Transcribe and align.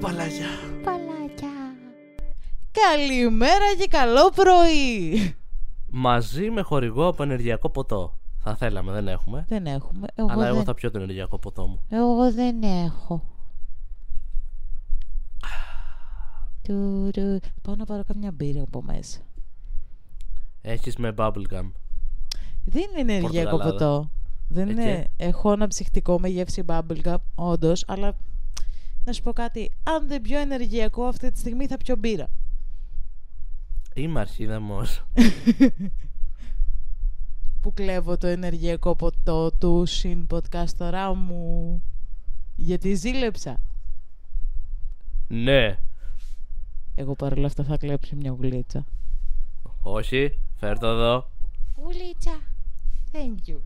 παλάκια. 0.00 0.46
Παλάκια. 0.84 1.48
Καλημέρα 2.70 3.74
και 3.78 3.86
καλό 3.86 4.30
πρωί. 4.34 5.34
Μαζί 5.90 6.50
με 6.50 6.62
χορηγό 6.62 7.06
από 7.06 7.22
ενεργειακό 7.22 7.70
ποτό. 7.70 8.18
Θα 8.38 8.54
θέλαμε, 8.56 8.92
δεν 8.92 9.08
έχουμε. 9.08 9.44
Δεν 9.48 9.66
έχουμε. 9.66 10.06
Εγώ 10.14 10.28
αλλά 10.30 10.46
εγώ 10.46 10.56
δεν... 10.56 10.64
θα 10.64 10.74
πιω 10.74 10.90
το 10.90 10.98
ενεργειακό 10.98 11.38
ποτό 11.38 11.66
μου. 11.66 11.80
Εγώ 11.88 12.32
δεν 12.32 12.62
έχω. 12.62 13.22
Τουρου. 16.62 17.36
Πάω 17.62 17.74
να 17.76 17.84
πάρω 17.84 18.04
καμιά 18.04 18.30
μπύρα 18.32 18.62
από 18.62 18.82
μέσα. 18.82 19.18
Έχεις 20.60 20.96
με 20.96 21.14
bubblegum. 21.18 21.70
Δεν 22.64 22.84
είναι 22.98 23.12
ενεργειακό 23.14 23.50
Πορτογαλάδα. 23.50 23.70
ποτό. 23.70 24.10
Δεν 24.48 24.68
Ε, 24.68 24.72
είναι. 24.72 25.06
Έχω 25.16 25.52
ένα 25.52 25.66
ψυχτικό 25.66 26.20
με 26.20 26.28
γεύση 26.28 26.64
bubblegum, 26.66 27.14
όντως, 27.34 27.84
αλλά 27.86 28.16
να 29.08 29.14
σου 29.14 29.22
πω 29.22 29.32
κάτι. 29.32 29.70
Αν 29.82 30.08
δεν 30.08 30.20
πιω 30.20 30.38
ενεργειακό 30.38 31.04
αυτή 31.04 31.30
τη 31.30 31.38
στιγμή 31.38 31.66
θα 31.66 31.76
πιω 31.76 31.96
μπύρα. 31.96 32.30
Είμαι 33.94 34.20
αρχίδαμος. 34.20 35.02
Που 37.60 37.72
κλέβω 37.74 38.16
το 38.16 38.26
ενεργειακό 38.26 38.96
ποτό 38.96 39.52
του 39.52 39.86
συν 39.86 40.26
podcastορά 40.30 41.14
μου. 41.14 41.82
Γιατί 42.56 42.94
ζήλεψα. 42.94 43.60
ναι. 45.28 45.78
Εγώ 46.94 47.14
παρόλα 47.14 47.46
αυτά 47.46 47.64
θα 47.64 47.76
κλέψω 47.76 48.16
μια 48.16 48.30
γουλίτσα. 48.30 48.84
Όχι. 49.82 50.38
Φέρ 50.56 50.78
το 50.78 50.86
εδώ. 50.86 51.30
Γουλίτσα. 51.76 52.40
Thank 53.12 53.50
you. 53.50 53.56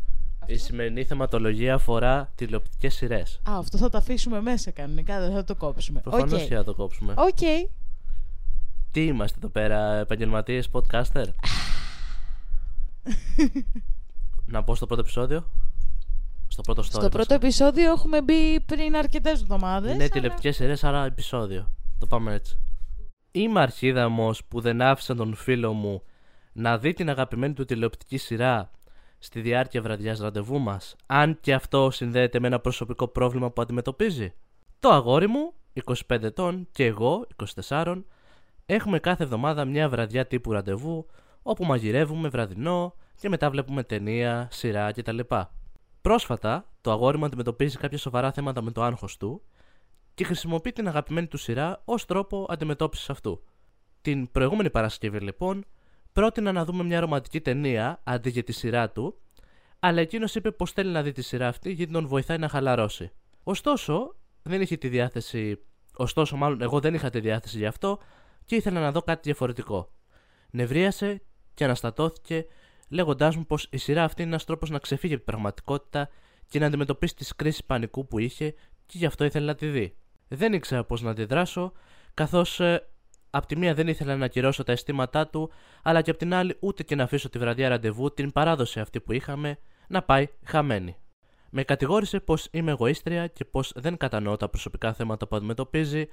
Η 0.47 0.57
σημερινή 0.57 1.05
θεματολογία 1.05 1.75
αφορά 1.75 2.33
τηλεοπτικές 2.35 2.95
σειρές. 2.95 3.41
Α, 3.51 3.59
αυτό 3.59 3.79
θα 3.79 3.89
το 3.89 3.99
αφήσουμε 3.99 4.41
μέσα 4.41 4.71
κανονικά, 4.71 5.21
δεν 5.21 5.33
θα 5.33 5.45
το 5.45 5.55
κόψουμε. 5.55 6.01
Προφανώς 6.01 6.43
Οκ. 6.43 6.49
και 6.49 6.55
θα 6.55 6.65
το 6.65 6.75
κόψουμε. 6.75 7.15
Οκ. 7.17 7.69
Τι 8.91 9.07
είμαστε 9.07 9.39
εδώ 9.39 9.49
πέρα, 9.49 9.95
επαγγελματίες 9.95 10.69
podcaster; 10.73 11.25
να 14.47 14.63
πω 14.63 14.75
στο 14.75 14.87
πρώτο 14.87 15.01
επεισόδιο; 15.01 15.47
Στο 16.49 16.63
πρώτο 16.63 16.83
story. 16.83 16.85
Στο 16.85 16.99
πρώτο 16.99 17.17
βασικά. 17.17 17.35
επεισόδιο 17.35 17.91
έχουμε 17.93 18.23
μπει 18.23 18.61
πριν 18.61 18.97
αρκετές 18.97 19.41
εβδομάδες. 19.41 19.95
Είναι 19.95 20.09
τηλεοπτικές 20.09 20.57
σειρές, 20.57 20.85
άρα 20.85 21.05
επεισόδιο. 21.05 21.71
Το 21.99 22.07
πάμε 22.07 22.35
έτσι. 22.35 22.59
Είμαι 23.31 23.61
αρχίδαμος 23.61 24.45
που 24.45 24.61
δεν 24.61 24.83
άφησα 24.83 25.15
τον 25.15 25.35
φίλο 25.35 25.73
μου 25.73 26.03
να 26.53 26.79
δει 26.79 26.93
την 26.93 27.11
αγαπημένη 27.11 27.55
του 27.55 27.65
τηλεοπτική 27.65 28.17
σειρά 28.17 28.71
στη 29.25 29.41
διάρκεια 29.41 29.83
βραδιάς 29.83 30.19
ραντεβού 30.19 30.59
μας, 30.59 30.97
αν 31.07 31.39
και 31.41 31.55
αυτό 31.55 31.91
συνδέεται 31.91 32.41
με 32.41 32.47
ένα 32.47 32.61
προσωπικό 32.61 33.09
πρόβλημα 33.09 33.51
που 33.51 33.63
αντιμετωπίζει. 33.63 34.35
Το 34.81 34.89
αγόρι 34.89 35.27
μου, 35.29 35.53
25 36.09 36.23
ετών, 36.23 36.69
και 36.73 36.85
εγώ, 36.85 37.27
24, 37.67 38.03
έχουμε 38.67 38.99
κάθε 38.99 39.23
εβδομάδα 39.23 39.65
μια 39.65 39.89
βραδιά 39.89 40.27
τύπου 40.27 40.53
ραντεβού, 40.53 41.07
όπου 41.43 41.65
μαγειρεύουμε 41.65 42.29
βραδινό 42.29 42.95
και 43.21 43.29
μετά 43.29 43.51
βλέπουμε 43.51 43.83
ταινία, 43.83 44.49
σειρά 44.51 44.93
κτλ. 44.93 45.19
Πρόσφατα, 46.01 46.71
το 46.81 46.91
αγόρι 46.91 47.19
μου 47.19 47.25
αντιμετωπίζει 47.25 47.77
κάποια 47.77 47.99
σοβαρά 47.99 48.33
θέματα 48.33 48.63
με 48.63 48.71
το 48.71 48.83
άγχος 48.83 49.17
του 49.17 49.43
και 50.15 50.25
χρησιμοποιεί 50.25 50.73
την 50.73 50.89
αγαπημένη 50.89 51.27
του 51.27 51.37
σειρά 51.37 51.83
ως 51.85 52.05
τρόπο 52.05 52.47
αντιμετώπισης 52.49 53.11
αυτού. 53.11 53.43
Την 54.01 54.31
προηγούμενη 54.31 54.71
Παρασκευή, 54.71 55.19
λοιπόν, 55.19 55.65
πρότεινα 56.13 56.53
να 56.53 56.65
δούμε 56.65 56.85
μια 56.85 57.01
ρομαντική 57.01 57.41
ταινία 57.41 58.01
αντί 58.05 58.31
για 58.31 58.43
τη 58.43 58.53
σειρά 58.53 58.91
του, 58.91 59.21
αλλά 59.79 60.01
εκείνος 60.01 60.35
είπε 60.35 60.51
πως 60.51 60.73
θέλει 60.73 60.91
να 60.91 61.03
δει 61.03 61.13
τη 61.13 61.23
σειρά 61.23 61.49
αυτή 61.49 61.73
γιατί 61.73 61.93
τον 61.93 62.07
βοηθάει 62.07 62.39
να 62.39 62.49
χαλαρώσει. 62.49 63.11
Ωστόσο, 63.43 64.17
δεν 64.43 64.61
είχε 64.61 64.77
τη 64.77 64.89
διάθεση. 64.89 65.59
Ωστόσο, 65.97 66.37
μάλλον 66.37 66.63
εγώ 66.63 66.81
δεν 66.81 66.95
είχα 66.95 67.11
τη 67.11 67.21
διάθεση 67.21 67.59
γι' 67.59 67.67
αυτό 67.67 67.99
και 68.45 68.57
ήθελα 68.57 68.81
να 68.81 68.93
δω 68.93 69.03
κάτι 69.03 69.21
διαφορετικό. 69.23 69.93
Νευρίασε 70.51 71.23
και 71.55 71.65
αναστατώθηκε, 71.65 72.47
λέγοντάς 72.89 73.37
μου 73.37 73.47
πως 73.47 73.69
η 73.71 73.77
σειρά 73.77 74.05
αυτή 74.05 74.23
είναι 74.23 74.31
ένας 74.31 74.45
τρόπος 74.45 74.71
να 74.71 74.79
ξεφύγει 74.79 75.15
από 75.15 75.23
την 75.23 75.33
πραγματικότητα 75.33 76.09
και 76.49 76.59
να 76.59 76.67
αντιμετωπίσει 76.67 77.15
τις 77.15 77.35
κρίσεις 77.37 77.65
πανικού 77.65 78.07
που 78.07 78.19
είχε 78.19 78.55
και 78.87 78.99
γι' 78.99 79.07
αυτό 79.07 79.25
ήθελα 79.25 79.47
να 79.47 79.55
τη 79.55 79.67
δει. 79.67 79.97
Δεν 80.29 80.53
ήξερα 80.53 80.85
πώ 80.85 80.97
να 80.97 81.11
αντιδράσω, 81.11 81.73
καθώς 82.15 82.61
ε, 82.61 82.92
απ' 83.35 83.47
τη 83.47 83.57
μία 83.57 83.75
δεν 83.75 83.89
ήθελα 83.89 84.17
να 84.17 84.25
ακυρώσω 84.25 84.63
τα 84.63 84.73
αισθήματά 84.73 85.27
του, 85.27 85.51
αλλά 85.83 86.03
και 86.03 86.11
απ' 86.11 86.17
την 86.17 86.35
άλλη 86.35 86.57
ούτε 86.61 86.83
και 86.83 86.95
να 86.95 87.03
αφήσω 87.03 87.29
τη 87.29 87.39
βραδιά 87.39 87.69
ραντεβού, 87.69 88.15
την 88.15 88.33
παράδοση 88.33 88.81
αυτή 88.81 89.01
που 89.01 89.13
είχαμε, 89.13 89.59
να 89.89 90.03
πάει 90.03 90.29
χαμένη. 90.45 90.97
Με 91.51 91.63
κατηγόρησε 91.63 92.21
πως 92.21 92.49
είμαι 92.51 92.71
εγωίστρια 92.71 93.27
και 93.27 93.45
πως 93.45 93.73
δεν 93.75 93.97
κατανοώ 93.97 94.37
τα 94.37 94.49
προσωπικά 94.49 94.93
θέματα 94.93 95.27
που 95.27 95.37
αντιμετωπίζει, 95.37 96.07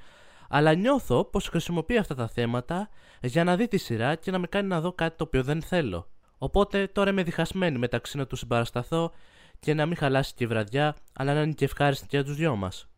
αλλά 0.49 0.73
νιώθω 0.73 1.25
πως 1.25 1.47
χρησιμοποιεί 1.47 1.97
αυτά 1.97 2.15
τα 2.15 2.27
θέματα 2.27 2.89
για 3.21 3.43
να 3.43 3.55
δει 3.55 3.67
τη 3.67 3.77
σειρά 3.77 4.15
και 4.15 4.31
να 4.31 4.39
με 4.39 4.47
κάνει 4.47 4.67
να 4.67 4.81
δω 4.81 4.93
κάτι 4.93 5.17
το 5.17 5.23
οποίο 5.23 5.43
δεν 5.43 5.61
θέλω. 5.61 6.07
Οπότε 6.37 6.87
τώρα 6.87 7.09
είμαι 7.09 7.23
διχασμένη 7.23 7.77
μεταξύ 7.77 8.17
να 8.17 8.27
τους 8.27 8.39
συμπαρασταθώ 8.39 9.11
και 9.59 9.73
να 9.73 9.85
μην 9.85 9.97
χαλάσει 9.97 10.33
και 10.33 10.43
η 10.43 10.47
βραδιά, 10.47 10.95
αλλά 11.13 11.33
να 11.33 11.41
είναι 11.41 11.53
και 11.53 11.65
ευχάριστη 11.65 12.07
και 12.07 12.15
για 12.15 12.25
τους 12.25 12.35
δυο 12.35 12.55
μας. 12.55 12.89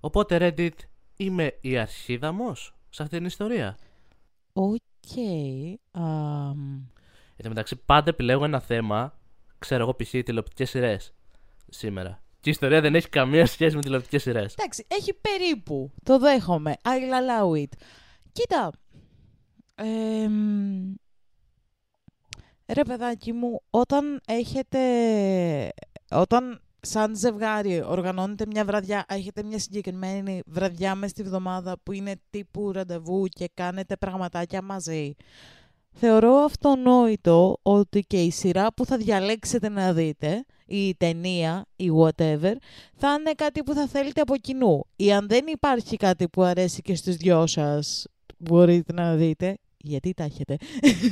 Οπότε 0.00 0.38
Reddit, 0.40 0.76
είμαι 1.16 1.58
η 1.60 1.78
αρχίδαμος; 1.78 2.74
Σε 2.90 3.02
αυτή 3.02 3.16
την 3.16 3.26
ιστορία. 3.26 3.76
Οκ. 4.52 5.16
αμ, 5.90 6.82
Εν 7.36 7.42
τω 7.42 7.48
μεταξύ, 7.48 7.76
πάντα 7.76 8.10
επιλέγω 8.10 8.44
ένα 8.44 8.60
θέμα, 8.60 9.18
ξέρω 9.58 9.82
εγώ 9.82 9.94
π.χ. 9.94 10.10
τηλεοπτικές 10.10 10.70
σειρές 10.70 11.14
σήμερα. 11.68 12.22
Και 12.40 12.48
η 12.48 12.52
ιστορία 12.52 12.80
δεν 12.80 12.94
έχει 12.94 13.08
καμία 13.08 13.46
σχέση 13.46 13.76
με 13.76 13.82
τηλεοπτικές 13.82 14.22
σειρές. 14.22 14.54
Εντάξει, 14.54 14.86
έχει 14.88 15.14
περίπου. 15.14 15.90
Το 16.02 16.18
δέχομαι. 16.18 16.76
I'll 16.82 16.88
allow 17.52 17.62
it. 17.62 17.68
Κοίτα. 18.32 18.72
εμ, 19.74 20.94
ρε 22.66 22.82
παιδάκι 22.82 23.32
μου, 23.32 23.62
όταν 23.70 24.20
έχετε... 24.26 24.78
Όταν 26.10 26.60
σαν 26.80 27.16
ζευγάρι 27.16 27.82
οργανώνετε 27.82 28.46
μια 28.46 28.64
βραδιά, 28.64 29.04
έχετε 29.08 29.42
μια 29.42 29.58
συγκεκριμένη 29.58 30.42
βραδιά 30.46 30.94
μες 30.94 31.10
στη 31.10 31.22
βδομάδα 31.22 31.76
που 31.82 31.92
είναι 31.92 32.14
τύπου 32.30 32.72
ραντεβού 32.72 33.26
και 33.26 33.50
κάνετε 33.54 33.96
πραγματάκια 33.96 34.62
μαζί. 34.62 35.14
Θεωρώ 35.92 36.34
αυτονόητο 36.34 37.58
ότι 37.62 38.00
και 38.00 38.22
η 38.22 38.30
σειρά 38.30 38.72
που 38.74 38.84
θα 38.84 38.96
διαλέξετε 38.96 39.68
να 39.68 39.92
δείτε, 39.92 40.44
η 40.66 40.94
ταινία, 40.94 41.66
η 41.76 41.90
whatever, 41.98 42.52
θα 42.94 43.16
είναι 43.18 43.32
κάτι 43.36 43.62
που 43.62 43.74
θα 43.74 43.86
θέλετε 43.86 44.20
από 44.20 44.36
κοινού. 44.36 44.84
Ή 44.96 45.12
αν 45.12 45.28
δεν 45.28 45.46
υπάρχει 45.46 45.96
κάτι 45.96 46.28
που 46.28 46.42
αρέσει 46.42 46.82
και 46.82 46.94
στους 46.94 47.16
δυο 47.16 47.46
σας, 47.46 48.06
μπορείτε 48.38 48.92
να 48.92 49.14
δείτε, 49.14 49.58
γιατί 49.76 50.12
τα 50.14 50.24
έχετε. 50.24 50.56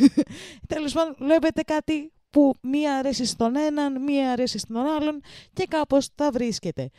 Τέλος 0.74 0.92
πάντων, 0.92 1.16
βλέπετε 1.18 1.62
κάτι 1.62 2.12
που 2.30 2.54
μία 2.62 2.96
αρέσει 2.98 3.24
στον 3.26 3.56
έναν, 3.56 4.02
μία 4.02 4.32
αρέσει 4.32 4.58
στον 4.58 4.76
άλλον 4.76 5.20
και 5.52 5.66
κάπως 5.68 6.14
τα 6.14 6.30
βρίσκετε. 6.30 6.90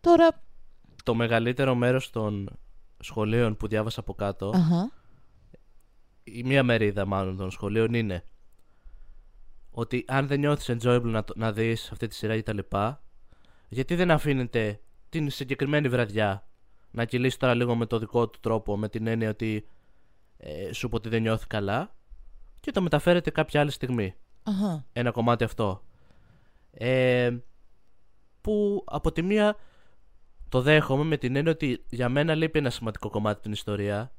Τώρα, 0.00 0.42
Το 1.04 1.14
μεγαλύτερο 1.14 1.74
μέρος 1.74 2.10
των 2.10 2.58
σχολείων 2.98 3.56
που 3.56 3.68
διάβασα 3.68 4.00
από 4.00 4.14
κάτω, 4.14 4.50
αχα, 4.54 4.90
η 6.24 6.42
μία 6.42 6.62
μερίδα 6.62 7.04
μάλλον 7.06 7.36
των 7.36 7.50
σχολείων 7.50 7.94
είναι 7.94 8.24
ότι 9.70 10.04
αν 10.08 10.26
δεν 10.26 10.38
νιώθεις 10.38 10.70
enjoyable 10.78 11.00
να, 11.02 11.24
το- 11.24 11.34
να 11.36 11.52
δεις 11.52 11.90
αυτή 11.90 12.06
τη 12.06 12.14
σειρά 12.14 12.34
ή 12.34 12.42
τα 12.42 12.52
λοιπά, 12.54 13.02
γιατί 13.68 13.94
δεν 13.94 14.10
αφήνεται 14.10 14.80
την 15.08 15.30
συγκεκριμένη 15.30 15.88
βραδιά 15.88 16.48
να 16.90 17.04
κυλήσεις 17.04 17.38
τώρα 17.38 17.54
λίγο 17.54 17.74
με 17.74 17.86
το 17.86 17.98
δικό 17.98 18.28
του 18.28 18.38
τρόπο, 18.40 18.76
με 18.76 18.88
την 18.88 19.06
έννοια 19.06 19.28
ότι 19.30 19.66
ε, 20.36 20.72
σου 20.72 20.88
πω 20.88 20.96
ότι 20.96 21.08
δεν 21.08 21.22
νιώθει 21.22 21.46
καλά 21.46 21.94
και 22.60 22.70
το 22.70 22.82
μεταφέρετε 22.82 23.30
κάποια 23.30 23.60
άλλη 23.60 23.70
στιγμή. 23.70 24.14
Αχα, 24.50 24.84
Ένα 24.92 25.10
κομμάτι 25.10 25.44
αυτό. 25.44 25.82
Ε, 26.72 27.36
που 28.40 28.84
από 28.86 29.12
τη 29.12 29.22
μία 29.22 29.56
το 30.48 30.60
δέχομαι 30.60 31.04
με 31.04 31.16
την 31.16 31.36
έννοια 31.36 31.52
ότι 31.52 31.84
για 31.88 32.08
μένα 32.08 32.34
λείπει 32.34 32.58
ένα 32.58 32.70
σημαντικό 32.70 33.10
κομμάτι 33.10 33.42
την 33.42 33.52
ιστορία. 33.52 34.12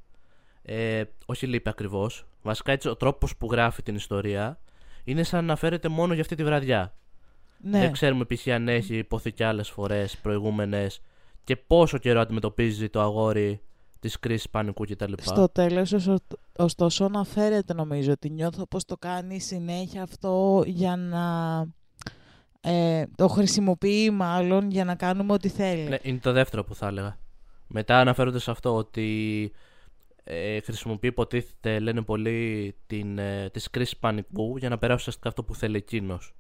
Ε, 0.62 1.04
όχι 1.26 1.48
λείπει 1.48 1.70
ακριβώς. 1.70 2.26
Βασικά 2.42 2.72
έτσι 2.72 2.88
ο 2.90 2.96
τρόπος 2.96 3.38
που 3.38 3.48
γράφει 3.52 3.84
την 3.84 3.96
ιστορία 3.96 4.60
είναι 5.04 5.24
σαν 5.24 5.46
να 5.46 5.56
φέρεται 5.56 5.88
μόνο 5.88 6.14
για 6.14 6.22
αυτή 6.22 6.36
τη 6.36 6.44
βραδιά. 6.44 6.96
ναι. 7.58 7.80
Δεν 7.80 7.92
ξέρουμε 7.92 8.26
π.χ. 8.26 8.48
αν 8.48 8.68
έχει 8.68 8.98
υποθεί 8.98 9.32
και 9.32 9.46
άλλες 9.46 9.70
φορές 9.70 10.18
προηγούμενες 10.18 11.02
και 11.44 11.56
πόσο 11.56 11.98
καιρό 11.98 12.20
αντιμετωπίζει 12.20 12.90
το 12.90 13.02
αγόρι 13.02 13.62
της 14.02 14.20
κρίσης 14.20 14.50
πανικού 14.50 14.84
κτλ. 14.84 15.14
Στο 15.22 15.50
τέλος, 15.50 15.92
ωστο- 15.92 16.20
ωστόσο, 16.58 17.06
αναφέρεται 17.06 17.74
νομίζω 17.74 18.12
ότι 18.12 18.30
νιώθω 18.30 18.68
πως 18.68 18.86
το 18.86 18.98
κάνει 18.98 19.40
συνέχεια 19.40 20.04
αυτό 20.04 20.64
για 20.66 20.96
να... 20.96 21.20
Ε, 22.62 23.04
το 23.16 23.28
χρησιμοποιεί 23.28 24.10
μάλλον 24.10 24.72
για 24.72 24.86
να 24.86 24.96
κάνουμε 24.96 25.34
ό,τι 25.34 25.50
θέλει. 25.50 25.90
Ναι, 25.90 25.98
είναι 26.02 26.18
το 26.18 26.32
δεύτερο 26.32 26.64
που 26.64 26.76
θα 26.76 26.88
έλεγα. 26.88 27.18
Μετά 27.68 28.00
αναφέρονται 28.00 28.40
σε 28.40 28.52
αυτό 28.52 28.76
ότι 28.76 29.52
ε, 30.24 30.60
χρησιμοποιεί 30.62 31.08
υποτίθεται, 31.08 31.80
λένε 31.80 32.02
πολύ, 32.02 32.76
την, 32.88 33.18
ε, 33.18 33.50
τις 33.50 33.70
κρίσεις 33.70 33.98
πανικού 33.98 34.58
για 34.58 34.70
να 34.70 34.78
περάσει 34.78 35.00
ουσιαστικά 35.00 35.30
αυτό 35.30 35.44
που 35.44 35.56
θέλει 35.56 35.78
εκείνος. 35.78 36.34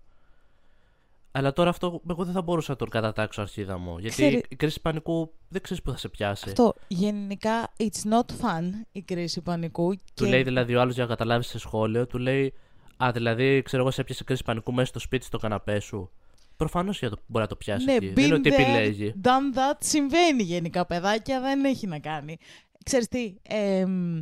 Αλλά 1.31 1.53
τώρα 1.53 1.69
αυτό 1.69 2.01
εγώ 2.09 2.23
δεν 2.23 2.33
θα 2.33 2.41
μπορούσα 2.41 2.71
να 2.71 2.77
τον 2.77 2.89
κατατάξω 2.89 3.41
αρχίδα 3.41 3.77
μου. 3.77 3.97
Γιατί 3.97 4.15
Ξέρει- 4.15 4.45
η 4.49 4.55
κρίση 4.55 4.81
πανικού 4.81 5.31
δεν 5.47 5.61
ξέρεις 5.61 5.83
που 5.83 5.91
θα 5.91 5.97
σε 5.97 6.09
πιάσει. 6.09 6.43
Αυτό 6.47 6.73
γενικά 6.87 7.73
it's 7.77 8.11
not 8.11 8.25
fun 8.41 8.63
η 8.91 9.01
κρίση 9.01 9.41
πανικού. 9.41 9.95
Του 9.95 10.01
και... 10.13 10.25
λέει 10.25 10.43
δηλαδή 10.43 10.75
ο 10.75 10.81
άλλος 10.81 10.93
για 10.93 11.03
να 11.03 11.09
καταλάβεις 11.09 11.47
σε 11.47 11.59
σχόλιο, 11.59 12.07
του 12.07 12.17
λέει 12.17 12.53
Α, 12.97 13.11
δηλαδή 13.13 13.61
ξέρω 13.61 13.81
εγώ 13.81 13.91
σε 13.91 14.01
έπιασε 14.01 14.23
κρίση 14.23 14.43
πανικού 14.43 14.73
μέσα 14.73 14.87
στο 14.87 14.99
σπίτι 14.99 15.25
στο 15.25 15.37
καναπέ 15.37 15.79
σου. 15.79 16.11
Προφανώς 16.55 16.99
μπορεί 16.99 17.15
να 17.43 17.47
το 17.47 17.55
πιάσει 17.55 17.85
Ναι, 17.85 17.93
εκεί. 17.93 18.09
Δεν 18.09 18.23
είναι 18.25 18.35
been 18.35 18.39
ότι 18.39 18.49
there, 18.49 18.59
επιλέγει. 18.59 19.13
done 19.23 19.57
that, 19.57 19.77
συμβαίνει 19.79 20.43
γενικά 20.43 20.85
παιδάκια, 20.85 21.41
δεν 21.41 21.65
έχει 21.65 21.87
να 21.87 21.99
κάνει. 21.99 22.37
Ξέρεις 22.85 23.07
τι, 23.07 23.35
εμ, 23.41 24.21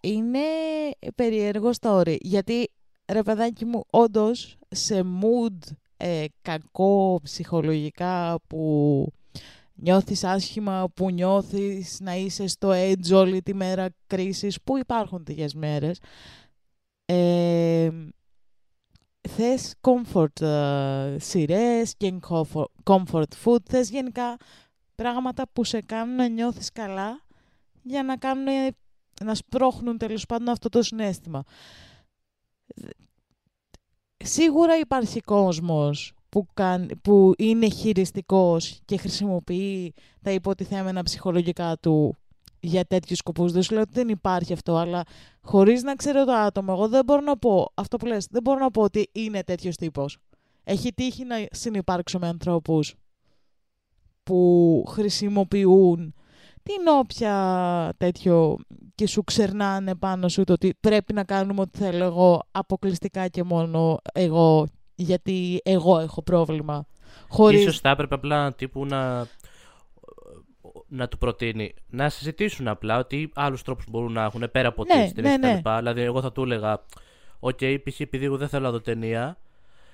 είναι 0.00 0.40
περίεργο 1.14 1.70
story, 1.80 2.16
γιατί 2.20 2.70
ρε 3.12 3.22
παιδάκι 3.22 3.64
μου, 3.64 3.84
όντως 3.90 4.56
σε 4.68 5.04
mood 5.20 5.72
ε, 6.02 6.24
κακό 6.42 7.20
ψυχολογικά 7.22 8.40
που 8.46 9.12
νιώθεις 9.74 10.24
άσχημα, 10.24 10.88
που 10.94 11.10
νιώθεις 11.10 12.00
να 12.00 12.16
είσαι 12.16 12.46
στο 12.46 12.70
edge 12.72 13.12
όλη 13.12 13.42
τη 13.42 13.54
μέρα 13.54 13.88
κρίσης, 14.06 14.60
που 14.62 14.78
υπάρχουν 14.78 15.24
τέτοιες 15.24 15.54
μέρες, 15.54 16.00
ε, 17.04 17.90
θες 19.28 19.74
comfort 19.80 20.40
ε, 20.40 21.16
σειρές 21.18 21.94
και 21.96 22.18
comfort, 22.28 22.64
comfort 22.84 23.32
food, 23.44 23.62
θες 23.68 23.90
γενικά 23.90 24.36
πράγματα 24.94 25.48
που 25.52 25.64
σε 25.64 25.80
κάνουν 25.80 26.14
να 26.14 26.28
νιώθεις 26.28 26.72
καλά 26.72 27.20
για 27.82 28.02
να 28.02 28.16
κάνουν, 28.16 28.74
να 29.24 29.34
σπρώχνουν 29.34 29.98
τέλος 29.98 30.26
πάντων 30.26 30.48
αυτό 30.48 30.68
το 30.68 30.82
συνέστημα. 30.82 31.44
Σίγουρα 34.24 34.78
υπάρχει 34.78 35.20
κόσμος 35.20 36.12
που, 36.28 36.46
κάν- 36.54 37.00
που 37.02 37.32
είναι 37.38 37.68
χειριστικός 37.68 38.80
και 38.84 38.96
χρησιμοποιεί 38.96 39.94
τα 40.22 40.30
υποτιθέμενα 40.30 41.02
ψυχολογικά 41.02 41.76
του 41.78 42.16
για 42.60 42.84
τέτοιους 42.84 43.18
σκοπούς. 43.18 43.52
Δεν 43.52 43.62
σου 43.62 43.72
λέω 43.72 43.82
ότι 43.82 43.92
δεν 43.92 44.08
υπάρχει 44.08 44.52
αυτό, 44.52 44.76
αλλά 44.76 45.02
χωρίς 45.40 45.82
να 45.82 45.94
ξέρω 45.94 46.24
το 46.24 46.32
άτομο, 46.32 46.72
εγώ 46.76 46.88
δεν 46.88 47.04
μπορώ 47.04 47.20
να 47.20 47.38
πω, 47.38 47.70
αυτό 47.74 47.96
που 47.96 48.06
λες, 48.06 48.26
δεν 48.30 48.42
μπορώ 48.42 48.58
να 48.58 48.70
πω 48.70 48.82
ότι 48.82 49.08
είναι 49.12 49.42
τέτοιος 49.42 49.76
τύπος. 49.76 50.18
Έχει 50.64 50.92
τύχει 50.92 51.24
να 51.24 51.36
συνυπάρξω 51.50 52.18
με 52.18 52.26
ανθρώπους 52.28 52.94
που 54.22 54.84
χρησιμοποιούν 54.88 56.14
την 56.62 56.86
όποια 56.98 57.94
τέτοιο 57.96 58.56
και 58.94 59.06
σου 59.06 59.24
ξερνάνε 59.24 59.94
πάνω 59.94 60.28
σου 60.28 60.44
το 60.44 60.52
ότι 60.52 60.74
πρέπει 60.80 61.12
να 61.12 61.24
κάνουμε 61.24 61.60
ό,τι 61.60 61.78
θέλω 61.78 62.04
εγώ 62.04 62.42
αποκλειστικά 62.50 63.28
και 63.28 63.42
μόνο 63.42 63.98
εγώ 64.12 64.66
γιατί 64.94 65.60
εγώ 65.64 65.98
έχω 65.98 66.22
πρόβλημα. 66.22 66.86
Χωρίς... 67.28 67.60
Ίσως 67.60 67.80
θα 67.80 67.90
έπρεπε 67.90 68.14
απλά 68.14 68.52
τύπου 68.52 68.86
να, 68.86 69.26
να 70.88 71.08
του 71.08 71.18
προτείνει 71.18 71.74
να 71.86 72.08
συζητήσουν 72.08 72.68
απλά 72.68 72.98
ότι 72.98 73.30
άλλους 73.34 73.62
τρόπους 73.62 73.84
μπορούν 73.88 74.12
να 74.12 74.24
έχουν 74.24 74.50
πέρα 74.52 74.68
από 74.68 74.84
Ναι, 74.84 75.02
τις 75.02 75.14
ναι, 75.14 75.22
ταινίες 75.22 75.38
ναι. 75.38 75.60
κτλ. 75.60 75.70
Δηλαδή, 75.78 76.00
εγώ 76.00 76.20
θα 76.20 76.32
του 76.32 76.42
έλεγα, 76.42 76.84
Οκ, 77.40 77.58
π.χ. 77.84 78.00
επειδή 78.00 78.24
εγώ 78.24 78.36
δεν 78.36 78.48
θέλω 78.48 78.64
να 78.64 78.70
δω 78.70 78.80
ταινία, 78.80 79.36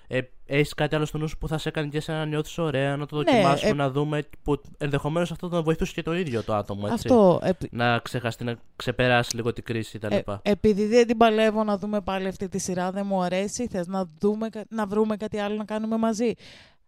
ε, 0.09 0.21
έχεις 0.47 0.75
κάτι 0.75 0.95
άλλο 0.95 1.05
στο 1.05 1.19
νου 1.19 1.29
σου 1.29 1.39
που 1.39 1.49
θα 1.49 1.59
σε 1.59 1.69
έκανε 1.69 1.89
και 1.89 1.97
εσένα 1.97 2.19
να 2.19 2.25
νιώθεις 2.25 2.59
ωραία, 2.59 2.97
να 2.97 3.07
το 3.07 3.17
Ναι, 3.17 3.23
δοκιμάσουμε, 3.23 3.71
ε- 3.71 3.75
να 3.75 3.91
δούμε. 3.91 4.23
Που 4.43 4.61
ενδεχομένως 4.79 5.31
αυτό 5.31 5.49
να 5.49 5.63
βοηθούσε 5.63 5.93
και 5.93 6.03
το 6.03 6.15
ίδιο 6.15 6.43
το 6.43 6.55
άτομο, 6.55 6.81
έτσι. 6.91 6.95
Αυτό. 7.09 7.41
επ- 7.43 7.61
Να 7.73 7.99
ξεχαστεί, 7.99 8.45
να 8.45 8.57
ξεπεράσει 8.77 9.37
λίγο 9.37 9.53
την 9.53 9.65
κρίση 9.65 9.99
κτλ. 9.99 10.15
Ε, 10.15 10.23
επειδή 10.43 10.87
δεν 10.87 11.07
την 11.07 11.17
παλεύω 11.17 11.65
να 11.65 11.79
δούμε 11.79 12.01
πάλι 12.01 12.27
αυτή 12.27 12.49
τη 12.49 12.59
σειρά, 12.59 12.91
δεν 12.91 13.07
μου 13.07 13.23
αρέσει, 13.23 13.67
θες 13.67 13.87
να, 13.87 14.05
δούμε, 14.19 14.49
κα- 14.49 14.65
να 14.69 14.87
βρούμε 14.87 15.17
κάτι 15.17 15.39
άλλο 15.39 15.57
να 15.57 15.65
κάνουμε 15.65 15.97
μαζί. 15.97 16.33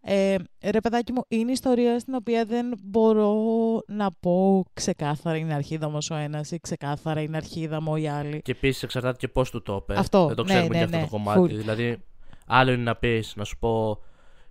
Ε, 0.00 0.35
ρε 0.62 0.81
παιδάκι 0.81 1.12
μου, 1.12 1.23
είναι 1.29 1.53
ιστορία 1.53 1.99
στην 1.99 2.15
οποία 2.15 2.44
δεν 2.44 2.67
μπορώ 2.82 3.35
να 3.87 4.12
πω 4.20 4.65
ξεκάθαρα 4.73 5.37
είναι 5.37 5.55
αρχίδαμος 5.55 6.11
ο 6.11 6.15
ένας 6.15 6.50
ή 6.50 6.59
ξεκάθαρα 6.61 7.20
είναι 7.20 7.37
αρχίδαμο 7.37 7.94
οι 7.99 8.09
άλλοι. 8.09 8.43
Και 8.43 8.53
επίσης 8.53 8.82
εξαρτάται 8.82 9.17
και 9.19 9.29
πώς 9.29 9.50
του 9.50 9.62
το 9.62 9.81
είπε. 9.82 9.99
Αυτό, 9.99 10.26
Δεν 10.26 10.37
το 10.37 10.43
ναι, 10.43 10.49
ξέρουμε 10.49 10.69
ναι, 10.73 10.79
και 10.79 10.85
αυτό 10.85 10.97
ναι, 10.97 11.03
το 11.03 11.09
κομμάτι. 11.11 11.41
full. 11.41 11.49
Δηλαδή, 11.49 12.03
άλλο 12.49 12.73
είναι 12.73 12.83
να 12.83 12.97
πεις, 12.97 13.33
να 13.37 13.45
σου 13.45 13.59
πω. 13.59 14.03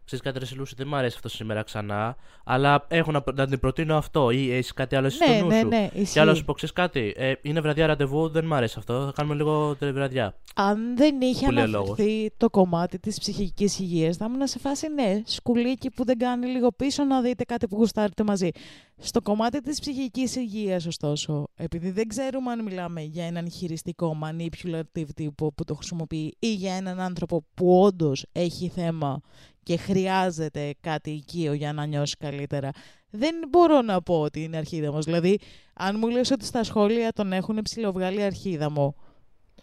Ξέρεις 0.08 0.26
κάτι, 0.26 0.40
ρε 0.40 0.46
Σιλούση, 0.46 0.74
δεν 0.78 0.88
μου 0.90 0.96
αρέσει 0.96 1.16
αυτό 1.16 1.30
σήμερα 1.30 1.64
ξανά. 1.64 2.16
Αλλά 2.44 2.86
έχω 2.88 3.12
να, 3.12 3.24
να 3.34 3.48
την 3.48 3.60
προτείνω 3.60 3.98
αυτό. 3.98 4.32
Ή 4.32 4.52
έχει 4.52 4.74
κάτι 4.74 4.96
άλλο 4.96 5.08
εσύ 5.08 5.18
ναι, 5.20 5.36
στο 5.36 5.44
νου 5.44 5.48
ναι, 5.48 5.60
σου. 5.60 5.68
ναι, 5.68 5.90
Και 5.94 6.00
ισχύει. 6.00 6.20
άλλο 6.20 6.36
σου 6.36 6.46
πω, 6.46 6.54
ξέρεις 6.54 6.76
κάτι. 6.76 7.14
Ε, 7.18 7.34
είναι 7.42 7.62
βραδιά 7.62 7.88
ραντεβού, 7.88 8.30
δεν 8.30 8.46
μου 8.48 8.56
αρέσει 8.56 8.76
αυτό. 8.78 9.06
Θα 9.06 9.12
κάνουμε 9.16 9.36
λίγο 9.36 9.76
τη 9.76 9.92
βραδιά. 9.92 10.36
Αν 10.56 10.98
δεν 10.98 11.22
είχε 11.22 11.46
Που 11.46 11.52
λέει 11.52 11.64
ο 11.64 11.68
λόγος. 11.68 11.88
αναφερθεί 11.88 12.32
το 12.38 12.50
κομμάτι 12.50 13.00
της 13.00 13.20
ψυχικής 13.20 13.80
υγείας, 13.80 14.18
θα 14.18 14.26
ήμουν 14.26 14.48
σε 14.48 14.60
φάση 14.60 14.88
ναι, 14.88 15.22
σκουλίκι 15.26 15.90
που 15.92 16.06
δεν 16.06 16.18
κάνει 16.18 16.48
λίγο 16.48 16.72
πίσω 16.72 17.04
να 17.04 17.22
δείτε 17.22 17.44
κάτι 17.44 17.68
που 17.68 17.76
γουστάρετε 17.76 18.24
μαζί. 18.24 18.50
Στο 18.98 19.22
κομμάτι 19.22 19.62
της 19.62 19.80
ψυχικής 19.80 20.36
υγείας, 20.36 20.86
ωστόσο, 20.86 21.48
επειδή 21.56 21.92
δεν 21.92 22.08
ξέρουμε 22.08 22.52
αν 22.52 22.64
μιλάμε 22.64 23.02
για 23.02 23.26
έναν 23.26 23.52
χειριστικό 23.52 24.18
manipulative 24.24 25.08
τύπο 25.16 25.52
που 25.54 25.64
το 25.64 25.76
χρησιμοποιεί 25.76 26.36
ή 26.40 26.54
για 26.54 26.74
έναν 26.74 27.00
άνθρωπο 27.00 27.46
που 27.54 27.82
όντως 27.82 28.26
έχει 28.32 28.70
θέμα 28.70 29.22
και 29.68 29.78
χρειάζεται 29.78 30.76
κάτι 30.82 31.10
οικείο 31.10 31.54
για 31.54 31.74
να 31.74 31.86
νιώσει 31.86 32.16
καλύτερα, 32.20 32.70
δεν 33.10 33.36
μπορώ 33.50 33.82
να 33.82 34.02
πω 34.02 34.22
ότι 34.22 34.44
είναι 34.44 34.58
αρχίδαμος. 34.58 35.06
Δηλαδή, 35.06 35.40
αν 35.74 35.96
μου 36.00 36.08
λες 36.08 36.32
ότι 36.32 36.46
στα 36.46 36.64
σχόλια 36.64 37.12
τον 37.14 37.34
έχουν 37.34 37.62
ψηλοβγάλει 37.62 38.22
αρχίδαμο, 38.22 38.96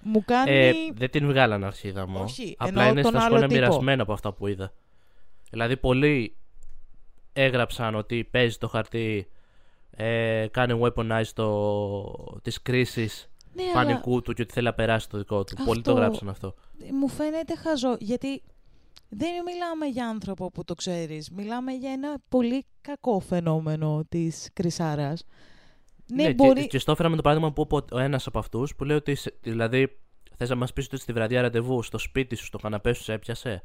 μου 0.03 0.25
κάνει... 0.25 0.51
Ε, 0.51 0.73
δεν 0.95 1.11
την 1.11 1.27
βγάλαν 1.27 1.65
αρχίδα 1.65 2.07
μου. 2.09 2.21
Όχι, 2.23 2.55
Απλά 2.59 2.69
εννοώ 2.69 2.93
είναι 2.93 3.03
τον 3.03 3.11
στα 3.11 3.21
άλλο 3.21 3.29
σχόλια 3.37 3.49
τύπο. 3.49 3.61
μοιρασμένα 3.61 4.03
από 4.03 4.13
αυτά 4.13 4.33
που 4.33 4.47
είδα. 4.47 4.73
Δηλαδή, 5.51 5.77
πολλοί 5.77 6.37
έγραψαν 7.33 7.95
ότι 7.95 8.25
παίζει 8.25 8.57
το 8.59 8.69
χαρτί, 8.69 9.29
ε, 9.91 10.47
κάνει 10.51 10.81
weaponize 10.83 11.31
το, 11.35 12.39
τις 12.43 12.63
κρίσεις 12.63 13.31
ναι, 13.55 13.63
πανικού 13.73 14.23
του 14.23 14.33
και 14.33 14.43
ότι 14.43 14.53
θέλει 14.53 14.67
να 14.67 14.75
περάσει 14.75 15.09
το 15.09 15.19
δικό 15.19 15.45
του. 15.45 15.55
Πολλοί 15.65 15.81
το 15.83 15.91
Αυτό- 15.91 16.03
γράψαν 16.03 16.29
αυτό. 16.29 16.55
αλλά 16.81 16.95
μου 16.95 17.09
φαίνεται 17.09 17.57
χαζό, 17.57 17.97
γιατί 17.99 18.43
δεν 19.09 19.31
μιλάμε 19.45 19.87
για 19.87 20.09
άνθρωπο 20.09 20.51
που 20.51 20.65
το 20.65 20.75
ξέρεις. 20.75 21.31
Μιλάμε 21.31 21.73
για 21.73 21.93
ένα 21.93 22.17
πολύ 22.29 22.67
κακό 22.81 23.21
φαινόμενο 23.21 24.05
της 24.09 24.51
κρυσάρας. 24.53 25.25
Ναι, 26.13 26.23
και- 26.25 26.35
μπορεί... 26.35 26.67
Και, 26.67 26.79
στο 26.79 26.93
έφερα 26.93 27.09
με 27.09 27.17
το 27.17 27.23
παράδειγμα 27.23 27.53
που 27.53 27.63
είπε 27.63 27.95
ο 27.95 27.99
ένας 27.99 28.27
από 28.27 28.39
αυτούς 28.39 28.75
που 28.75 28.85
λέει 28.85 28.97
ότι. 28.97 29.15
σε- 29.15 29.35
Δηλαδή, 29.41 29.99
θες 30.37 30.49
να 30.49 30.55
μας 30.55 30.73
πεις 30.73 30.87
ότι 30.87 30.97
στη 30.97 31.13
βραδιά 31.13 31.41
ραντεβού 31.43 31.83
στο 31.83 31.99
σπίτι 31.99 32.37
σου, 32.37 32.45
στο 32.45 32.59
καναπέ 32.59 32.93
σου 32.93 33.03
σε 33.03 33.13
έπιασε; 33.13 33.63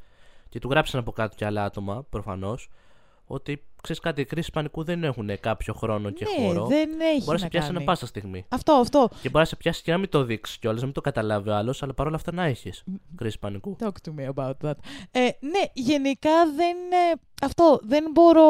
Και 0.50 0.59
του 0.59 0.69
γράψαν 0.69 1.00
από 1.00 1.12
κάτω 1.12 1.36
και 1.36 1.45
άλλα 1.45 1.63
άτομα, 1.63 2.03
προφανώς, 2.09 2.69
ότι 3.31 3.63
ξέρεις 3.83 4.01
κάτι, 4.01 4.21
οι 4.21 4.25
κρίσεις 4.25 4.51
πανικού 4.51 4.83
δεν 4.83 5.03
έχουν 5.03 5.39
κάποιο 5.39 5.74
χρόνο 5.74 6.09
και 6.09 6.25
ναι, 6.25 6.45
χώρο. 6.45 6.65
δεν 6.65 6.89
έχει 7.00 7.24
Μπορεί 7.24 7.31
να 7.31 7.38
σε 7.38 7.43
να 7.43 7.50
πιάσει 7.50 7.67
κάνει. 7.67 7.77
ανα 7.77 7.86
πάσα 7.86 8.05
στιγμή. 8.05 8.45
Αυτό, 8.50 8.71
αυτό. 8.71 9.09
Και 9.21 9.29
μπορεί 9.29 9.43
να 9.43 9.45
σε 9.45 9.55
πιάσει 9.55 9.83
και 9.83 9.91
να 9.91 9.98
μην 9.98 10.09
το 10.09 10.24
δείξεις 10.24 10.57
κιόλας, 10.57 10.79
να 10.79 10.86
μην 10.86 10.95
το 10.95 11.01
καταλάβει 11.01 11.50
ο 11.50 11.55
άλλος, 11.55 11.83
αλλά 11.83 11.93
παρόλα 11.93 12.15
αυτά 12.15 12.33
να 12.33 12.43
έχεις 12.43 12.83
κρίση 13.15 13.39
πανικού. 13.39 13.75
Talk 13.79 13.88
to 13.88 14.12
me 14.19 14.33
about 14.33 14.53
that. 14.63 14.74
Ε, 15.12 15.19
ναι, 15.39 15.62
γενικά 15.74 16.45
δεν... 16.55 16.77
ε, 16.91 17.19
αυτό, 17.41 17.79
δεν 17.81 18.05
μπορώ 18.12 18.50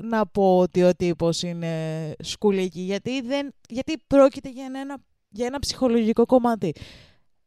να 0.00 0.26
πω 0.26 0.58
ότι 0.58 0.82
ο 0.82 0.94
τύπος 0.94 1.42
είναι 1.42 2.14
σκουλίκι, 2.18 2.80
γιατί, 2.80 3.20
δεν, 3.20 3.54
γιατί 3.68 4.02
πρόκειται 4.06 4.50
για 4.50 4.64
ένα, 4.64 4.98
για 5.28 5.46
ένα 5.46 5.58
ψυχολογικό 5.58 6.26
κομμάτι. 6.26 6.74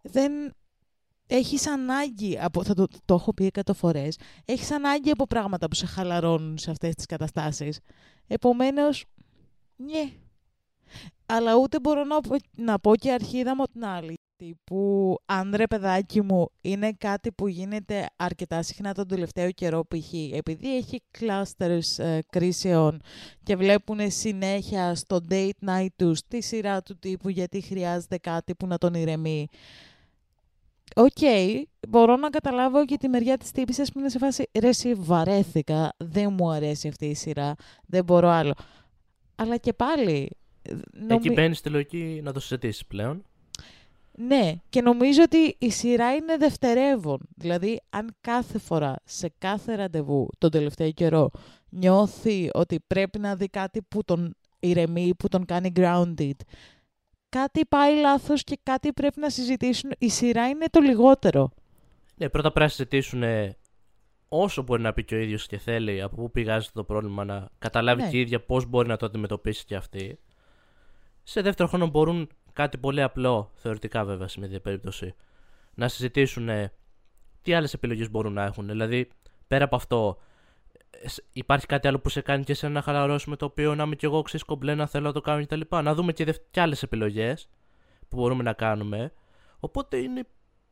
Δεν 0.01 0.31
έχεις 1.27 1.67
ανάγκη, 1.67 2.39
από, 2.39 2.63
θα 2.63 2.73
το, 2.73 2.87
το 3.05 3.13
έχω 3.13 3.33
πει 3.33 3.45
εκατό 3.45 3.73
φορές, 3.73 4.17
έχεις 4.45 4.71
ανάγκη 4.71 5.09
από 5.09 5.27
πράγματα 5.27 5.67
που 5.67 5.75
σε 5.75 5.85
χαλαρώνουν 5.85 6.57
σε 6.57 6.71
αυτές 6.71 6.95
τις 6.95 7.05
καταστάσεις. 7.05 7.79
Επομένως, 8.27 9.05
ναι. 9.75 10.11
Αλλά 11.25 11.55
ούτε 11.55 11.79
μπορώ 11.79 12.03
να, 12.03 12.21
πω- 12.21 12.35
να 12.55 12.79
πω 12.79 12.95
και 12.95 13.11
αρχίδα 13.11 13.55
μου 13.55 13.63
την 13.63 13.85
άλλη 13.85 14.15
τύπου 14.37 15.15
αν 15.25 15.53
ρε 15.55 15.67
παιδάκι 15.67 16.21
μου 16.21 16.49
είναι 16.61 16.91
κάτι 16.91 17.31
που 17.31 17.47
γίνεται 17.47 18.05
αρκετά 18.15 18.61
συχνά 18.61 18.93
τον 18.93 19.07
τελευταίο 19.07 19.51
καιρό 19.51 19.85
π.χ. 19.87 20.13
επειδή 20.33 20.75
έχει 20.75 21.01
clusters 21.19 22.03
ε, 22.03 22.19
κρίσεων 22.29 23.01
και 23.43 23.55
βλέπουν 23.55 24.11
συνέχεια 24.11 24.95
στο 24.95 25.19
date 25.29 25.67
night 25.67 25.87
τους 25.95 26.21
τη 26.27 26.41
σειρά 26.41 26.81
του 26.81 26.99
τύπου 26.99 27.29
γιατί 27.29 27.61
χρειάζεται 27.61 28.17
κάτι 28.17 28.55
που 28.55 28.67
να 28.67 28.77
τον 28.77 28.93
ηρεμεί. 28.93 29.47
Οκ, 30.95 31.17
μπορώ 31.89 32.15
να 32.15 32.29
καταλάβω 32.29 32.85
και 32.85 32.97
τη 32.97 33.07
μεριά 33.07 33.37
της 33.37 33.51
τύπης 33.51 33.91
που 33.91 33.99
είναι 33.99 34.09
σε 34.09 34.17
φάση 34.17 34.49
ρε 34.59 34.67
εσύ 34.67 34.93
βαρέθηκα, 34.93 35.93
δεν 35.97 36.33
μου 36.33 36.49
αρέσει 36.51 36.87
αυτή 36.87 37.05
η 37.05 37.13
σειρά, 37.13 37.55
δεν 37.85 38.03
μπορώ 38.03 38.29
άλλο. 38.29 38.53
Αλλά 39.35 39.57
και 39.57 39.73
πάλι... 39.73 40.29
νομι- 40.91 41.11
Εκεί 41.25 41.31
μπαίνεις 41.31 41.57
στη 41.57 41.69
λογική 41.69 42.19
να 42.23 42.33
το 42.33 42.39
συζητήσεις 42.39 42.85
πλέον. 42.85 43.23
ναι, 44.17 44.53
και 44.69 44.81
νομίζω 44.81 45.21
ότι 45.23 45.55
η 45.59 45.69
σειρά 45.71 46.13
είναι 46.15 46.37
δευτερεύον. 46.37 47.19
Δηλαδή, 47.35 47.81
αν 47.89 48.15
κάθε 48.21 48.57
φορά, 48.59 48.95
σε 49.03 49.33
κάθε 49.37 49.75
ραντεβού, 49.75 50.29
τον 50.37 50.51
τελευταίο 50.51 50.91
καιρό, 50.91 51.29
νιώθει 51.69 52.49
ότι 52.53 52.79
πρέπει 52.87 53.19
να 53.19 53.35
δει 53.35 53.47
κάτι 53.47 53.81
που 53.81 54.03
τον 54.03 54.35
ηρεμεί, 54.59 55.11
που 55.17 55.27
τον 55.27 55.45
κάνει 55.45 55.71
grounded, 55.75 56.31
κάτι 57.39 57.65
πάει 57.65 57.95
λάθος 57.99 58.43
και 58.43 58.59
κάτι 58.63 58.93
πρέπει 58.93 59.19
να 59.19 59.29
συζητήσουν. 59.29 59.91
Η 59.97 60.09
σειρά 60.09 60.47
είναι 60.49 60.65
το 60.71 60.79
λιγότερο. 60.79 61.51
Ναι, 62.15 62.29
πρώτα 62.29 62.47
πρέπει 62.51 62.65
να 62.65 62.67
συζητήσουν 62.71 63.23
ε, 63.23 63.57
όσο 64.29 64.61
μπορεί 64.61 64.81
να 64.81 64.93
πει 64.93 65.03
και 65.03 65.15
ο 65.15 65.17
ίδιος 65.17 65.47
και 65.47 65.57
θέλει, 65.57 66.01
από 66.01 66.15
πού 66.15 66.31
πηγάζει 66.31 66.69
το 66.73 66.83
πρόβλημα, 66.83 67.25
να 67.25 67.49
καταλάβει 67.59 68.01
Ναι. 68.01 68.09
και 68.09 68.17
η 68.17 68.19
ίδια 68.19 68.39
πώς 68.45 68.65
μπορεί 68.65 68.87
να 68.87 68.97
το 68.97 69.05
αντιμετωπίσει 69.05 69.65
και 69.65 69.75
αυτή. 69.75 70.19
Σε 71.23 71.41
δεύτερο 71.41 71.69
χρόνο 71.69 71.87
μπορούν 71.87 72.29
κάτι 72.53 72.77
πολύ 72.77 73.01
απλό, 73.01 73.51
θεωρητικά 73.55 74.05
βέβαια 74.05 74.27
σε 74.27 74.39
μια 74.39 74.47
τέτοια 74.47 74.61
περίπτωση, 74.63 75.15
να 75.73 75.87
συζητήσουν 75.87 76.49
ε, 76.49 76.71
τι 77.41 77.53
άλλες 77.53 77.73
επιλογές 77.73 78.09
μπορούν 78.09 78.33
να 78.33 78.43
έχουν. 78.43 78.67
Δηλαδή, 78.67 79.07
πέρα 79.47 79.63
από 79.65 79.75
αυτό, 79.75 80.17
ε, 80.17 80.19
σ- 80.19 80.21
υπάρχει 81.33 81.65
κάτι 81.65 81.87
άλλο 81.87 81.99
που 81.99 82.09
σε 82.09 82.21
κάνει 82.21 82.43
και 82.43 82.53
σε 82.53 82.67
να 82.67 82.81
χαλαρώσει 82.81 83.35
το 83.35 83.45
οποίο 83.45 83.75
να 83.75 83.83
είμαι 83.83 83.95
κι 83.95 84.05
εγώ 84.05 84.21
ξέρεις 84.21 84.45
κομπλέ 84.45 84.75
να 84.75 84.87
θέλω 84.87 85.05
να 85.05 85.13
το 85.13 85.21
κάνω 85.21 85.45
κτλ. 85.45 85.61
Να 85.69 85.93
δούμε 85.93 86.13
και, 86.13 86.23
δευ- 86.25 86.41
και 86.51 86.61
άλλες 86.61 86.83
επιλογές 86.83 87.49
που 88.09 88.17
μπορούμε 88.17 88.43
να 88.43 88.53
κάνουμε. 88.53 89.13
Οπότε 89.59 89.97
είναι 89.97 90.27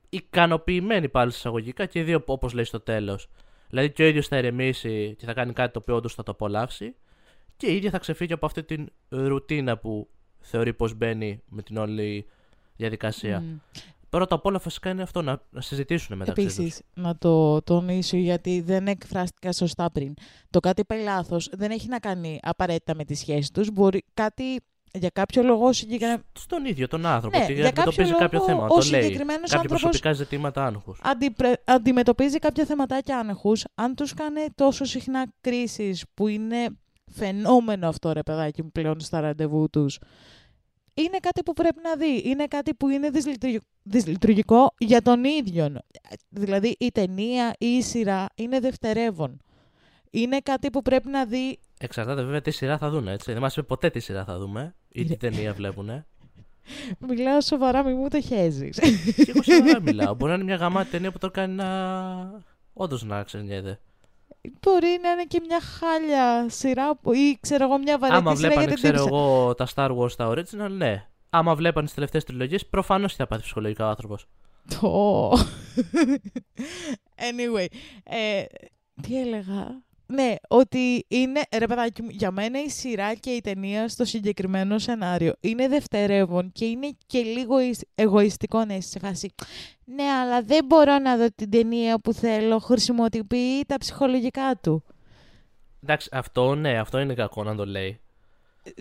ικανοποιημένοι 0.10 1.10
πάλι 1.10 1.30
εισαγωγικά 1.30 1.86
και 1.86 2.00
οι 2.00 2.04
δύο 2.04 2.24
όπως 2.26 2.54
λέει 2.54 2.64
στο 2.64 2.80
τέλος. 2.80 3.30
Δηλαδή 3.70 3.92
και 3.92 4.04
ο 4.04 4.06
ίδιος 4.08 4.28
θα 4.28 4.38
ηρεμήσει 4.38 5.16
και 5.18 5.26
θα 5.26 5.34
κάνει 5.34 5.54
κάτι 5.54 5.74
το 5.74 5.80
οποίο 5.80 5.96
όντως 5.96 6.14
θα 6.14 6.24
το 6.24 6.32
απολαύσει 6.32 6.96
και 7.58 7.68
η 7.68 7.76
ίδια 7.76 7.90
θα 7.90 7.98
ξεφύγει 8.00 8.34
από 8.34 8.46
αυτή 8.46 8.64
την 8.64 8.90
ρουτίνα 9.10 9.78
που 9.78 10.10
θεωρεί 10.40 10.74
πως 10.74 10.94
μπαίνει 10.94 11.42
με 11.50 11.62
την 11.62 11.78
όλη 11.78 12.26
διαδικασία. 12.76 13.40
Μμ. 13.40 13.58
Πρώτα 14.18 14.36
απ' 14.36 14.46
όλα 14.46 14.60
φυσικά 14.60 14.90
είναι 14.90 15.02
αυτό 15.02 15.22
να, 15.22 15.40
να 15.50 15.62
συζητήσουν 15.62 16.18
μεταξύ 16.18 16.46
τους. 16.46 16.58
Επίση, 16.58 16.84
να 16.94 17.18
το 17.18 17.62
τονίσω 17.62 18.18
γιατί 18.18 18.62
δεν 18.62 18.88
εκφράστηκα 18.88 19.52
σωστά 19.52 19.92
πριν. 19.92 20.14
Το 20.50 20.60
κάτι 20.60 20.86
πάει 20.86 21.02
λάθος 21.04 21.50
δεν 21.52 21.72
έχει 21.72 21.88
να 21.88 22.00
κάνει 22.00 22.40
απαραίτητα 22.42 22.96
με 22.96 23.04
τη 23.06 23.16
σχέση 23.16 23.52
τους. 23.52 23.72
Μπορεί 23.72 24.04
κάτι 24.14 24.44
για 24.94 25.10
κάποιο 25.14 25.44
λόγο 25.44 25.74
συγκεκριμένα. 25.74 26.22
Στον 26.40 26.66
ίδιο 26.66 26.88
τον 26.88 27.06
άνθρωπο. 27.06 27.38
Ναι, 27.38 27.44
ότι 27.44 27.54
για 27.54 27.72
κάποιο 27.72 27.82
αντιμετωπίζει 27.82 28.20
κάποιο 28.22 28.40
λόγο 28.40 28.50
θέμα. 28.52 28.64
ο 28.64 28.68
Το 28.68 28.76
λέει. 28.90 29.02
συγκεκριμένος 29.02 29.42
Κάποια 29.42 29.58
άνθρωπος- 29.58 29.82
προσωπικά 29.82 30.14
ζητήματα 30.14 30.66
άγχους. 30.66 31.00
Αντιπρε... 31.04 31.54
Αντιμετωπίζει 31.66 32.40
κάποια 32.40 32.66
θεματάκια 32.66 33.18
άνεχους. 33.18 33.64
Αν 33.76 33.96
τους 33.96 34.14
κάνει 34.14 34.42
τόσο 34.56 34.86
συχνά 34.86 35.26
κρίσεις 35.42 36.06
που 36.14 36.28
είναι 36.28 36.68
φαινόμενο 37.12 37.88
αυτό 37.88 38.12
ρε 38.14 38.24
παιδάκι 38.24 38.64
μου 38.64 38.72
πλέον 38.72 39.00
στα 39.00 39.20
ραντεβού 39.20 39.70
τους, 39.70 40.00
είναι 40.94 41.18
κάτι 41.22 41.44
που 41.44 41.54
πρέπει 41.54 41.80
να 41.84 41.96
δει. 41.96 42.22
Είναι 42.26 42.46
κάτι 42.46 42.74
που 42.74 42.90
είναι 42.90 43.10
δυσλειτουργ- 43.10 43.62
δυσλειτουργικό 43.84 44.74
για 44.78 45.02
τον 45.02 45.24
ίδιο. 45.24 45.76
Δηλαδή 46.30 46.76
η 46.80 46.92
ταινία 46.92 47.56
ή 47.60 47.66
η 47.68 47.82
σειρά 47.82 48.26
είναι 48.36 48.60
δευτερεύον. 48.60 49.38
Είναι 50.12 50.40
κάτι 50.40 50.70
που 50.70 50.82
πρέπει 50.82 51.10
να 51.10 51.26
δει 51.26 51.60
Εξαρτάται 51.80 52.22
βέβαια 52.24 52.42
τι 52.42 52.52
σειρά 52.52 52.78
θα 52.78 52.90
δουν, 52.90 53.08
έτσι. 53.08 53.32
Δεν 53.32 53.42
μας 53.42 53.54
είπε 53.54 53.66
ποτέ 53.66 53.90
τι 53.90 54.00
σειρά 54.00 54.24
θα 54.26 54.38
δούμε 54.38 54.76
ή 54.90 55.06
τι 55.06 55.18
ταινία 55.18 55.54
βλέπουν. 55.54 55.90
Μιλάω 57.08 57.42
σοβαρά, 57.42 57.84
μη 57.84 57.94
μου 57.94 58.08
το 58.10 58.22
χέζεις. 58.22 58.80
Και 59.16 59.26
εγώ 59.28 59.42
σίγουρα 59.44 59.82
μιλάω. 59.86 60.14
Μπορεί 60.16 60.30
να 60.32 60.36
είναι 60.36 60.44
μια 60.44 60.56
γαμάτη 60.56 60.90
ταινία 60.90 61.12
που 61.12 61.18
το 61.18 61.32
κάνει 61.32 61.54
να. 61.54 62.44
όντως 62.74 63.04
να 63.04 63.24
ξενιέται. 63.24 63.80
Μπορεί 64.62 65.00
να 65.02 65.10
είναι 65.10 65.24
και 65.28 65.42
μια 65.48 65.60
χάλια 65.62 66.50
σειρά 66.50 66.96
που- 66.96 67.14
ή 67.14 67.38
ξέρω 67.42 67.64
εγώ 67.64 67.78
μια 67.78 67.98
βαρετή 67.98 68.20
Άμα 68.20 68.36
σειρά 68.36 68.50
βλέπανε, 68.50 68.66
για 68.68 68.76
την 68.76 68.84
ξέρω 68.84 69.04
τύψα. 69.04 69.18
εγώ, 69.18 69.54
τα 69.56 69.68
Star 69.76 69.98
Wars, 69.98 70.12
τα 70.12 70.28
original, 70.30 70.72
ναι. 70.72 71.08
Άμα 71.30 71.56
βλέπανε 71.56 71.86
τις 71.86 71.96
τελευταίες 71.96 72.24
τριλογίες, 72.24 72.66
προφανώς 72.66 73.16
θα 73.16 73.28
πάθει 73.28 73.42
ψυχολογικά 73.42 73.86
ο 73.86 73.90
άνθρωπος. 73.90 74.26
Το. 74.80 75.30
anyway, 77.30 77.66
ε, 78.04 78.44
τι 79.02 79.20
έλεγα; 79.22 79.84
Ναι, 80.06 80.36
ότι 80.48 81.06
είναι, 81.08 81.42
ρε 81.58 81.68
παιδάκι 81.68 82.02
μου, 82.02 82.10
για 82.12 82.32
μένα 82.32 82.64
η 82.64 82.70
σειρά 82.70 83.14
και 83.14 83.30
η 83.30 83.42
ταινία 83.42 83.88
στο 83.88 84.06
συγκεκριμένο 84.06 84.80
σενάριο 84.80 85.34
είναι 85.40 85.68
δευτερεύον 85.68 86.52
και 86.52 86.66
είναι 86.66 86.96
και 87.08 87.20
λίγο 87.22 87.60
εισ- 87.60 87.88
εγωιστικό 87.96 88.66
να 88.66 88.74
είσαι 88.76 88.90
σε 88.90 89.00
φάση. 89.00 89.34
Ναι, 89.86 90.04
αλλά 90.04 90.42
δεν 90.42 90.66
μπορώ 90.66 90.98
να 90.98 91.18
δω 91.18 91.28
την 91.36 91.50
ταινία 91.50 92.00
που 92.00 92.14
θέλω, 92.14 92.60
χρησιμοποιεί 92.60 93.66
τα 93.68 93.78
ψυχολογικά 93.78 94.60
του. 94.62 94.84
Εντάξει, 95.84 96.10
αυτό 96.12 96.56
ναι, 96.56 96.80
αυτό 96.80 97.00
είναι 97.00 97.14
κακό 97.14 97.44
να 97.44 97.56
το 97.56 97.66
λέει. 97.66 97.98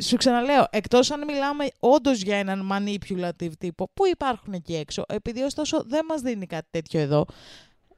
Σου 0.00 0.16
ξαναλέω, 0.16 0.66
εκτός 0.70 1.10
αν 1.10 1.24
μιλάμε 1.24 1.66
όντως 1.80 2.22
για 2.22 2.36
έναν 2.36 2.70
manipulative 2.72 3.52
τύπο, 3.58 3.90
που 3.94 4.06
υπάρχουν 4.06 4.52
εκεί 4.52 4.74
έξω, 4.74 5.04
επειδή 5.08 5.42
ωστόσο 5.42 5.82
δεν 5.86 6.04
μας 6.08 6.20
δίνει 6.20 6.46
κάτι 6.46 6.66
τέτοιο 6.70 7.00
εδώ, 7.00 7.26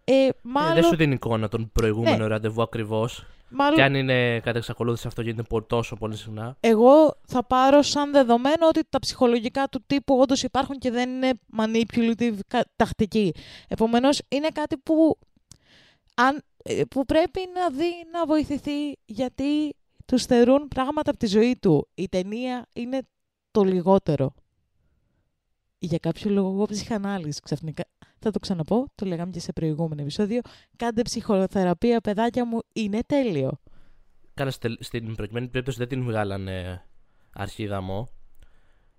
ε, 0.05 0.27
Ε, 0.27 0.31
μάλλον, 0.43 0.75
δεν 0.75 0.83
σου 0.85 0.97
δίνει 0.97 1.15
εικόνα 1.15 1.49
τον 1.49 1.71
προηγούμενο 1.73 2.17
Ναι. 2.17 2.27
ραντεβού 2.27 2.63
ακριβώς. 2.63 3.27
μάλλον 3.51 3.75
Και 3.75 3.83
αν 3.83 3.95
είναι 3.95 4.41
κατά 4.41 4.59
εξακολούθηση 4.59 5.07
αυτό 5.07 5.23
γίνεται 5.23 5.43
πο- 5.43 5.63
τόσο 5.63 5.97
πολύ 5.97 6.17
συχνά. 6.17 6.57
εγώ 6.61 7.17
θα 7.27 7.45
πάρω 7.45 7.83
σαν 7.83 8.13
δεδομένο 8.13 8.67
ότι 8.69 8.81
τα 8.89 8.99
ψυχολογικά 8.99 9.69
του 9.69 9.83
τύπου 9.87 10.19
όντως 10.19 10.43
υπάρχουν 10.43 10.79
και 10.79 10.91
δεν 10.91 11.11
είναι 11.11 11.33
manipulative 11.59 12.37
κα- 12.47 12.65
τακτική. 12.77 13.35
Επομένως, 13.69 14.21
είναι 14.29 14.49
κάτι 14.49 14.77
που, 14.77 15.19
αν, 16.15 16.43
ε, 16.65 16.83
που 16.91 17.05
πρέπει 17.05 17.41
να 17.55 17.71
δει 17.71 17.93
να 18.13 18.27
βοηθηθεί 18.27 18.93
γιατί 19.05 19.75
τους 20.07 20.23
στερούν 20.23 20.69
πράγματα 20.69 21.11
από 21.11 21.19
τη 21.19 21.27
ζωή 21.27 21.57
του. 21.61 21.89
Η 21.95 22.09
ταινία 22.09 22.67
είναι 22.73 23.01
το 23.51 23.63
λιγότερο. 23.63 24.35
Για 25.79 25.99
κάποιο 25.99 26.31
λόγο 26.31 26.49
εγώ 26.49 26.65
ψυχανάλυση 26.67 27.41
ξαφνικά. 27.41 27.85
Θα 28.25 28.31
το 28.31 28.39
ξαναπώ, 28.39 28.87
το 28.95 29.07
λέγαμε 29.07 29.31
και 29.31 29.41
σε 29.41 29.53
προηγούμενο 29.53 30.03
επεισόδιο. 30.03 30.41
Κάντε 30.77 31.03
ψυχοθεραπεία, 31.03 32.01
παιδάκια 32.01 32.47
μου, 32.47 32.59
είναι 32.73 33.01
τέλειο. 33.07 33.51
Καλά, 34.35 34.51
στε- 34.51 34.83
στην 34.83 35.15
προκειμένη 35.15 35.49
περίπτωση 35.49 35.79
δεν 35.79 35.89
την 35.89 36.05
βγάλανε 36.05 36.85
αρχίδαμο. 37.33 38.09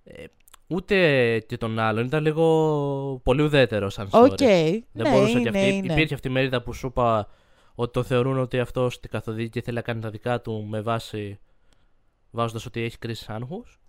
Ε, 0.03 0.23
ούτε 0.67 1.39
και 1.39 1.57
τον 1.57 1.79
άλλον. 1.79 2.05
Ήταν 2.05 2.23
λίγο 2.23 3.19
πολύ 3.23 3.41
ουδέτερο 3.41 3.89
σαν 3.89 4.09
story. 4.11 4.29
Ok. 4.31 4.37
Δεν 4.37 4.83
ναι, 4.91 5.11
μπορούσε 5.11 5.39
είναι, 5.39 5.49
και 5.49 5.57
αυτή. 5.57 5.73
είναι. 5.73 5.93
Υπήρχε 5.93 6.13
αυτή 6.13 6.27
η 6.27 6.31
μερίδα 6.31 6.61
που 6.61 6.73
σου 6.73 6.87
είπα 6.87 7.27
ότι 7.75 7.91
το 7.91 8.03
θεωρούν 8.03 8.37
ότι 8.39 8.59
αυτός 8.59 8.99
την 8.99 9.09
καθοδήγη 9.09 9.49
και 9.49 9.61
θέλει 9.61 9.75
να 9.75 9.81
κάνει 9.81 10.01
τα 10.01 10.09
δικά 10.09 10.41
του 10.41 10.65
με 10.69 10.81
βάση. 10.81 11.39
βάζοντας 12.31 12.65
ότι 12.65 12.81
έχει 12.81 12.97
κρίση 12.97 13.25
άγχους. 13.27 13.79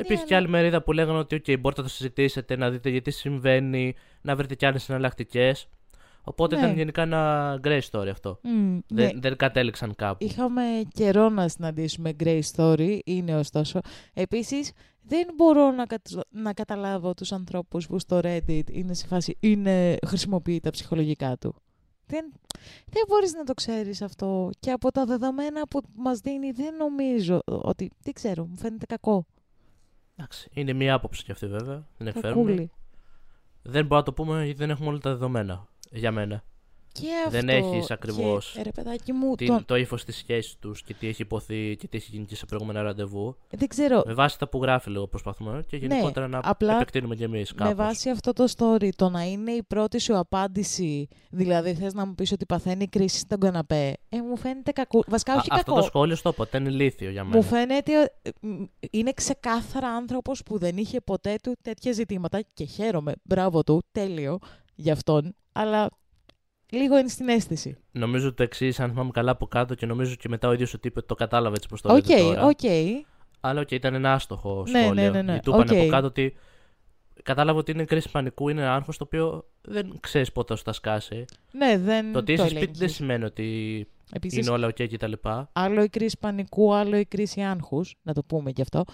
Υπήρχε 0.00 0.24
και 0.24 0.28
Ναι, 0.30 0.36
αλλά- 0.36 0.46
άλλη 0.46 0.48
μερίδα 0.48 0.82
που 0.82 0.92
λέγανε 0.92 1.18
ότι 1.18 1.36
okay, 1.36 1.60
μπορείτε 1.60 1.80
να 1.80 1.86
το 1.86 1.92
συζητήσετε, 1.94 2.56
να 2.56 2.70
δείτε 2.70 2.88
γιατί 2.90 3.10
συμβαίνει, 3.10 3.94
να 4.22 4.36
βρείτε 4.36 4.54
κι 4.54 4.66
άλλες 4.66 4.88
εναλλακτικές. 4.88 5.68
Οπότε 6.22 6.56
Ναι. 6.56 6.62
ήταν 6.62 6.76
γενικά 6.76 7.02
ένα 7.02 7.60
grey 7.64 7.80
story 7.90 8.08
αυτό. 8.10 8.38
Μμ, 8.42 8.72
ναι. 8.72 8.80
Δεν, 8.88 9.20
δεν 9.20 9.36
κατέληξαν 9.36 9.94
κάπου. 9.94 10.24
Είχαμε 10.24 10.62
καιρό 10.94 11.28
να 11.28 11.48
συναντήσουμε 11.48 12.12
Grey 12.24 12.40
Story, 12.56 12.98
είναι 13.04 13.36
ωστόσο. 13.36 13.80
Επίσης, 14.14 14.72
δεν 15.02 15.26
μπορώ 15.36 15.70
να, 15.70 15.86
κατα- 15.86 16.24
να 16.30 16.52
καταλάβω 16.52 17.14
τους 17.14 17.32
ανθρώπους 17.32 17.86
που 17.86 17.98
στο 17.98 18.20
Reddit 18.24 18.70
είναι 18.70 18.94
σε 18.94 19.06
φάση, 19.06 19.36
είναι, 19.40 19.96
χρησιμοποιεί 20.06 20.60
τα 20.60 20.70
ψυχολογικά 20.70 21.36
του. 21.38 21.54
Δεν, 22.06 22.32
δεν 22.86 23.02
μπορείς 23.08 23.32
να 23.34 23.44
το 23.44 23.54
ξέρεις 23.54 24.02
αυτό. 24.02 24.50
Και 24.60 24.70
από 24.70 24.90
τα 24.92 25.04
δεδομένα 25.04 25.62
που 25.66 25.80
μας 25.96 26.18
δίνει, 26.18 26.50
δεν 26.50 26.74
νομίζω 26.76 27.40
ότι, 27.44 27.90
τι 28.02 28.12
ξέρω, 28.12 28.46
μου 28.46 28.56
φαίνεται 28.56 28.86
κακό. 28.86 29.26
Εντάξει, 30.20 30.48
είναι 30.52 30.72
μία 30.72 30.94
άποψη 30.94 31.24
κι 31.24 31.32
αυτή 31.32 31.46
βέβαια. 31.46 31.86
Δεν 31.96 32.06
εκφέρουμε. 32.06 32.44
Κακούλη. 32.44 32.70
Δεν 33.62 33.82
μπορούμε 33.82 33.96
να 33.96 34.02
το 34.02 34.12
πούμε 34.12 34.44
γιατί 34.44 34.58
δεν 34.58 34.70
έχουμε 34.70 34.88
όλα 34.88 34.98
τα 34.98 35.10
δεδομένα. 35.10 35.66
Για 35.90 36.12
μένα. 36.12 36.42
Και 36.92 37.06
Δεν 37.28 37.50
αυτό, 37.50 37.66
έχεις 37.68 37.90
ακριβώς 37.90 38.52
Και, 38.56 38.62
ρε 38.62 38.70
παιδάκι 38.70 39.12
μου, 39.12 39.34
Τι, 39.34 39.46
τον- 39.46 39.64
Το 39.64 39.76
ύφος 39.76 40.04
της 40.04 40.16
σχέσης 40.16 40.56
τους 40.58 40.82
και 40.82 40.94
τι 40.94 41.08
έχει 41.08 41.22
υποθεί 41.22 41.76
και 41.78 41.88
τι 41.88 41.96
έχει 41.96 42.08
γίνει 42.12 42.24
και 42.24 42.36
σε 42.36 42.46
προηγούμενα 42.46 42.82
ραντεβού. 42.82 43.36
δεν 43.50 43.68
ξέρω, 43.68 44.02
Με 44.06 44.14
βάση 44.14 44.38
τα 44.38 44.48
που 44.48 44.62
γράφει 44.62 44.90
λίγο 44.90 45.06
προσπαθούμε 45.06 45.64
και 45.66 45.76
γενικότερα 45.76 46.28
να 46.28 46.36
Ναι, 46.36 46.42
απλά 46.44 46.74
επεκτείνουμε 46.74 47.14
κι 47.16 47.22
εμείς 47.22 47.54
κάπως. 47.54 47.74
Με 47.74 47.84
βάση 47.84 48.10
αυτό 48.10 48.32
το 48.32 48.44
story, 48.56 48.88
το 48.96 49.08
να 49.08 49.22
είναι 49.22 49.50
η 49.52 49.62
πρώτη 49.62 49.98
σου 50.00 50.16
απάντηση, 50.18 51.08
δηλαδή 51.30 51.74
θες 51.74 51.94
να 51.94 52.06
μου 52.06 52.14
πεις 52.14 52.32
ότι 52.32 52.46
παθαίνει 52.46 52.86
κρίση 52.88 53.18
στον 53.18 53.40
καναπέ, 53.40 53.92
ε, 54.08 54.20
μου 54.20 54.36
φαίνεται 54.36 54.70
κακό. 54.72 55.04
Βασικά, 55.06 55.32
Α, 55.32 55.36
όχι 55.36 55.48
αυτό 55.50 55.64
κακό. 55.64 55.80
το 55.80 55.86
σχόλιο 55.86 56.16
στο 56.16 56.32
ποτέ 56.32 56.58
είναι 56.58 56.68
ηλίθιο 56.68 57.10
για 57.10 57.24
μένα. 57.24 57.36
Μου 57.36 57.42
φαίνεται 57.42 57.92
ε, 58.22 58.30
μ, 58.40 58.62
είναι 58.90 59.12
ξεκάθαρα 59.12 59.88
άνθρωπος 59.88 60.42
που 60.42 60.58
δεν 60.58 60.76
είχε 60.76 61.00
ποτέ 61.00 61.36
του 61.42 61.54
τέτοια 61.62 61.92
ζητήματα 61.92 62.40
και 62.54 62.64
χαίρομαι, 62.64 63.12
μπράβο 63.22 63.62
του, 63.64 63.82
τέλειο 63.92 64.38
για 64.74 64.92
αυτόν, 64.92 65.34
αλλά 65.52 65.88
λίγο 66.70 66.98
είναι 66.98 67.08
στην 67.08 67.28
αίσθηση. 67.28 67.76
Νομίζω 67.92 68.34
το 68.34 68.42
εξής, 68.42 68.80
αν 68.80 68.90
θυμάμαι 68.90 69.10
καλά 69.10 69.30
από 69.30 69.46
κάτω 69.46 69.74
και 69.74 69.86
νομίζω 69.86 70.14
και 70.14 70.28
μετά 70.28 70.48
ο 70.48 70.52
ίδιος 70.52 70.74
ο 70.74 70.78
τύπος 70.78 71.06
το 71.06 71.14
κατάλαβε 71.14 71.56
έτσι 71.56 71.68
πώ 71.68 71.80
το 71.80 71.94
Οκ, 71.94 72.08
λέτε 72.08 72.20
τώρα. 72.22 72.44
οκ. 72.44 72.60
Αλλά 73.40 73.60
οκ, 73.60 73.70
ήταν 73.70 73.94
ένα 73.94 74.12
άστοχο 74.14 74.64
Ναι, 74.68 74.82
σχόλιο. 74.82 75.02
ναι, 75.02 75.10
ναι, 75.10 75.22
ναι. 75.22 75.32
Γιατί 75.32 75.44
του 75.50 75.50
είπαν 75.50 75.68
Οκ. 75.70 75.76
από 75.82 75.86
κάτω 75.90 76.06
ότι. 76.06 76.34
Κατάλαβα 77.22 77.58
ότι 77.58 77.70
είναι 77.72 77.84
κρίση 77.84 78.10
πανικού, 78.10 78.48
είναι 78.48 78.60
ένα 78.60 78.74
άγχος 78.74 78.96
το 78.96 79.04
οποίο 79.04 79.44
δεν 79.60 79.92
ξέρεις 80.00 80.32
πότε 80.32 80.56
θα 80.56 80.72
σκάσει. 80.72 81.24
Ναι, 81.52 81.78
δεν 81.78 82.12
Το 82.12 82.18
ότι 82.18 82.32
είσαι 82.32 82.42
σπίτι 82.48 82.58
δεν 82.60 82.72
ελέγχεις. 82.74 82.94
σημαίνει 82.96 83.24
ότι 83.24 83.86
Επίσης, 84.12 84.38
είναι 84.38 84.50
όλα 84.50 84.66
οκ 84.66 84.74
κτλ. 84.76 85.12
άλλο 85.52 85.82
η 85.82 85.88
κρίση 85.88 86.16
πανικού, 86.20 86.74
άλλο 86.74 86.96
η 86.96 87.04
κρίση 87.04 87.40
άγχους, 87.40 87.94
να 88.02 88.12
το 88.12 88.22
πούμε 88.22 88.52
κι 88.52 88.62
αυτό. 88.62 88.84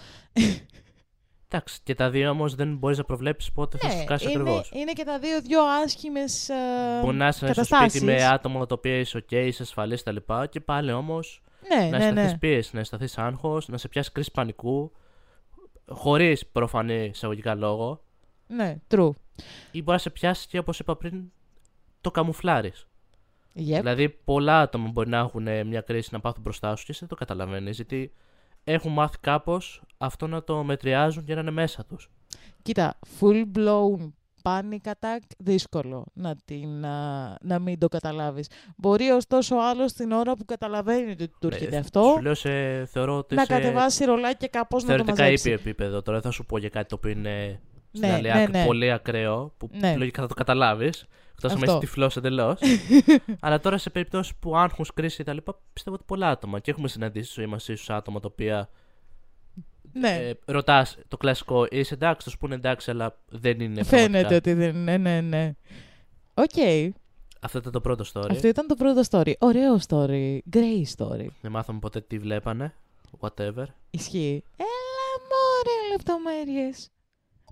Εντάξει, 1.49 1.79
και 1.83 1.95
τα 1.95 2.09
δύο 2.09 2.29
όμως 2.29 2.55
δεν 2.55 2.77
μπορείς 2.77 2.97
να 2.97 3.03
προβλέψεις 3.03 3.51
πότε 3.51 3.77
θα 3.77 3.89
σου 3.89 3.99
σκάσει 4.01 4.27
ακριβώς. 4.27 4.71
Ναι, 4.71 4.79
είναι, 4.79 4.79
είναι 4.81 4.91
και 4.93 5.03
τα 5.03 5.19
δύο 5.19 5.41
δύο 5.41 5.63
άσχημες 5.63 6.49
ε, 6.49 6.53
Μπορεί 7.01 7.17
να 7.17 7.27
είσαι 7.27 7.37
στο 7.37 7.45
καταστάσεις. 7.47 7.91
σπίτι 7.91 8.05
με 8.05 8.25
άτομα 8.25 8.65
τα 8.65 8.75
οποία 8.77 8.97
είσαι 8.99 9.17
οκ, 9.17 9.31
είσαι 9.31 9.63
ασφαλής 9.63 10.03
κτλ. 10.03 10.15
Και 10.49 10.59
πάλι 10.59 10.91
όμως 10.91 11.41
Ναι, 11.67 11.89
να 11.89 11.97
ναι, 11.97 11.97
αισθανθείς 12.05 12.31
ναι. 12.31 12.37
πίεση, 12.37 12.69
να 12.73 12.79
αισθανθείς 12.79 13.17
άγχος, 13.17 13.67
να 13.67 13.77
σε 13.77 13.87
πιάσει 13.87 14.11
κρίση 14.11 14.31
πανικού. 14.31 14.91
Χωρίς 15.89 16.45
προφανή 16.45 17.05
εισαγωγικά 17.05 17.55
λόγο. 17.55 18.01
Ναι, 18.47 18.77
true. 18.91 19.09
Ή 19.71 19.77
μπορεί 19.81 19.91
να 19.91 19.97
σε 19.97 20.09
πιάσει 20.09 20.47
και 20.47 20.57
όπως 20.57 20.79
είπα 20.79 20.95
πριν, 20.95 21.31
το 22.01 22.11
καμουφλάρεις. 22.11 22.87
Yep. 23.55 23.61
Δηλαδή, 23.61 24.09
πολλά 24.09 24.61
άτομα 24.61 24.89
μπορεί 24.89 25.09
να 25.09 25.17
έχουν 25.17 25.47
ε, 25.47 25.63
μια 25.63 25.81
κρίση 25.81 26.09
να 26.11 26.19
πάθουν 26.19 26.41
μπροστά 26.41 26.75
σου 26.75 26.85
και 26.85 26.91
εσύ 26.91 26.99
δεν 26.99 27.09
το 27.09 27.15
καταλαβαίνεις. 27.15 27.75
Γιατί 27.75 28.13
έχουν 28.73 28.91
μάθει 28.91 29.17
κάπως 29.21 29.81
αυτό 29.97 30.27
να 30.27 30.43
το 30.43 30.63
μετριάζουν 30.63 31.23
και 31.23 31.33
να 31.35 31.41
είναι 31.41 31.51
μέσα 31.51 31.85
τους. 31.85 32.09
Κοίτα, 32.61 32.99
full 33.19 33.43
blown 33.57 34.11
panic 34.41 34.89
attack, 34.89 35.19
δύσκολο 35.37 36.05
να, 36.13 36.35
την, 36.45 36.85
α, 36.85 37.37
να 37.41 37.59
μην 37.59 37.79
το 37.79 37.87
καταλάβεις. 37.87 38.47
Μπορεί 38.77 39.09
ωστόσο 39.09 39.55
ο 39.55 39.67
άλλος 39.67 39.93
την 39.93 40.11
ώρα 40.11 40.35
που 40.35 40.45
καταλαβαίνει 40.45 41.11
ότι 41.11 41.27
του 41.39 41.47
έρχεται 41.47 41.75
Ε, 41.75 41.79
αυτό, 41.79 42.03
Σου 42.15 42.21
λέω 42.21 42.33
σε, 42.35 42.85
θεωρώ 42.85 43.17
ότι 43.17 43.35
να 43.35 43.45
σε 43.45 43.53
κατεβάσει 43.53 44.05
ρολάκι 44.05 44.37
και 44.37 44.47
κάπως 44.47 44.83
να 44.83 44.87
το 44.89 44.93
θεωρητικά 44.95 45.21
μαζέψει. 45.23 45.49
ήπιο 45.49 45.59
επίπεδο. 45.61 46.01
Τώρα 46.01 46.19
δεν 46.19 46.31
θα 46.31 46.35
σου 46.37 46.45
πω 46.45 46.57
για 46.57 46.69
κάτι 46.69 46.87
το 46.87 46.95
οποίο 46.95 47.11
είναι 47.11 47.59
στην 47.91 48.07
Ναι, 48.07 48.13
άλλη 48.13 48.27
ναι, 48.27 48.41
άκρη 48.41 48.51
ναι. 48.51 48.65
πολύ 48.65 48.91
ακραίο, 48.91 49.53
που 49.57 49.69
Ναι. 49.73 49.95
λογικά 49.97 50.21
θα 50.21 50.27
το 50.27 50.33
καταλάβεις. 50.33 51.05
Εκτός 51.39 51.51
αν 51.51 51.57
Αυτό. 51.57 51.71
είσαι 51.71 51.79
τυφλός 51.79 52.17
εντελώς. 52.17 52.59
Αλλά 53.39 53.59
τώρα 53.59 53.77
σε 53.77 53.89
περιπτώσεις 53.89 54.35
που 54.35 54.57
άγχος, 54.57 54.93
κρίση 54.93 55.23
κτλ. 55.23 55.37
πιστεύω 55.73 55.95
ότι 55.95 56.05
πολλά 56.07 56.29
άτομα 56.29 56.59
και 56.59 56.71
έχουμε 56.71 56.87
συναντήσει 56.87 57.31
στη 57.31 57.39
ζωή 57.41 57.49
μας 57.49 57.67
ίσως 57.67 57.89
άτομα 57.89 58.19
τα 58.19 58.27
οποία 58.31 58.69
Ναι, 59.93 60.09
ε, 60.17 60.33
ρωτάς 60.45 60.97
το 61.07 61.17
κλασικό 61.17 61.67
είσαι 61.69 61.93
εντάξει, 61.93 62.23
θα 62.23 62.29
σου 62.29 62.37
πούνε 62.37 62.55
εντάξει, 62.55 62.91
αλλά 62.91 63.19
δεν 63.29 63.59
είναι. 63.59 63.83
φαίνεται 63.83 64.09
πραγματικά. 64.09 64.35
ότι 64.35 64.53
δεν 64.53 64.75
είναι, 64.75 64.97
ναι, 64.97 65.21
ναι. 65.21 65.53
ΟΚ, 66.33 66.93
Αυτό 67.41 67.57
ήταν 67.57 67.71
το 67.71 67.81
πρώτο 67.81 68.03
story. 68.13 68.27
αυτό 68.31 68.47
ήταν 68.47 68.67
το 68.67 68.75
πρώτο 68.75 69.01
story. 69.09 69.33
Ωραίο 69.39 69.77
story, 69.87 70.37
grey 70.53 70.83
story. 70.97 71.25
Δεν 71.41 71.51
μάθαμε 71.51 71.79
ποτέ 71.79 72.01
τι 72.01 72.17
βλέπανε. 72.19 72.73
Whatever. 73.19 73.65
Ισχύει. 73.89 74.43
Έλα 74.57 75.25
μωρέ 75.29 75.91
λεπτομέρειες. 75.91 76.89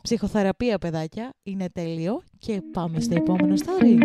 Ψυχοθεραπεία, 0.01 0.77
παιδάκια, 0.77 1.29
είναι 1.43 1.69
τέλειο 1.69 2.23
και 2.37 2.61
πάμε 2.73 2.99
στο 2.99 3.15
επόμενο 3.15 3.53
story. 3.55 3.97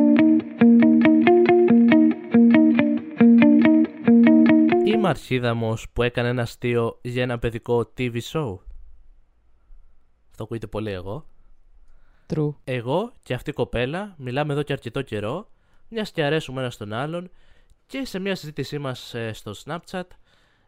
Είμαι 4.86 5.08
αρχίδαμος 5.08 5.86
που 5.92 6.02
έκανε 6.02 6.28
ένα 6.28 6.42
αστείο 6.42 6.98
για 7.02 7.22
ένα 7.22 7.38
παιδικό 7.38 7.92
TV 7.98 8.12
show. 8.12 8.58
Αυτό 10.30 10.42
ακούγεται 10.42 10.66
πολύ 10.66 10.90
εγώ. 10.90 11.26
True. 12.34 12.54
Εγώ 12.64 13.12
και 13.22 13.34
αυτή 13.34 13.50
η 13.50 13.52
κοπέλα 13.52 14.14
μιλάμε 14.18 14.52
εδώ 14.52 14.62
και 14.62 14.72
αρκετό 14.72 15.02
καιρό, 15.02 15.48
μιας 15.88 16.10
και 16.10 16.24
αρέσουμε 16.24 16.60
ένας 16.60 16.76
τον 16.76 16.92
άλλον, 16.92 17.30
και 17.86 18.04
σε 18.04 18.18
μια 18.18 18.34
συζήτησή 18.34 18.78
μας 18.78 19.14
στο 19.32 19.52
Snapchat 19.64 20.02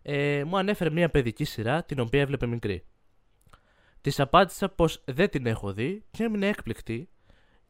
ε, 0.02 0.44
μου 0.46 0.58
ανέφερε 0.58 0.90
μια 0.90 1.10
παιδική 1.10 1.44
σειρά 1.44 1.84
την 1.84 2.00
οποία 2.00 2.20
έβλεπε 2.20 2.46
μικρή. 2.46 2.84
Της 4.02 4.20
απάντησα 4.20 4.68
πως 4.68 5.02
δεν 5.04 5.30
την 5.30 5.46
έχω 5.46 5.72
δει 5.72 6.04
και 6.10 6.24
έμεινε 6.24 6.46
έκπληκτη 6.46 7.08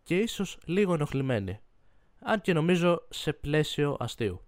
και 0.02 0.18
ίσως 0.18 0.58
λίγο 0.64 0.94
ενοχλημένη. 0.94 1.60
Αν 2.20 2.40
και 2.40 2.52
νομίζω 2.52 3.06
σε 3.08 3.32
πλαίσιο 3.32 3.96
αστείου. 4.00 4.40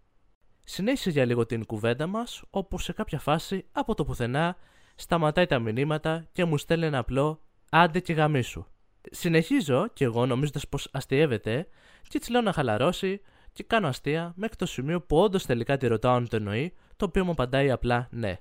Συνέχισε 0.64 1.10
για 1.10 1.24
λίγο 1.24 1.46
την 1.46 1.66
κουβέντα 1.66 2.06
μας, 2.06 2.42
όπου 2.50 2.78
σε 2.78 2.92
κάποια 2.92 3.18
φάση 3.18 3.64
από 3.72 3.94
το 3.94 4.04
πουθενά 4.04 4.56
σταματάει 4.94 5.46
τα 5.46 5.58
μηνύματα 5.58 6.26
και 6.32 6.44
μου 6.44 6.58
στέλνει 6.58 6.86
ένα 6.86 6.98
απλό 6.98 7.40
άντε 7.70 8.00
και 8.00 8.12
γαμίσου. 8.12 8.64
Συνεχίζω 9.10 9.88
και 9.92 10.04
εγώ 10.04 10.26
νομίζοντας 10.26 10.68
πως 10.68 10.88
αστείευεται, 10.92 11.68
και 12.02 12.16
έτσι 12.16 12.30
λέω 12.30 12.40
να 12.40 12.52
χαλαρώσει 12.52 13.20
και 13.52 13.62
κάνω 13.62 13.88
αστεία 13.88 14.32
μέχρι 14.36 14.56
το 14.56 14.66
σημείο 14.66 15.00
που 15.02 15.16
όντως 15.16 15.46
τελικά 15.46 15.76
τη 15.76 15.86
ρωτάω 15.86 16.14
αν 16.14 16.28
το 16.28 16.36
εννοεί, 16.36 16.74
το 16.96 17.04
οποίο 17.04 17.24
μου 17.24 17.30
απαντάει 17.30 17.70
απλά 17.70 18.08
ναι. 18.10 18.38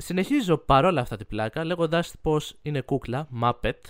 Συνεχίζω 0.00 0.58
παρόλα 0.58 1.00
αυτά 1.00 1.16
την 1.16 1.26
πλάκα 1.26 1.64
λέγοντα 1.64 2.04
πως 2.22 2.58
είναι 2.62 2.80
κούκλα, 2.80 3.28
Muppet, 3.42 3.80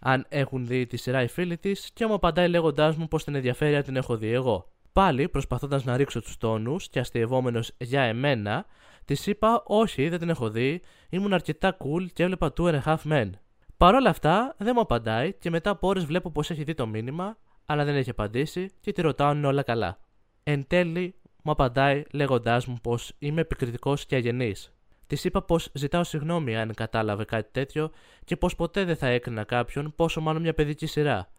αν 0.00 0.26
έχουν 0.28 0.66
δει 0.66 0.86
τη 0.86 0.96
σειρά 0.96 1.22
οι 1.22 1.28
φίλοι 1.28 1.58
της, 1.58 1.90
και 1.94 2.06
μου 2.06 2.14
απαντάει 2.14 2.48
λέγοντάς 2.48 2.96
μου 2.96 3.08
πως 3.08 3.24
την 3.24 3.34
ενδιαφέρει 3.34 3.76
αν 3.76 3.82
την 3.82 3.96
έχω 3.96 4.16
δει 4.16 4.32
εγώ. 4.32 4.72
Πάλι 4.92 5.28
προσπαθώντας 5.28 5.84
να 5.84 5.96
ρίξω 5.96 6.20
τους 6.20 6.36
τόνους 6.36 6.88
και 6.88 6.98
αστειευόμενος 6.98 7.72
για 7.78 8.02
εμένα, 8.02 8.66
της 9.04 9.26
είπα 9.26 9.62
όχι, 9.66 10.08
δεν 10.08 10.18
την 10.18 10.28
έχω 10.28 10.50
δει, 10.50 10.82
ήμουν 11.08 11.32
αρκετά 11.32 11.76
cool 11.76 12.06
και 12.12 12.22
έβλεπα 12.22 12.52
Two 12.56 12.64
and 12.64 12.80
a 12.80 12.82
Half 12.82 13.12
Men. 13.12 13.30
Παρ' 13.76 13.94
όλα 13.94 14.10
αυτά 14.10 14.54
δεν 14.58 14.72
μου 14.74 14.80
απαντάει 14.80 15.32
και 15.32 15.50
μετά 15.50 15.70
από 15.70 15.88
ώρες 15.88 16.04
βλέπω 16.04 16.30
πως 16.30 16.50
έχει 16.50 16.64
δει 16.64 16.74
το 16.74 16.86
μήνυμα, 16.86 17.36
αλλά 17.66 17.84
δεν 17.84 17.94
έχει 17.94 18.10
απαντήσει 18.10 18.70
και 18.80 18.92
τη 18.92 19.02
ρωτάω 19.02 19.28
αν 19.28 19.36
είναι 19.36 19.46
όλα 19.46 19.62
καλά. 19.62 19.98
Εν 20.42 20.66
τέλει 20.66 21.14
μου 21.42 21.52
απαντάει 21.52 22.02
λέγοντάς 22.12 22.66
μου 22.66 22.76
πως 22.82 23.12
είμαι 23.18 23.40
επικριτικός 23.40 24.06
και 24.06 24.16
αγενής. 24.16 24.72
Της 25.08 25.24
είπα 25.24 25.42
πως 25.42 25.70
ζητάω 25.72 26.04
συγγνώμη 26.04 26.56
αν 26.56 26.74
κατάλαβε 26.74 27.24
κάτι 27.24 27.48
τέτοιο 27.52 27.90
και 28.24 28.36
πως 28.36 28.54
ποτέ 28.54 28.84
δεν 28.84 28.96
θα 28.96 29.06
έκρινα 29.06 29.44
κάποιον, 29.44 29.92
πόσο 29.96 30.20
μάλλον 30.20 30.42
μια 30.42 30.54
παιδική 30.54 30.86
σειρά. 30.86 31.30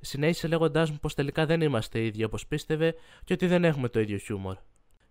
Συνέχισε 0.00 0.48
λέγοντάς 0.48 0.90
μου 0.90 0.98
πως 1.00 1.14
τελικά 1.14 1.46
δεν 1.46 1.60
είμαστε 1.60 1.98
οι 1.98 2.06
ίδιοι 2.06 2.24
όπως 2.24 2.46
πίστευε 2.46 2.94
και 3.24 3.32
ότι 3.32 3.46
δεν 3.46 3.64
έχουμε 3.64 3.88
το 3.88 4.00
ίδιο 4.00 4.18
χιούμορ. 4.18 4.56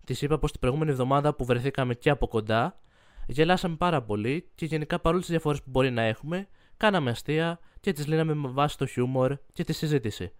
Της 0.04 0.22
είπα 0.22 0.38
πως 0.38 0.50
την 0.50 0.60
προηγούμενη 0.60 0.90
εβδομάδα 0.90 1.34
που 1.34 1.44
βρεθήκαμε 1.44 1.94
και 1.94 2.10
από 2.10 2.28
κοντά, 2.28 2.80
γελάσαμε 3.26 3.76
πάρα 3.76 4.02
πολύ 4.02 4.50
και 4.54 4.66
γενικά 4.66 5.00
παρόλες 5.00 5.24
τις 5.24 5.34
διαφορές 5.34 5.62
που 5.62 5.70
μπορεί 5.70 5.90
να 5.90 6.02
έχουμε, 6.02 6.48
κάναμε 6.76 7.10
αστεία 7.10 7.58
και 7.80 7.92
τις 7.92 8.06
λύναμε 8.06 8.34
με 8.34 8.48
βάση 8.48 8.78
το 8.78 8.86
χιούμορ 8.86 9.36
και 9.52 9.64
τη 9.64 9.72
συζήτηση. 9.72 10.32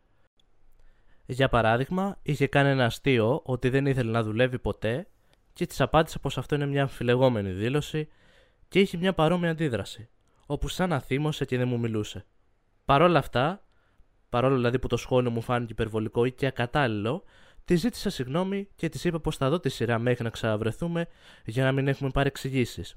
Για 1.26 1.48
παράδειγμα, 1.48 2.18
είχε 2.22 2.46
κάνει 2.46 2.68
ένα 2.68 2.84
αστείο 2.84 3.40
ότι 3.44 3.68
δεν 3.68 3.86
ήθελε 3.86 4.10
να 4.10 4.22
δουλεύει 4.22 4.58
ποτέ 4.58 5.06
και 5.56 5.66
της 5.66 5.80
απάντησα 5.80 6.18
πως 6.18 6.38
αυτό 6.38 6.54
είναι 6.54 6.66
μια 6.66 6.82
αμφιλεγόμενη 6.82 7.50
δήλωση 7.50 8.08
και 8.68 8.80
είχε 8.80 8.96
μια 8.96 9.12
παρόμοια 9.12 9.50
αντίδραση, 9.50 10.08
όπου 10.46 10.68
σαν 10.68 10.88
να 10.88 11.00
θύμωσε 11.00 11.44
και 11.44 11.56
δεν 11.56 11.68
μου 11.68 11.78
μιλούσε. 11.78 12.24
Παρ' 12.84 13.02
όλα 13.02 13.18
αυτά, 13.18 13.64
παρόλο 14.28 14.54
δηλαδή 14.54 14.78
που 14.78 14.86
το 14.86 14.96
σχόλιο 14.96 15.30
μου 15.30 15.40
φάνηκε 15.40 15.72
υπερβολικό 15.72 16.24
ή 16.24 16.32
και 16.32 16.46
ακατάλληλο, 16.46 17.24
τη 17.64 17.76
ζήτησα 17.76 18.10
συγγνώμη 18.10 18.68
και 18.74 18.88
της 18.88 19.04
είπα 19.04 19.20
πως 19.20 19.36
θα 19.36 19.50
δω 19.50 19.60
τη 19.60 19.68
σειρά 19.68 19.98
μέχρι 19.98 20.24
να 20.24 20.30
ξαναβρεθούμε 20.30 21.06
για 21.44 21.64
να 21.64 21.72
μην 21.72 21.88
έχουμε 21.88 22.10
παρεξηγήσεις. 22.10 22.96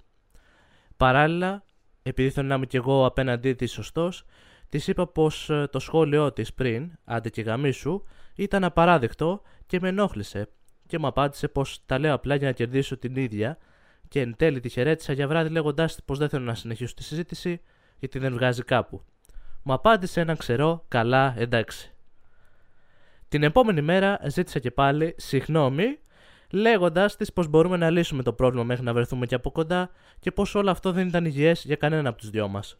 Παράλληλα, 0.98 1.64
επειδή 2.04 2.30
θέλω 2.30 2.48
να 2.48 2.56
είμαι 2.56 2.66
κι 2.66 2.78
εγώ 2.78 3.06
απέναντί 3.06 3.54
της 3.54 3.72
σωστός, 3.72 4.26
της 4.70 4.88
είπα 4.88 5.08
πως 5.08 5.52
το 5.72 5.80
σχόλιο 5.80 6.32
της 6.32 6.54
πριν, 6.54 6.92
άντε 7.04 7.30
και 7.30 7.42
γαμίσου, 7.42 8.04
ήταν 8.36 8.64
απαράδεκτο 8.64 9.42
και 9.66 9.80
με 9.82 9.88
ενόχλησε 9.88 10.50
και 10.90 11.00
μου 11.00 11.08
απάντησε 11.08 11.48
πως 11.48 11.82
τα 11.86 12.00
λέω 12.00 12.14
απλά 12.14 12.36
για 12.36 12.48
να 12.48 12.54
κερδίσω 12.54 12.98
την 12.98 13.16
ίδια 13.16 13.58
και 14.08 14.22
εν 14.22 14.36
τέλει 14.38 14.60
τη 14.60 14.70
χαιρέτησα 14.70 15.14
για 15.14 15.28
βράδυ 15.28 15.50
λέγοντάς 15.50 16.00
πως 16.06 16.18
δεν 16.18 16.30
θέλω 16.30 16.46
να 16.46 16.56
συνεχίσω 16.56 16.94
τη 16.94 17.04
συζήτηση 17.04 17.62
γιατί 18.00 18.20
δεν 18.20 18.34
βγάζει 18.34 18.64
κάπου. 18.64 19.02
Μου 19.64 19.74
απάντησε 19.74 20.22
έναν 20.22 20.38
ξερό, 20.38 20.86
καλά, 20.88 21.34
εντάξει. 21.38 21.94
Την 23.28 23.44
επόμενη 23.44 23.82
μέρα 23.82 24.20
ζήτησα 24.28 24.60
και 24.60 24.72
πάλι 24.72 25.16
συγγνώμη, 25.18 26.00
λέγοντα 26.52 27.06
της 27.06 27.34
πως 27.34 27.48
μπορούμε 27.48 27.78
να 27.78 27.90
λύσουμε 27.90 28.24
το 28.24 28.34
πρόβλημα 28.34 28.64
μέχρι 28.64 28.84
να 28.84 28.94
βρεθούμε 28.94 29.26
και 29.26 29.36
από 29.36 29.52
κοντά 29.52 29.90
και 30.20 30.32
πως 30.32 30.56
όλο 30.56 30.72
αυτό 30.72 30.92
δεν 30.92 31.08
ήταν 31.08 31.26
υγιές 31.26 31.64
για 31.66 31.76
κανένα 31.76 32.10
από 32.10 32.18
τους 32.18 32.30
δυο 32.30 32.48
μας. 32.48 32.78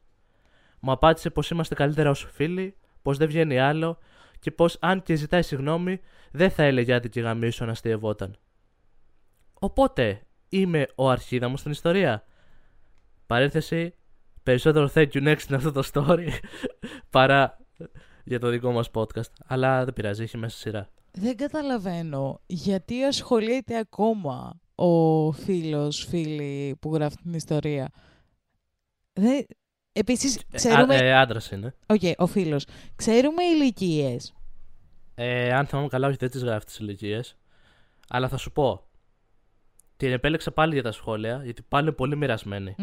Μου 0.80 0.92
απάντησε 0.92 1.30
πως 1.30 1.50
είμαστε 1.50 1.76
καλύτερα 1.76 2.10
ως 2.10 2.28
φίλοι, 2.32 2.76
πως 3.02 3.18
δεν 3.18 3.28
βγαίνει 3.28 3.60
άλλο 3.60 3.98
και 4.40 4.52
πως 4.52 4.78
αν 4.80 5.04
και 5.04 5.16
ζητάει 5.16 5.42
συγγνώμη, 5.42 6.00
δεν 6.32 6.52
θα 6.52 6.64
έλεγε 6.64 6.94
άντε 6.94 7.08
και 7.08 7.22
γαμίσου 7.22 7.64
αν 7.64 7.70
αστείευόταν. 7.70 8.38
Οπότε, 9.54 10.22
είμαι 10.50 10.88
ο 10.96 11.10
αρχίδαμος 11.10 11.58
στην 11.58 11.72
ιστορία. 11.72 12.24
Παρένθεση, 13.26 13.94
περισσότερο 14.44 14.92
thank 14.94 15.08
you 15.12 15.28
next 15.28 15.48
είναι 15.48 15.56
αυτό 15.56 15.72
το 15.72 15.90
story 15.94 16.30
παρά 17.10 17.58
για 18.24 18.40
το 18.40 18.50
δικό 18.50 18.72
μας 18.72 18.90
podcast. 18.94 19.32
Αλλά 19.46 19.86
δεν 19.86 19.94
πειράζει, 19.94 20.24
έχει 20.24 20.38
μέσα 20.38 20.58
σειρά. 20.58 20.90
Δεν 21.12 21.38
καταλαβαίνω 21.38 22.42
γιατί 22.46 23.04
ασχολείται 23.04 23.78
ακόμα 23.78 24.60
ο 24.76 25.32
φίλος, 25.32 26.06
φίλη 26.10 26.76
που 26.80 26.94
γράφει 26.94 27.16
την 27.16 27.34
ιστορία. 27.34 27.90
Δεν... 29.14 29.46
Επίσης, 30.00 30.40
ξέρουμε... 30.52 30.96
Ε, 30.96 31.14
άντρας 31.14 31.52
είναι. 31.52 31.76
ΟΚ, 31.86 32.02
ο 32.18 32.26
φίλος. 32.26 32.66
Ξέρουμε 32.96 33.44
ηλικίες. 33.44 34.34
Ε, 35.16 35.54
αν 35.54 35.66
θυμάμαι 35.66 35.88
καλά, 35.88 36.08
όχι 36.08 36.18
δεν 36.20 36.30
τις 36.30 36.44
γράφεις 36.44 36.66
τις 36.66 36.78
ηλικίες. 36.78 37.38
Αλλά 38.10 38.28
θα 38.28 38.38
σου 38.38 38.52
πω. 38.52 38.84
Την 39.98 40.12
επέλεξα 40.12 40.52
πάλι 40.52 40.74
για 40.74 40.84
τα 40.84 40.92
σχόλια, 40.92 41.42
γιατί 41.44 41.62
πάλι 41.62 41.88
είναι 41.88 41.96
πολύ 41.96 42.16
μοιρασμένοι. 42.18 42.76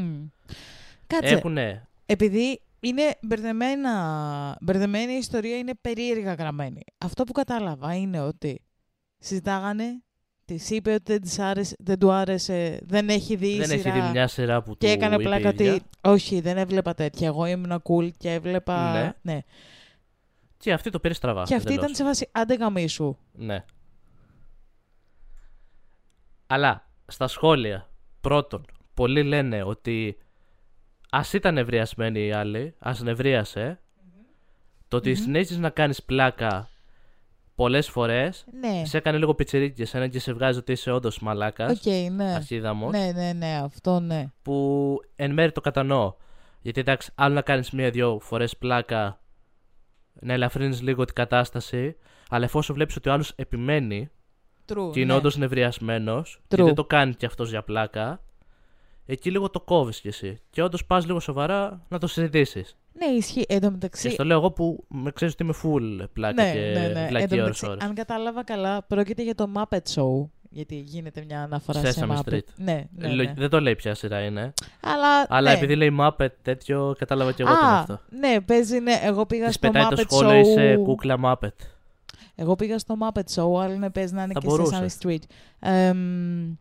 Κάτσε, 1.06 1.34
Έχουνε 1.34 1.88
επειδή 2.06 2.60
είναι 2.80 3.16
μπερδεμένα, 3.22 4.58
μπερδεμένη 4.60 5.12
η 5.12 5.16
ιστορία, 5.16 5.58
είναι 5.58 5.74
περίεργα 5.80 6.34
γραμμένη. 6.34 6.82
Αυτό 6.98 7.24
που 7.24 7.32
κατάλαβα 7.32 7.94
είναι 7.94 8.20
ότι 8.20 8.62
συζητάγανε, 9.18 10.02
της 10.46 10.70
είπε 10.70 10.92
ότι 10.92 11.12
δεν, 11.12 11.20
της 11.20 11.38
άρεσε, 11.38 11.76
δεν 11.78 11.98
του 11.98 12.12
άρεσε, 12.12 12.80
δεν 12.82 13.08
έχει 13.08 13.36
δει 13.36 13.48
η 13.48 13.58
δεν 13.58 13.70
έχει 13.70 13.80
σειρά 13.80 13.94
δει 13.94 14.10
μια 14.10 14.28
σειρά 14.28 14.62
που 14.62 14.76
και 14.76 14.86
του 14.86 14.92
έκανε 14.92 15.14
είπε 15.14 15.22
η 15.22 15.26
πλάκα 15.26 15.48
ίδια. 15.48 15.72
ότι 15.74 15.82
όχι, 16.00 16.40
δεν 16.40 16.56
έβλεπα 16.56 16.94
τέτοια. 16.94 17.26
Εγώ 17.26 17.46
ήμουν 17.46 17.82
cool 17.82 18.10
και 18.18 18.32
έβλεπα. 18.32 18.92
Ναι. 18.92 19.12
ναι. 19.32 19.40
Και 20.56 20.72
αυτή 20.72 20.90
το 20.90 21.00
πήρε 21.00 21.14
στραβά. 21.14 21.42
Και 21.42 21.54
αυτή 21.54 21.72
εντελώς. 21.72 21.84
ήταν 21.84 21.94
σε 21.94 22.04
βάση 22.04 22.28
άντε 22.32 22.54
γαμήσου. 22.54 23.16
Ναι. 23.32 23.64
Αλλά 26.46 26.88
στα 27.06 27.26
σχόλια, 27.26 27.88
πρώτον, 28.20 28.64
πολλοί 28.94 29.22
λένε 29.22 29.62
ότι 29.62 30.18
ας 31.10 31.32
ήταν 31.32 31.54
νευριασμένοι 31.54 32.26
οι 32.26 32.32
άλλοι, 32.32 32.74
ας 32.78 33.00
νευρίασε, 33.00 33.80
το 34.88 34.96
ότι 34.96 35.10
Μμμ. 35.10 35.16
συνέχιζες 35.16 35.58
να 35.58 35.70
κάνεις 35.70 36.02
πλάκα 36.02 36.68
πολλές 37.56 37.88
φορές 37.88 38.44
Ναι. 38.60 38.84
σε 38.84 38.96
έκανε 38.96 39.18
λίγο 39.18 39.34
πιτσιρίκι 39.34 39.74
για 39.76 39.86
σένα 39.86 40.08
και 40.08 40.18
σε 40.18 40.32
βγάζει 40.32 40.58
ότι 40.58 40.72
είσαι 40.72 40.90
όντως 40.90 41.18
μαλάκας. 41.18 41.70
ΟΚ, 41.70 42.12
ναι. 42.12 42.34
Αρχίδαμος. 42.34 42.92
Ναι, 42.92 43.12
ναι, 43.14 43.32
ναι, 43.32 43.60
αυτό 43.64 44.00
ναι. 44.00 44.26
Που 44.42 44.96
εν 45.16 45.32
μέρει 45.32 45.52
το 45.52 45.60
κατανοώ. 45.60 46.14
Γιατί 46.60 46.80
εντάξει, 46.80 47.12
άλλο 47.14 47.34
να 47.34 47.42
κάνεις 47.42 47.70
μία-δύο 47.70 48.18
φορές 48.22 48.56
πλάκα, 48.56 49.20
να 50.20 50.32
ελαφρύνεις 50.32 50.82
λίγο 50.82 51.04
την 51.04 51.14
κατάσταση, 51.14 51.96
αλλά 52.28 52.44
εφόσον 52.44 52.74
βλέπεις 52.74 52.96
ότι 52.96 53.08
ο 53.08 53.12
άλλος 53.12 53.32
επιμένει 53.36 54.10
True, 54.72 54.90
και 54.92 55.00
είναι 55.00 55.12
ναι. 55.12 55.18
όντως 55.18 55.36
νευριασμένος 55.36 56.40
και 56.48 56.56
True. 56.60 56.64
δεν 56.64 56.74
το 56.74 56.84
κάνει 56.84 57.14
κι 57.14 57.26
αυτός 57.26 57.50
για 57.50 57.62
πλάκα, 57.62 58.20
εκεί 59.06 59.30
λίγο 59.30 59.50
το 59.50 59.60
κόβεις 59.60 60.00
κι 60.00 60.08
εσύ. 60.08 60.40
Και 60.50 60.62
όντως 60.62 60.84
πας 60.86 61.06
λίγο 61.06 61.20
σοβαρά 61.20 61.80
να 61.88 61.98
το 61.98 62.06
συζητήσεις. 62.06 62.76
Ναι, 62.98 63.06
ισχύει. 63.06 63.44
Εν 63.48 63.60
τω 63.60 63.66
Και 63.66 63.72
μεταξύ, 63.72 64.10
στο 64.10 64.24
λέω 64.24 64.36
εγώ 64.38 64.50
που 64.50 64.84
με 64.88 65.10
ξέρεις 65.10 65.34
ότι 65.34 65.42
είμαι 65.42 65.54
full 65.62 66.06
πλάκα 66.12 66.42
ναι, 66.42 66.52
και 66.52 66.58
ναι, 66.58 66.88
ναι. 66.88 67.00
Εν 67.00 67.08
βλακή 67.08 67.26
τω 67.26 67.34
ώρες 67.34 67.44
μεταξύ, 67.46 67.66
ώρες. 67.66 67.82
αν 67.84 67.94
κατάλαβα 67.94 68.44
καλά, 68.44 68.82
πρόκειται 68.82 69.22
για 69.22 69.34
το 69.34 69.50
Muppet 69.54 69.94
Show. 69.94 70.28
Γιατί 70.50 70.74
γίνεται 70.86 71.24
μια 71.26 71.42
αναφορά 71.42 71.84
σε 71.84 72.06
Sesame 72.06 72.10
Muppet. 72.16 72.32
Street. 72.32 72.40
Ναι, 72.56 72.84
ναι, 72.96 73.08
Λο- 73.08 73.22
ναι. 73.22 73.34
Δεν 73.36 73.48
το 73.50 73.60
λέει 73.60 73.76
ποια 73.76 73.94
σειρά 73.94 74.20
είναι. 74.20 74.52
Αλλά, 74.80 75.26
Αλλά 75.28 75.50
ναι. 75.50 75.56
επειδή 75.56 75.76
λέει 75.76 75.96
Muppet 76.00 76.28
τέτοιο, 76.42 76.94
κατάλαβα 76.98 77.32
και 77.32 77.42
εγώ 77.42 77.52
τι 77.52 77.58
είναι 77.64 77.70
Α, 77.74 77.78
αυτό. 77.78 78.00
ναι, 78.18 78.40
παίζει, 78.40 78.78
ναι. 78.78 79.00
Εγώ 79.02 79.26
πήγα 79.26 79.46
Της 79.46 79.54
στο 79.54 79.70
πετάει 79.70 79.88
το 79.88 79.96
Muppet 79.96 80.04
σχόλιο, 80.10 80.40
Show. 80.40 80.46
είσαι 80.46 80.76
κούκλα 80.76 81.16
Muppet. 81.24 81.52
Εγώ 82.34 82.54
πήγα 82.56 82.78
στο 82.78 82.94
Muppet 83.00 83.34
Show, 83.34 83.62
αλλά 83.62 83.76
ναι, 83.76 83.90
παίζει 83.90 84.14
να 84.14 84.22
είναι 84.22 84.32
Θα 84.32 84.40
και 84.40 84.46
μπορούσε. 84.46 84.88
στη 84.88 84.98
Sesame 85.00 85.10
Street. 85.10 85.22
Εμ, 85.70 86.54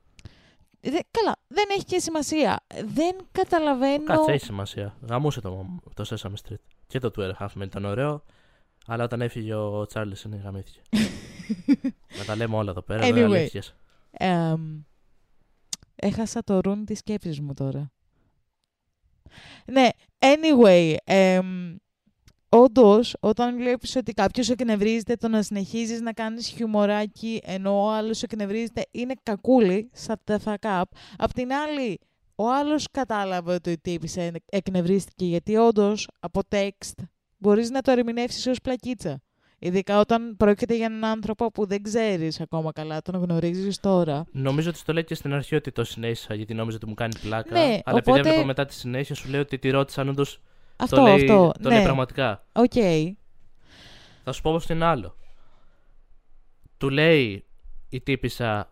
δε- 0.90 1.00
καλά, 1.12 1.36
δεν 1.48 1.66
έχει 1.72 1.84
και 1.84 2.00
σημασία. 2.00 2.66
Δεν 2.86 3.16
καταλαβαίνω. 3.32 4.04
Κάτσε, 4.04 4.32
έχει 4.32 4.46
σημασία. 4.46 4.96
Γαμούσε 5.10 5.42
το, 5.42 5.66
το 5.94 6.06
Sesame 6.16 6.34
Street. 6.48 6.60
Και 6.88 7.00
το 7.00 7.12
Two 7.18 7.22
and 7.22 7.32
a 7.32 7.46
Half 7.46 7.62
Men 7.62 7.66
ήταν 7.66 7.86
ωραίο. 7.86 8.24
Αλλά 8.88 9.04
όταν 9.04 9.22
έφυγε 9.22 9.54
ο 9.54 9.86
Τσάρλι 9.86 10.16
είναι 10.26 10.36
γαμήθηκε. 10.44 10.82
να 12.18 12.26
τα 12.26 12.36
λέμε 12.36 12.56
όλα 12.56 12.72
εδώ 12.72 12.82
πέρα. 12.82 13.00
δεν 13.02 13.14
Anyway. 13.16 13.34
αλήθειες. 13.36 13.76
Εμ, 14.12 14.82
έχασα 15.96 16.44
το 16.44 16.60
ρουν 16.60 16.86
της 16.86 16.98
σκέψης 17.00 17.40
μου 17.40 17.54
τώρα. 17.54 17.92
Ναι, 19.66 19.88
anyway, 20.20 20.96
εμ, 21.04 21.76
όντως, 22.50 23.16
όταν 23.20 23.58
βλέπεις 23.58 23.96
ότι 23.96 24.14
κάποιος 24.14 24.50
εκνευρίζεται, 24.50 25.16
το 25.16 25.28
να 25.28 25.42
συνεχίζεις 25.42 26.02
να 26.02 26.14
κάνεις 26.14 26.48
χιουμοράκι, 26.48 27.42
ενώ 27.44 27.84
ο 27.84 27.92
άλλος 27.92 28.24
εκνευρίζεται, 28.24 28.86
είναι 28.92 29.14
κακούλι, 29.24 29.90
σαν 29.94 30.22
the 30.26 30.36
fuck 30.44 30.82
up. 30.82 30.84
Απ' 31.18 31.34
την 31.34 31.54
άλλη, 31.54 32.00
ο 32.36 32.52
άλλος 32.52 32.88
κατάλαβε 32.92 33.54
ότι 33.54 33.72
η 33.72 33.78
τύπησα 33.78 34.32
εκνευρίστηκε, 34.46 35.26
γιατί 35.26 35.56
όντως, 35.56 36.08
από 36.20 36.42
text, 36.50 37.04
μπορείς 37.38 37.70
να 37.70 37.82
το 37.82 37.92
ερμηνεύσεις 37.92 38.48
ως 38.48 38.60
πλακίτσα. 38.62 39.20
Ειδικά 39.60 40.00
όταν 40.00 40.36
πρόκειται 40.38 40.76
για 40.76 40.86
έναν 40.86 41.06
άνθρωπο 41.06 41.52
που 41.52 41.66
δεν 41.66 41.82
ξέρεις 41.84 42.42
ακόμα 42.42 42.72
καλά, 42.72 43.02
τον 43.02 43.16
γνωρίζεις 43.16 43.80
τώρα. 43.80 44.26
Νομίζω 44.32 44.70
ότι 44.70 44.78
στο 44.78 44.94
λέει 44.94 45.04
και 45.04 45.16
στην 45.16 45.34
αρχή 45.34 45.56
ότι 45.56 45.72
το 45.72 45.84
συνέχισα 45.84 46.34
γιατί 46.34 46.54
νόμιζα 46.54 46.78
ότι 46.78 46.88
μου 46.88 46.94
κάνει 46.94 47.14
πλάκα. 47.22 47.54
Ναι, 47.54 47.60
αλλά 47.60 47.98
επειδή 47.98 48.10
οπότε- 48.10 48.26
έβλεπα 48.26 48.46
μετά 48.46 48.66
τη 48.66 48.74
συνέχεια 48.74 49.16
σου 49.16 49.30
λέει 49.30 49.40
ότι 49.40 49.60
τη 49.60 49.70
ρώτησαν 49.70 50.10
όντως 50.10 50.42
Αυτό, 50.76 50.96
το, 50.96 51.02
λέει, 51.02 51.14
αυτό. 51.14 51.52
το 51.62 51.70
ναι. 51.70 51.76
λέει 51.76 51.84
πραγματικά. 51.84 52.46
ΟΚ. 52.54 52.74
Θα 54.24 54.32
σου 54.32 54.42
πω 54.42 54.50
όμως 54.50 54.70
είναι 54.70 54.86
άλλο. 54.86 55.16
Του 56.78 56.90
λέει 56.90 57.46
η 57.90 58.02
τύπισσα 58.02 58.72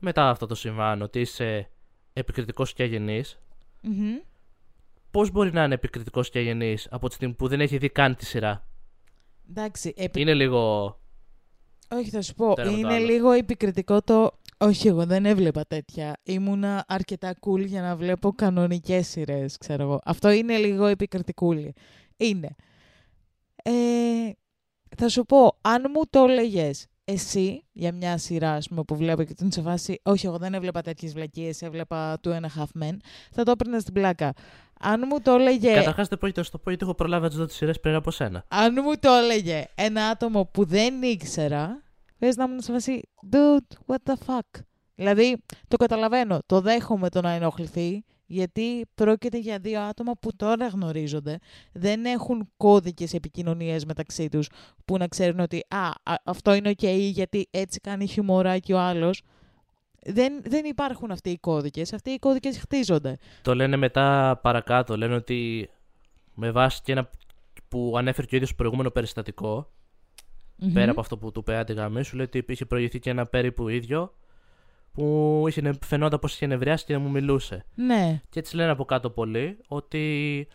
μετά 0.00 0.28
αυτό 0.30 0.46
το 0.46 0.54
συμβάν 0.54 1.02
ότι 1.02 1.20
είσαι 1.20 1.70
επικριτικός 2.12 2.72
και 2.72 2.82
αγενής. 2.82 3.38
Μμμ. 3.82 4.16
Πώς 5.10 5.30
μπορεί 5.30 5.52
να 5.52 5.64
είναι 5.64 5.74
επικριτικός 5.74 6.30
και 6.30 6.38
αγενής 6.38 6.88
από 6.90 7.08
τη 7.08 7.14
στιγμή 7.14 7.34
που 7.34 7.48
δεν 7.48 7.60
έχει 7.60 7.76
δει 7.78 7.88
καν 7.88 8.16
τη 8.16 8.24
σειρά; 8.24 8.66
Εντάξει, 9.50 9.94
επι... 9.96 10.20
Είναι 10.20 10.34
λίγο. 10.34 10.86
όχι 11.88 12.10
θα 12.10 12.22
σου 12.22 12.34
πω, 12.34 12.54
Τέρα 12.54 12.70
με 12.70 12.74
το 12.74 12.78
είναι 12.80 12.94
άλλο. 12.94 13.06
λίγο 13.06 13.30
επικριτικό 13.30 14.02
το... 14.02 14.32
Όχι, 14.58 14.88
εγώ 14.88 15.06
δεν 15.06 15.26
έβλεπα 15.26 15.64
τέτοια. 15.66 16.16
Ήμουνα 16.22 16.84
αρκετά 16.88 17.34
cool 17.40 17.66
για 17.66 17.82
να 17.82 17.96
βλέπω 17.96 18.32
κανονικές 18.32 19.08
σειρές, 19.08 19.56
ξέρω 19.56 19.82
εγώ. 19.82 20.00
Αυτό 20.04 20.30
είναι 20.30 20.56
λίγο 20.56 20.86
επικριτικούλι. 20.86 21.74
Είναι. 22.16 22.54
Ε, 23.62 23.72
θα 24.96 25.08
σου 25.08 25.24
πω, 25.24 25.58
αν 25.60 25.84
μου 25.94 26.02
το 26.10 26.24
έλεγες 26.28 26.86
εσύ 27.04 27.64
για 27.72 27.92
μια 27.92 28.18
σειρά 28.18 28.52
ας 28.52 28.68
πούμε, 28.68 28.82
που 28.82 28.96
βλέπω 28.96 29.22
και 29.22 29.34
την 29.34 29.52
σε 29.52 29.62
φάση, 29.62 30.00
όχι, 30.02 30.26
εγώ 30.26 30.38
δεν 30.38 30.54
έβλεπα 30.54 30.80
τέτοιες 30.80 31.12
βλακίες, 31.12 31.62
έβλεπα 31.62 32.18
του 32.20 32.30
ένα 32.30 32.50
half 32.56 32.82
men, 32.82 32.96
θα 33.30 33.42
το 33.42 33.50
έπαιρνα 33.50 33.78
στην 33.78 33.92
πλάκα. 33.92 34.32
Αν 34.80 35.04
μου 35.10 35.20
το 35.20 35.32
έλεγε... 35.32 35.74
Καταρχάς 35.74 36.08
δεν 36.08 36.18
πρόκειται 36.18 36.40
να 36.40 36.46
σου 36.46 36.52
το 36.52 36.58
πω 36.58 36.68
γιατί 36.68 36.84
έχω 36.84 36.94
προλάβει 36.94 37.22
να 37.22 37.28
τις 37.28 37.38
δω 37.38 37.44
τις 37.44 37.56
σειρές 37.56 37.80
πριν 37.80 37.94
από 37.94 38.10
σένα. 38.10 38.44
αν 38.48 38.78
μου 38.84 38.98
το 39.00 39.10
έλεγε 39.12 39.64
ένα 39.74 40.06
άτομο 40.06 40.44
που 40.44 40.64
δεν 40.64 41.02
ήξερα, 41.02 41.82
πες 42.18 42.36
να 42.36 42.44
ήμουν 42.44 42.60
σε 42.60 42.72
φάση, 42.72 43.00
dude, 43.30 43.76
what 43.86 44.10
the 44.10 44.14
fuck. 44.26 44.60
Δηλαδή, 44.94 45.42
το 45.68 45.76
καταλαβαίνω, 45.76 46.38
το 46.46 46.60
δέχομαι 46.60 47.08
το 47.08 47.20
να 47.20 47.30
ενοχληθεί, 47.30 48.04
γιατί 48.26 48.86
πρόκειται 48.94 49.38
για 49.38 49.58
δύο 49.58 49.80
άτομα 49.80 50.12
που 50.20 50.36
τώρα 50.36 50.66
γνωρίζονται, 50.66 51.38
δεν 51.72 52.04
έχουν 52.04 52.48
κώδικες 52.56 53.14
επικοινωνίες 53.14 53.84
μεταξύ 53.84 54.28
τους, 54.28 54.48
που 54.84 54.96
να 54.96 55.08
ξέρουν 55.08 55.40
ότι 55.40 55.64
«Α, 55.68 55.86
α, 55.86 56.14
αυτό 56.24 56.54
είναι 56.54 56.70
ok 56.70 56.96
γιατί 56.98 57.48
έτσι 57.50 57.80
κάνει 57.80 58.06
χιουμοράκι 58.06 58.72
ο 58.72 58.78
άλλος». 58.78 59.22
Δεν, 60.06 60.42
δεν 60.44 60.64
υπάρχουν 60.64 61.10
αυτοί 61.10 61.30
οι 61.30 61.38
κώδικες, 61.38 61.92
αυτοί 61.92 62.10
οι 62.10 62.18
κώδικες 62.18 62.58
χτίζονται. 62.58 63.16
Το 63.42 63.54
λένε 63.54 63.76
μετά 63.76 64.38
παρακάτω. 64.42 64.96
Λένε 64.96 65.14
ότι 65.14 65.70
με 66.34 66.50
βάση 66.50 66.80
και 66.82 66.92
ένα 66.92 67.10
που 67.68 67.94
ανέφερε 67.96 68.26
και 68.26 68.34
ο 68.34 68.36
ίδιος 68.36 68.54
προηγούμενο 68.54 68.90
περιστατικό, 68.90 69.70
πέρα 70.72 70.90
από 70.90 71.00
αυτό 71.00 71.18
που 71.18 71.32
του 71.32 71.40
είπε 71.40 71.56
άντε 71.56 71.72
γαμί, 71.72 72.04
σου 72.04 72.16
λέει 72.16 72.24
ότι 72.24 72.44
είχε 72.52 72.64
προηγηθεί 72.66 72.98
και 72.98 73.10
ένα 73.10 73.26
περίπου 73.26 73.68
ίδιο 73.68 74.14
που 74.92 75.44
είχε, 75.48 75.72
φαινόταν 75.84 76.18
πως 76.18 76.34
είχε 76.34 76.46
νευριάσει 76.46 76.84
και 76.84 76.92
να 76.92 76.98
μου 76.98 77.10
μιλούσε. 77.10 77.64
Ναι, 77.74 78.20
Και 78.30 78.38
έτσι 78.38 78.56
λένε 78.56 78.70
από 78.70 78.84
κάτω 78.84 79.10
πολύ 79.10 79.58
ότι 79.68 80.46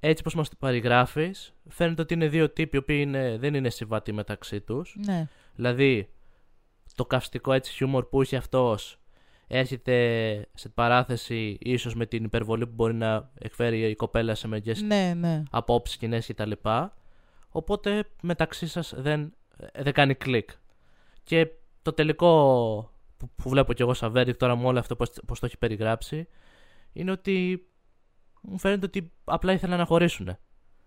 έτσι 0.00 0.22
πως 0.22 0.34
μας 0.34 0.48
το 0.48 0.56
περιγράφεις 0.58 1.54
φαίνεται 1.68 2.02
ότι 2.02 2.14
είναι 2.14 2.28
δύο 2.28 2.50
τύποι 2.50 2.76
οι 2.76 2.78
οποίοι 2.78 2.98
είναι, 3.00 3.36
δεν 3.40 3.54
είναι 3.54 3.70
συμβατοί 3.70 4.12
μεταξύ 4.12 4.60
τους. 4.60 4.96
ναι. 5.06 5.28
Δηλαδή 5.54 6.08
το 6.94 7.04
καυστικό 7.06 7.52
έτσι 7.52 7.72
χιούμορ 7.72 8.04
που 8.08 8.22
είχε 8.22 8.36
αυτός 8.36 8.98
έρχεται 9.46 10.48
σε 10.54 10.68
παράθεση 10.68 11.56
ίσως 11.60 11.94
με 11.94 12.06
την 12.06 12.24
υπερβολή 12.24 12.66
που 12.66 12.72
μπορεί 12.74 12.94
να 12.94 13.30
εκφέρει 13.38 13.90
η 13.90 13.94
κοπέλα 13.94 14.34
σε 14.34 14.48
μερικές 14.48 14.82
Ναι, 14.82 15.14
ναι. 15.16 15.42
απόψεις 15.50 15.96
κοινέ 15.96 16.18
κτλ. 16.18 16.50
Οπότε 17.56 18.04
μεταξύ 18.22 18.66
σας 18.66 18.94
δεν, 18.96 19.34
δεν 19.74 19.92
κάνει 19.92 20.14
κλικ. 20.14 20.50
Και 21.22 21.48
το 21.82 21.92
τελικό 21.92 22.28
που, 23.16 23.30
που 23.36 23.48
βλέπω 23.48 23.72
κι 23.72 23.82
εγώ 23.82 23.94
σαν 23.94 24.12
verdict 24.16 24.36
τώρα 24.36 24.56
με 24.56 24.66
όλο 24.66 24.78
αυτό 24.78 24.96
πώς, 24.96 25.10
πώς 25.26 25.40
το 25.40 25.46
έχει 25.46 25.58
περιγράψει 25.58 26.28
είναι 26.92 27.10
ότι 27.10 27.66
μου 28.40 28.58
φαίνεται 28.58 28.86
ότι 28.86 29.12
απλά 29.24 29.52
ήθελαν 29.52 29.78
να 29.78 29.84
χωρίσουν. 29.84 30.36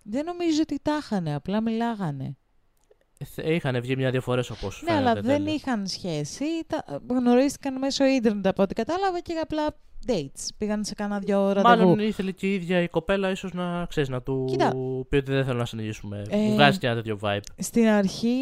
Δεν 0.03 0.25
νομίζω 0.25 0.61
ότι 0.61 0.79
τα 0.81 0.97
είχανε, 0.97 1.35
απλά 1.35 1.61
μιλάγανε. 1.61 2.37
Είχαν 3.43 3.81
βγει 3.81 3.95
μια-δύο 3.95 4.21
φορές 4.21 4.49
όπως 4.49 4.81
Ναι, 4.85 4.93
αλλά 4.93 5.13
δεν 5.21 5.45
είχαν 5.45 5.87
σχέση. 5.87 6.45
Τα... 6.67 7.01
Γνωρίστηκαν 7.09 7.77
μέσω 7.77 8.05
ίντερνετ 8.05 8.47
από 8.47 8.63
ό,τι 8.63 8.73
κατάλαβα 8.73 9.19
και 9.19 9.33
απλά 9.41 9.75
dates. 10.07 10.47
Πήγαν 10.57 10.83
σε 10.85 10.93
κάνα 10.93 11.19
δυο 11.19 11.51
ραντεβού. 11.51 11.67
Μάλλον 11.67 11.99
ήθελε 11.99 12.31
και 12.31 12.47
η 12.47 12.53
ίδια 12.53 12.81
η 12.81 12.87
κοπέλα 12.87 13.29
ίσως 13.29 13.53
να 13.53 13.85
ξέρεις 13.85 14.09
να 14.09 14.21
του 14.21 14.45
Κοίτα. 14.49 14.73
πει 15.09 15.15
ότι 15.15 15.31
δεν 15.31 15.45
θέλω 15.45 15.57
να 15.57 15.65
συνεχίσουμε. 15.65 16.21
Ε, 16.29 16.37
Μου 16.37 16.53
βγάζει 16.53 16.77
και 16.77 16.87
ένα 16.87 16.95
τέτοιο 16.95 17.19
vibe. 17.21 17.41
Στην 17.57 17.87
αρχή, 17.87 18.37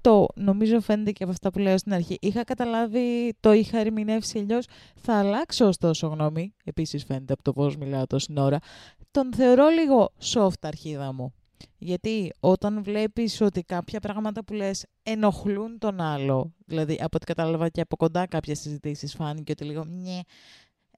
το 0.00 0.26
νομίζω 0.34 0.80
φαίνεται 0.80 1.10
και 1.10 1.22
από 1.22 1.32
αυτά 1.32 1.50
που 1.50 1.58
λέω 1.58 1.78
στην 1.78 1.92
αρχή, 1.92 2.16
είχα 2.20 2.44
καταλάβει, 2.44 3.34
το 3.40 3.52
είχα 3.52 3.78
ερμηνεύσει 3.78 4.38
αλλιώς. 4.38 4.66
Θα 4.94 5.18
αλλάξω 5.18 5.66
ωστόσο 5.66 6.06
γνώμη, 6.06 6.54
επίσης 6.64 7.04
φαίνεται 7.04 7.32
από 7.32 7.42
το 7.42 7.52
πώς 7.52 7.76
μιλάω 7.76 8.06
τόση 8.06 8.32
ώρα. 8.36 8.58
Τον 9.10 9.34
θεωρώ 9.34 9.68
λίγο 9.68 10.12
soft 10.34 10.60
αρχίδα 10.60 11.12
μου. 11.12 11.34
Γιατί 11.78 12.32
όταν 12.40 12.82
βλέπεις 12.82 13.40
ότι 13.40 13.62
κάποια 13.62 14.00
πράγματα 14.00 14.44
που 14.44 14.52
λες 14.52 14.86
ενοχλούν 15.02 15.78
τον 15.78 16.00
άλλο, 16.00 16.52
δηλαδή 16.66 16.94
από 16.94 17.10
ό,τι 17.12 17.24
κατάλαβα 17.24 17.68
και 17.68 17.80
από 17.80 17.96
κοντά 17.96 18.26
κάποιες 18.26 18.60
συζητήσεις 18.60 19.14
φάνηκε 19.14 19.52
ότι 19.52 19.64
λίγο 19.64 19.84
ναι, 19.84 20.20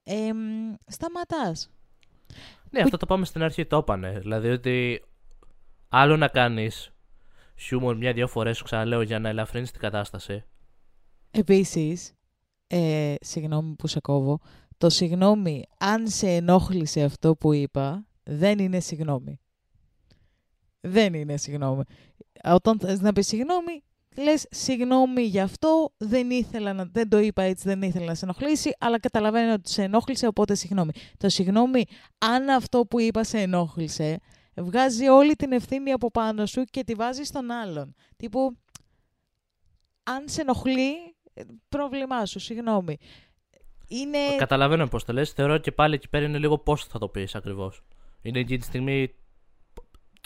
εμ, 0.03 0.37
σταματάς. 0.85 1.69
Ναι, 2.69 2.81
αυτό 2.81 2.97
το 2.97 3.05
πάμε 3.05 3.25
στην 3.25 3.43
αρχή, 3.43 3.65
το 3.65 3.77
είπανε. 3.77 4.19
Δηλαδή 4.19 4.49
ότι 4.49 5.03
άλλο 5.89 6.17
να 6.17 6.27
κάνεις 6.27 6.91
χιούμορ 7.55 7.97
μια-δύο 7.97 8.27
φορές, 8.27 8.57
σου 8.57 8.63
ξαναλέω, 8.63 9.01
για 9.01 9.19
να 9.19 9.29
ελαφρύνεις 9.29 9.71
την 9.71 9.79
κατάσταση. 9.79 10.43
Επίσης, 11.31 12.13
ε, 12.67 13.15
συγγνώμη 13.21 13.75
που 13.75 13.87
σε 13.87 13.99
κόβω, 13.99 14.39
το 14.77 14.89
συγγνώμη 14.89 15.63
αν 15.77 16.07
σε 16.07 16.27
ενόχλησε 16.29 17.03
αυτό 17.03 17.35
που 17.35 17.53
είπα, 17.53 18.05
δεν 18.23 18.59
είναι 18.59 18.79
συγγνώμη. 18.79 19.39
Δεν 20.81 21.13
είναι 21.13 21.37
συγγνώμη. 21.37 21.83
Όταν 22.43 22.79
θες 22.79 23.01
να 23.01 23.13
πεις 23.13 23.27
συγγνώμη, 23.27 23.83
λες 24.15 24.45
συγγνώμη 24.49 25.21
γι' 25.21 25.39
αυτό, 25.39 25.93
δεν, 25.97 26.29
ήθελα 26.29 26.73
να, 26.73 26.85
δεν 26.91 27.09
το 27.09 27.17
είπα 27.19 27.41
έτσι, 27.41 27.67
δεν 27.67 27.81
ήθελα 27.81 28.05
να 28.05 28.15
σε 28.15 28.25
ενοχλήσει, 28.25 28.75
αλλά 28.79 28.99
καταλαβαίνω 28.99 29.53
ότι 29.53 29.69
σε 29.69 29.83
ενόχλησε, 29.83 30.27
οπότε 30.27 30.55
συγγνώμη. 30.55 30.91
Το 31.17 31.29
συγγνώμη, 31.29 31.85
αν 32.17 32.49
αυτό 32.49 32.85
που 32.85 32.99
είπα 32.99 33.23
σε 33.23 33.39
ενόχλησε, 33.39 34.19
βγάζει 34.55 35.07
όλη 35.07 35.35
την 35.35 35.51
ευθύνη 35.51 35.91
από 35.91 36.11
πάνω 36.11 36.45
σου 36.45 36.63
και 36.63 36.83
τη 36.83 36.93
βάζει 36.93 37.23
στον 37.23 37.51
άλλον. 37.51 37.95
Τύπου, 38.15 38.57
αν 40.03 40.23
σε 40.25 40.41
ενοχλεί, 40.41 40.93
ε, 41.33 41.41
πρόβλημά 41.69 42.25
σου, 42.25 42.39
συγγνώμη. 42.39 42.97
Είναι... 43.87 44.17
Καταλαβαίνω 44.37 44.87
πώς 44.87 45.05
το 45.05 45.13
λες. 45.13 45.31
Θεωρώ 45.31 45.57
και 45.57 45.71
πάλι 45.71 45.95
εκεί 45.95 46.09
πέρα 46.09 46.25
είναι 46.25 46.37
λίγο 46.37 46.57
πώς 46.57 46.85
θα 46.85 46.99
το 46.99 47.07
πεις 47.07 47.35
ακριβώς. 47.35 47.83
Είναι 48.21 48.39
εκείνη 48.39 48.59
τη 48.59 48.65
στιγμή. 48.65 49.15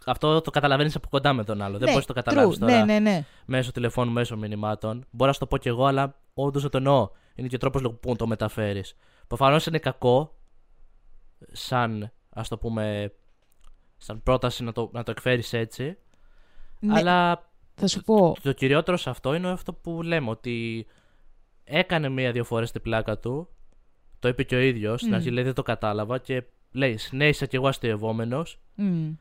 Αυτό 0.05 0.41
το 0.41 0.51
καταλαβαίνεις 0.51 0.95
από 0.95 1.07
κοντά 1.09 1.33
με 1.33 1.43
τον 1.43 1.61
άλλο. 1.61 1.77
δεν 1.77 1.85
Ναι, 1.87 1.91
μπορείς 1.93 2.07
να 2.07 2.13
το 2.13 2.21
καταλάβεις 2.21 2.57
true. 2.57 2.59
τώρα 2.59 2.85
Ναι, 2.85 2.93
ναι, 2.93 2.99
ναι. 2.99 3.25
μέσω 3.45 3.71
τηλεφώνου, 3.71 4.11
μέσω 4.11 4.37
μηνυμάτων. 4.37 5.05
Μπορώ 5.11 5.27
να 5.27 5.33
σου 5.33 5.39
το 5.39 5.47
πω 5.47 5.57
κι 5.57 5.67
εγώ, 5.67 5.85
αλλά 5.85 6.15
όντως 6.33 6.61
δεν 6.61 6.71
το 6.71 6.77
εννοώ. 6.77 7.09
Είναι 7.35 7.47
και 7.47 7.57
τρόπος 7.57 7.81
που 7.99 8.15
το 8.15 8.27
μεταφέρεις. 8.27 8.95
Προφανώς 9.27 9.65
είναι 9.65 9.79
κακό, 9.79 10.35
σαν 11.51 12.11
ας 12.29 12.47
το 12.47 12.57
πούμε, 12.57 13.13
σαν 13.97 14.23
πρόταση 14.23 14.63
να 14.63 14.71
το, 14.71 14.89
να 14.93 15.03
το 15.03 15.11
εκφέρεις 15.11 15.53
έτσι. 15.53 15.97
Ναι, 16.79 16.93
Αλλά 16.97 17.49
θα 17.75 17.87
σου 17.87 18.03
πω. 18.03 18.35
το 18.43 18.51
κυριότερο 18.53 18.97
σε 18.97 19.09
αυτό 19.09 19.33
είναι 19.33 19.49
αυτό 19.49 19.73
που 19.73 20.01
λέμε, 20.01 20.29
ότι 20.29 20.85
έκανε 21.63 22.09
μία-δύο 22.09 22.43
φορές 22.43 22.71
την 22.71 22.81
πλάκα 22.81 23.17
του. 23.19 23.47
Το 24.19 24.27
είπε 24.27 24.43
και 24.43 24.55
ο 24.55 24.59
ίδιος. 24.59 24.99
Στην 24.99 25.11
Μμ. 25.11 25.15
αρχή 25.15 25.29
λέει 25.31 25.43
δεν 25.43 25.53
το 25.53 25.61
κατάλαβα 25.63 26.17
και 26.17 26.43
λέει 26.71 26.97
συνέχισα 26.97 27.45
κι 27.45 27.55
εγώ 27.55 27.67
αστειευόμενος. 27.67 28.59
Μμ, 28.75 29.11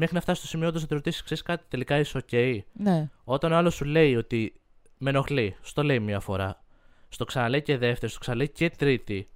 Μέχρι 0.00 0.14
να 0.14 0.20
φτάσει 0.20 0.38
στο 0.38 0.48
σημείο 0.48 0.68
όντως 0.68 0.80
να 0.80 0.86
τη 0.86 0.94
ρωτήσεις, 0.94 1.22
ξέρεις 1.22 1.42
κάτι, 1.42 1.64
τελικά 1.68 1.98
είσαι 1.98 2.18
ΟΚ. 2.18 2.32
ναι. 2.72 3.10
Όταν 3.24 3.52
ο 3.52 3.56
άλλο 3.56 3.70
σου 3.70 3.84
λέει 3.84 4.16
ότι 4.16 4.60
με 4.98 5.10
ενοχλεί, 5.10 5.56
στο 5.60 5.82
λέει 5.82 6.00
μία 6.00 6.20
φορά. 6.20 6.62
Στο 7.08 7.24
ξαναλέει 7.24 7.62
και 7.62 7.76
δεύτερη, 7.78 8.10
στο 8.10 8.20
ξαναλέει 8.20 8.48
και 8.48 8.70
τρίτη. 8.70 9.28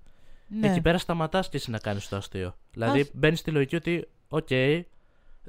ναι. 0.48 0.68
Εκεί 0.70 0.80
πέρα 0.80 0.98
σταματάς 0.98 1.48
και 1.48 1.56
εσύ 1.56 1.70
να 1.70 1.78
κάνεις 1.78 2.08
το 2.08 2.16
αστείο. 2.16 2.54
Δηλαδή 2.72 3.00
Αχ. 3.00 3.06
μπαίνεις 3.12 3.38
στη 3.38 3.50
λογική 3.50 3.76
ότι, 3.76 4.08
ΟΚ, 4.28 4.48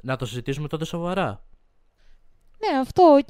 να 0.02 0.16
το 0.16 0.26
συζητήσουμε 0.26 0.68
τότε 0.68 0.84
σοβαρά. 0.84 1.44
Ναι, 2.70 2.78
αυτό, 2.78 3.02
ΟΚ. 3.02 3.28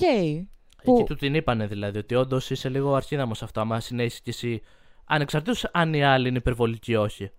Που- 0.85 0.94
Εκεί 0.99 1.05
του 1.05 1.14
την 1.14 1.35
είπανε 1.35 1.66
δηλαδή, 1.66 1.99
ότι 1.99 2.14
όντως 2.14 2.51
είσαι 2.51 2.68
λίγο 2.68 2.94
αρχίδαμος 2.94 3.38
σε 3.38 3.44
αυτό. 3.44 3.61
Άμα 3.61 3.81
συνέχισε 3.81 4.20
κι 4.23 4.31
εσύ, 4.31 4.62
ανεξαρτήτως 5.05 5.64
αν 5.73 5.94
οι 5.94 6.05
άλλοι 6.05 6.29
είναι 6.29 6.38
υπερβολικοί 6.38 6.92
ή 6.92 6.97
όχι. 6.97 7.31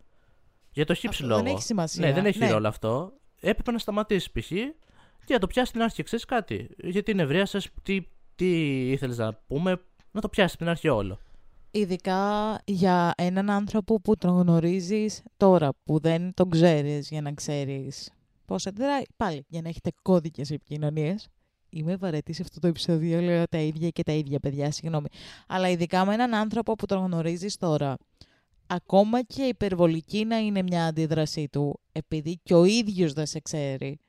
Για 0.71 0.86
το 0.86 0.93
χι 0.93 1.09
ψι 1.09 1.23
Αυτό 1.23 1.27
λόγο. 1.27 1.43
δεν 1.45 1.53
έχει 1.53 1.63
σημασία. 1.63 2.05
Ναι, 2.08 2.13
δεν 2.13 2.25
έχει 2.25 2.39
Ναι. 2.39 2.51
ρόλο 2.51 2.67
αυτό. 2.67 3.13
Έπρεπε 3.39 3.71
να 3.71 3.78
σταματήσει 3.78 4.32
π.χ. 4.32 4.48
και 5.26 5.34
να 5.34 5.39
το 5.39 5.48
πιάσει 5.48 5.71
την 5.71 5.82
αρχή. 5.82 6.04
Ξέρεις 6.04 6.26
κάτι; 6.26 6.69
Γιατί 6.78 7.13
νευρίασε, 7.13 7.60
τι, 7.84 8.02
τι 8.36 8.80
ήθελες 8.91 9.17
να 9.17 9.34
πούμε, 9.48 9.82
να 10.12 10.21
το 10.21 10.30
πιάσει 10.30 10.58
την 10.58 10.67
αρχή 10.67 10.88
όλο. 10.88 11.19
Ειδικά 11.71 12.60
για 12.65 13.13
έναν 13.17 13.50
άνθρωπο 13.50 14.02
που 14.02 14.17
τον 14.17 14.41
γνωρίζεις 14.41 15.24
τώρα, 15.38 15.69
που 15.84 16.00
δεν 16.00 16.34
τον 16.34 16.50
ξέρεις 16.50 17.10
για 17.10 17.21
να 17.21 17.34
ξέρεις 17.34 18.12
πώς 18.45 18.67
αντιδράει. 18.67 19.02
Πάλι, 19.17 19.45
για 19.48 19.62
να 19.62 19.69
έχετε 19.69 19.91
κώδικες 20.02 20.52
επικοινωνίες. 20.52 21.28
Είμαι 21.69 21.95
βαρετή 21.95 22.34
σε 22.34 22.41
αυτό 22.41 22.60
το 22.60 22.67
επεισόδιο, 22.67 23.21
λέω 23.21 23.43
τα 23.48 23.58
ίδια 23.58 23.89
και 23.89 24.04
τα 24.04 24.12
ίδια, 24.12 24.39
παιδιά, 24.39 24.71
συγγνώμη. 24.71 25.08
Αλλά 25.48 25.69
ειδικά 25.69 26.06
με 26.06 26.13
έναν 26.13 26.34
άνθρωπο 26.34 26.76
που 26.76 26.86
τον 26.86 27.06
γνωρίζεις 27.06 27.58
τώρα, 27.58 27.95
ακόμα 28.67 29.21
και 29.23 29.43
υπερβολική 29.43 30.25
να 30.25 30.38
είναι 30.38 30.62
μια 30.62 30.86
αντίδρασή 30.86 31.47
του, 31.51 31.80
επειδή 31.91 32.39
και 32.43 32.54
ο 32.54 32.63
ίδιος 32.63 33.13
δεν 33.13 33.25
σε 33.25 33.39
ξέρει, 33.39 33.99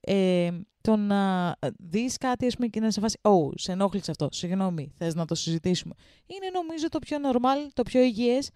ε, 0.00 0.50
το 0.80 0.96
να 0.96 1.54
δεις 1.78 2.16
κάτι 2.16 2.46
ας 2.46 2.54
πούμε, 2.54 2.66
και 2.66 2.80
να 2.80 2.90
σε 2.90 3.00
φάσει 3.00 3.18
«Ω, 3.22 3.50
σε 3.58 3.72
ενόχλησε 3.72 4.10
αυτό, 4.10 4.28
συγγνώμη, 4.30 4.92
θες 4.96 5.14
να 5.14 5.24
το 5.24 5.34
συζητήσουμε». 5.34 5.94
Είναι 6.26 6.50
νομίζω 6.52 6.88
το 6.88 6.98
πιο 6.98 7.16
normal, 7.32 7.70
το 7.72 7.82
πιο 7.82 8.00
υγιές. 8.00 8.50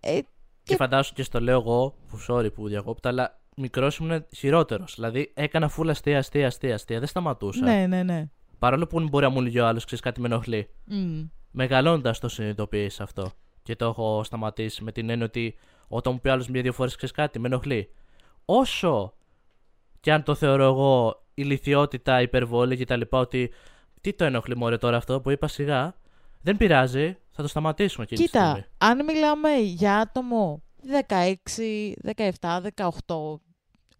Ε, 0.00 0.18
Και, 0.18 0.26
Και- 0.62 0.76
φαντάσου 0.76 1.14
και 1.14 1.22
στο 1.22 1.40
λέω 1.40 1.58
εγώ, 1.60 1.94
που 2.08 2.18
sorry 2.28 2.52
που 2.54 2.68
διακόπτω, 2.68 3.08
αλλά 3.08 3.40
μικρός 3.56 3.96
ήμουν 3.96 4.24
χειρότερος. 4.36 4.94
Δηλαδή 4.94 5.32
έκανα 5.34 5.68
φούλα 5.68 5.90
αστεία, 5.90 6.18
αστεία, 6.18 6.46
αστεία, 6.46 6.74
αστεία. 6.74 6.98
Δεν 6.98 7.08
σταματούσα. 7.08 7.64
ναι, 7.64 7.86
ναι, 7.86 8.02
ναι. 8.02 8.28
Παρόλο 8.58 8.86
που 8.86 9.00
μπορεί 9.08 9.24
να 9.24 9.30
μου 9.30 9.40
λέει 9.40 9.58
ο 9.58 9.66
άλλος, 9.66 9.84
ξέρεις 9.84 10.04
κάτι 10.04 10.20
με 10.20 10.26
ενοχλεί. 10.26 10.68
Μμ. 10.84 11.22
Μεγαλώντας 11.50 12.18
το 12.18 12.28
συνειδητοποιεί 12.28 12.90
αυτό. 12.98 13.32
Και 13.70 13.76
το 13.76 13.84
έχω 13.84 14.24
σταματήσει 14.24 14.84
με 14.84 14.92
την 14.92 15.10
έννοια 15.10 15.26
ότι 15.26 15.56
όταν 15.88 16.12
μου 16.12 16.20
πει 16.20 16.28
άλλος 16.28 16.48
μία-δύο 16.48 16.72
φορές 16.72 16.96
ξέρεις 16.96 17.14
κάτι, 17.14 17.38
με 17.38 17.46
ενοχλεί. 17.48 17.90
Όσο 18.44 19.14
και 20.00 20.12
αν 20.12 20.22
το 20.22 20.34
θεωρώ 20.34 20.64
εγώ 20.64 21.22
ηλικιότητα, 21.34 22.20
υπερβόλη 22.22 22.76
κτλ. 22.76 23.00
Ότι 23.10 23.50
τι 24.00 24.12
το 24.12 24.24
ενοχλεί 24.24 24.56
μωρέ 24.56 24.76
τώρα 24.76 24.96
αυτό 24.96 25.20
που 25.20 25.30
είπα 25.30 25.48
σιγά, 25.48 25.94
δεν 26.42 26.56
πειράζει, 26.56 27.16
θα 27.30 27.42
το 27.42 27.48
σταματήσουμε 27.48 28.04
εκείνη 28.04 28.20
τη 28.20 28.26
Κοίτα, 28.26 28.44
στιγμή. 28.50 28.66
αν 28.78 29.04
μιλάμε 29.04 29.54
για 29.56 29.98
άτομο 29.98 30.62
16, 31.08 31.34
17, 32.40 32.60
18, 32.76 33.40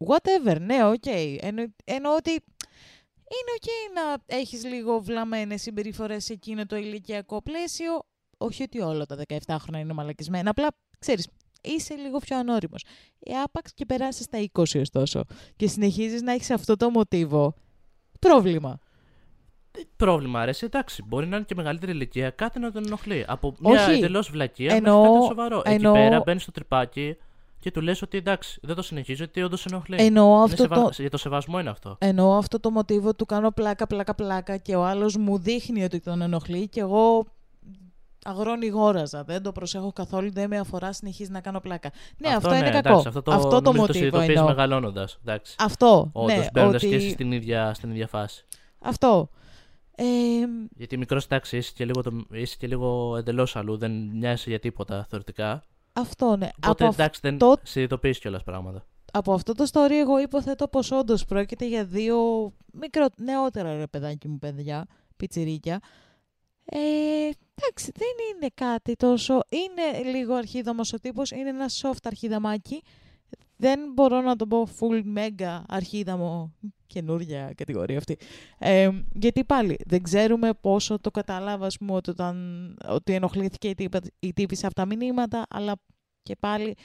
whatever, 0.07 0.61
ναι, 0.61 0.85
ΟΚ. 0.85 1.07
Εννο, 1.41 1.65
εννοώ 1.85 2.15
ότι 2.17 2.31
είναι 3.33 3.53
ΟΚ 3.57 3.95
να 3.95 4.37
έχεις 4.37 4.65
λίγο 4.65 5.01
βλαμμένες 5.01 5.63
συμπεριφορές 5.63 6.25
σε 6.25 6.33
εκείνο 6.33 6.67
το 6.67 6.77
ηλικιακό 6.77 7.43
πλαίσιο. 7.43 8.03
Όχι 8.43 8.63
ότι 8.63 8.81
όλα 8.81 9.07
τα 9.07 9.17
17 9.29 9.57
χρόνια 9.59 9.81
είναι 9.81 9.93
μαλακισμένα, 9.93 10.51
απλά 10.51 10.69
ξέρεις, 10.99 11.29
είσαι 11.63 11.95
λίγο 11.95 12.19
πιο 12.19 12.39
ανώριμος. 12.39 12.85
Ε, 13.19 13.33
άπαξ 13.45 13.73
και 13.75 13.87
περάσεις 13.87 14.25
στα 14.25 14.39
20 14.53 14.81
ωστόσο 14.81 15.25
και 15.57 15.69
συνεχίζεις 15.69 16.23
να 16.23 16.33
έχεις 16.33 16.51
αυτό 16.51 16.77
το 16.77 16.91
μοτίβο. 16.91 17.55
Πρόβλημα. 18.19 18.79
Πρόβλημα, 19.97 20.41
αρέσει, 20.41 20.65
εντάξει. 20.65 21.03
Μπορεί 21.07 21.27
να 21.27 21.37
είναι 21.37 21.45
και 21.45 21.55
μεγαλύτερη 21.55 21.93
ηλικία, 21.93 22.31
κάτι 22.31 22.59
να 22.59 22.73
τον 22.73 22.85
ενοχλεί. 22.87 23.25
Από 23.29 23.55
μια 23.61 23.87
Όχι. 23.87 23.97
εντελώς 23.97 24.31
βλακεία 24.31 24.75
Εννοώ- 24.75 25.01
μέχρι 25.01 25.15
κάτι 25.15 25.27
σοβαρό. 25.27 25.63
εννοώ- 25.65 25.95
Εκεί 25.97 26.05
πέρα 26.09 26.23
μπαίνεις 26.25 26.43
στο 26.43 26.51
τρυπάκι 26.53 27.17
και 27.59 27.71
του 27.71 27.81
λες 27.81 28.03
ότι 28.03 28.17
εντάξει, 28.19 28.59
δεν 28.63 28.77
το 28.77 28.83
συνεχίζω 28.83 29.17
γιατί 29.25 29.43
όντως 29.43 29.67
ενοχλεί. 29.67 29.97
Εννοώ 29.99 30.35
Είναι 30.35 30.43
αυτό 30.45 30.57
σεβα- 30.63 30.83
το, 30.83 30.91
Για 30.99 31.11
το 31.11 31.17
σεβασμό 31.17 31.61
είναι 31.61 31.71
αυτό. 31.71 31.97
Εννοώ 32.01 32.37
αυτό 32.37 32.61
το 32.61 32.71
μοτίβο 32.71 33.15
του 33.15 33.27
κάνω 33.27 33.51
πλάκα, 33.51 33.87
πλάκα, 33.87 34.15
πλάκα 34.15 34.57
και 34.57 34.77
ο 34.77 34.85
άλλος 34.85 35.17
μου 35.17 35.39
δείχνει 35.39 35.85
ότι 35.85 36.01
τον 36.01 36.23
ενοχλεί 36.23 36.69
και 36.69 36.81
εγώ 36.81 37.27
αγρόνι 38.25 38.67
γόραζα. 38.67 39.25
Δεν 39.25 39.43
το 39.43 39.53
προσέχω 39.53 39.93
καθόλου, 39.93 40.33
δεν 40.33 40.49
με 40.49 40.59
αφορά, 40.59 40.93
συνεχίζει 40.93 41.31
να 41.31 41.41
κάνω 41.41 41.61
πλάκα. 41.61 41.91
Ναι, 42.19 42.29
αυτό, 42.29 42.55
είναι 42.55 42.71
κακό. 42.71 42.89
Εντάξει, 42.89 43.09
αυτό 43.09 43.23
το, 43.23 43.33
αυτό 43.33 43.49
το 43.49 43.55
νομίζω 43.61 43.73
το 43.73 43.73
μοτίβο 43.81 43.93
συνειδητοποιείς 43.93 44.29
εννοώ. 44.37 44.49
μεγαλώνοντας. 44.49 45.19
Αυτό, 45.59 46.11
Όντως, 46.13 46.37
ναι, 46.37 46.47
μπαίνοντας 46.53 46.83
ότι... 46.83 46.91
και 46.91 46.97
εσύ 46.97 47.11
στην 47.11 47.33
ίδια, 47.33 47.75
στην 47.75 47.91
ίδια 47.91 48.07
φάση. 48.07 48.45
Αυτό. 48.79 49.31
Ε, 49.95 50.05
Γιατί 50.77 50.97
μικρός 50.97 51.25
εντάξει, 51.25 51.57
είσαι 51.57 51.73
και 51.75 51.85
λίγο, 51.85 52.03
το- 52.03 52.25
είσαι 52.33 52.57
και 52.59 52.67
λίγο 52.67 53.17
εντελώς 53.17 53.57
αλλού, 53.57 53.77
δεν 53.77 53.93
μοιάζει 53.93 54.51
για 54.51 54.59
τίποτα 54.59 55.07
θεωρητικά. 55.09 55.63
αυτό, 55.93 56.37
ναι. 56.37 56.49
Οπότε 56.57 56.85
από, 56.85 56.93
εντάξει, 56.95 57.21
δεν 57.23 57.33
αυτό- 57.33 57.57
συνειδητοποιείς 57.63 58.19
κιόλας 58.19 58.43
πράγματα. 58.43 58.85
από 59.13 59.33
αυτό 59.33 59.55
το 59.55 59.65
story 59.73 59.91
εγώ 60.01 60.21
υποθέτω 60.21 60.69
πως 60.69 60.91
όντως 60.91 61.25
πρόκειται 61.25 61.67
για 61.69 61.85
δύο 61.85 62.17
μικρό, 62.73 63.07
νεότερα 63.17 63.77
ρε 63.77 63.87
παιδάκι 63.87 64.29
μου 64.29 64.39
παιδιά, 64.39 64.87
πιτσιρίκια. 65.17 65.81
Ε, 66.73 66.79
εντάξει, 67.55 67.93
δεν 67.95 68.15
είναι 68.35 68.51
κάτι 68.55 68.95
τόσο... 68.95 69.41
Είναι 69.49 70.11
λίγο 70.11 70.35
αρχίδαμος 70.35 70.93
ο 70.93 70.99
τύπος, 70.99 71.31
είναι 71.31 71.49
ένα 71.49 71.69
soft 71.81 72.03
αρχίδαμάκι. 72.03 72.83
Δεν 73.57 73.93
μπορώ 73.95 74.21
να 74.21 74.37
το 74.37 74.47
πω 74.47 74.69
full 74.79 75.03
mega 75.17 75.63
αρχίδαμο, 75.69 76.55
καινούργια 76.87 77.53
κατηγορία 77.57 77.99
αυτή. 77.99 78.17
Ε, 78.59 78.91
γιατί 79.13 79.45
πάλι 79.45 79.77
δεν 79.87 80.03
ξέρουμε 80.03 80.55
πόσο 80.61 81.01
το 81.01 81.11
κατάλαβα, 81.11 81.67
ας 81.67 81.77
πούμε, 81.77 81.93
ότι, 81.93 82.11
όταν, 82.11 82.77
ότι 82.89 83.15
ενοχλήθηκε 83.15 83.69
η, 83.69 83.75
τύπα, 83.75 84.01
η 84.21 84.33
τύπησα 84.33 84.67
από 84.67 84.75
τα 84.75 84.87
μηνύματα, 84.87 85.47
αλλά 85.51 85.73
και 86.23 86.37
πάλι 86.41 86.77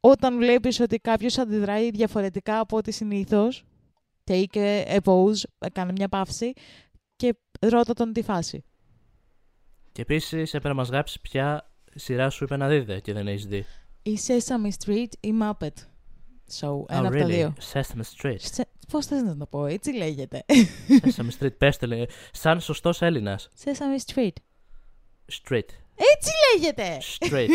όταν 0.00 0.36
βλέπεις 0.36 0.80
ότι 0.80 0.98
κάποιος 0.98 1.38
αντιδράει 1.38 1.90
διαφορετικά 1.90 2.58
από 2.58 2.76
ό,τι 2.76 2.92
συνήθως, 2.92 3.64
take 4.24 4.84
a 4.86 4.98
pause, 5.04 5.68
κάνε 5.72 5.92
μια 5.92 6.08
παύση 6.08 6.52
και 7.16 7.34
ρώτα 7.60 7.92
τον 7.92 8.12
τη 8.12 8.22
φάση. 8.22 8.64
Και 9.94 10.02
επίση 10.02 10.40
έπρεπε 10.40 10.68
να 10.68 10.74
μα 10.74 10.82
γράψει 10.82 11.20
ποια 11.20 11.70
σειρά 11.94 12.30
σου 12.30 12.44
είπε 12.44 12.56
να 12.56 12.68
δείτε 12.68 13.00
και 13.00 13.12
δεν 13.12 13.28
έχει 13.28 13.46
δει. 13.46 13.66
Η 14.02 14.18
Sesame 14.26 14.84
Street 14.84 15.08
ή 15.20 15.34
Muppet 15.42 15.68
Show, 16.60 16.88
ένα 16.88 17.02
oh, 17.02 17.06
από 17.06 17.16
τα 17.16 17.24
really? 17.24 17.30
δύο. 17.30 17.54
Sesame 17.72 18.02
Street. 18.16 18.36
Σε, 18.38 18.68
πώς 18.90 19.06
θες 19.06 19.22
να 19.22 19.36
το 19.36 19.46
πω, 19.46 19.66
έτσι 19.66 19.92
λέγεται. 19.92 20.44
Sesame 21.04 21.40
Street, 21.40 21.58
πες 21.58 21.76
το 21.76 21.86
λέει. 21.86 22.08
Σαν 22.32 22.60
σωστό 22.60 22.92
Έλληνα. 22.98 23.40
Sesame 23.64 24.12
Street. 24.14 24.32
Street. 25.32 25.68
Έτσι 26.14 26.30
λέγεται! 26.54 26.98
Straight. 27.20 27.48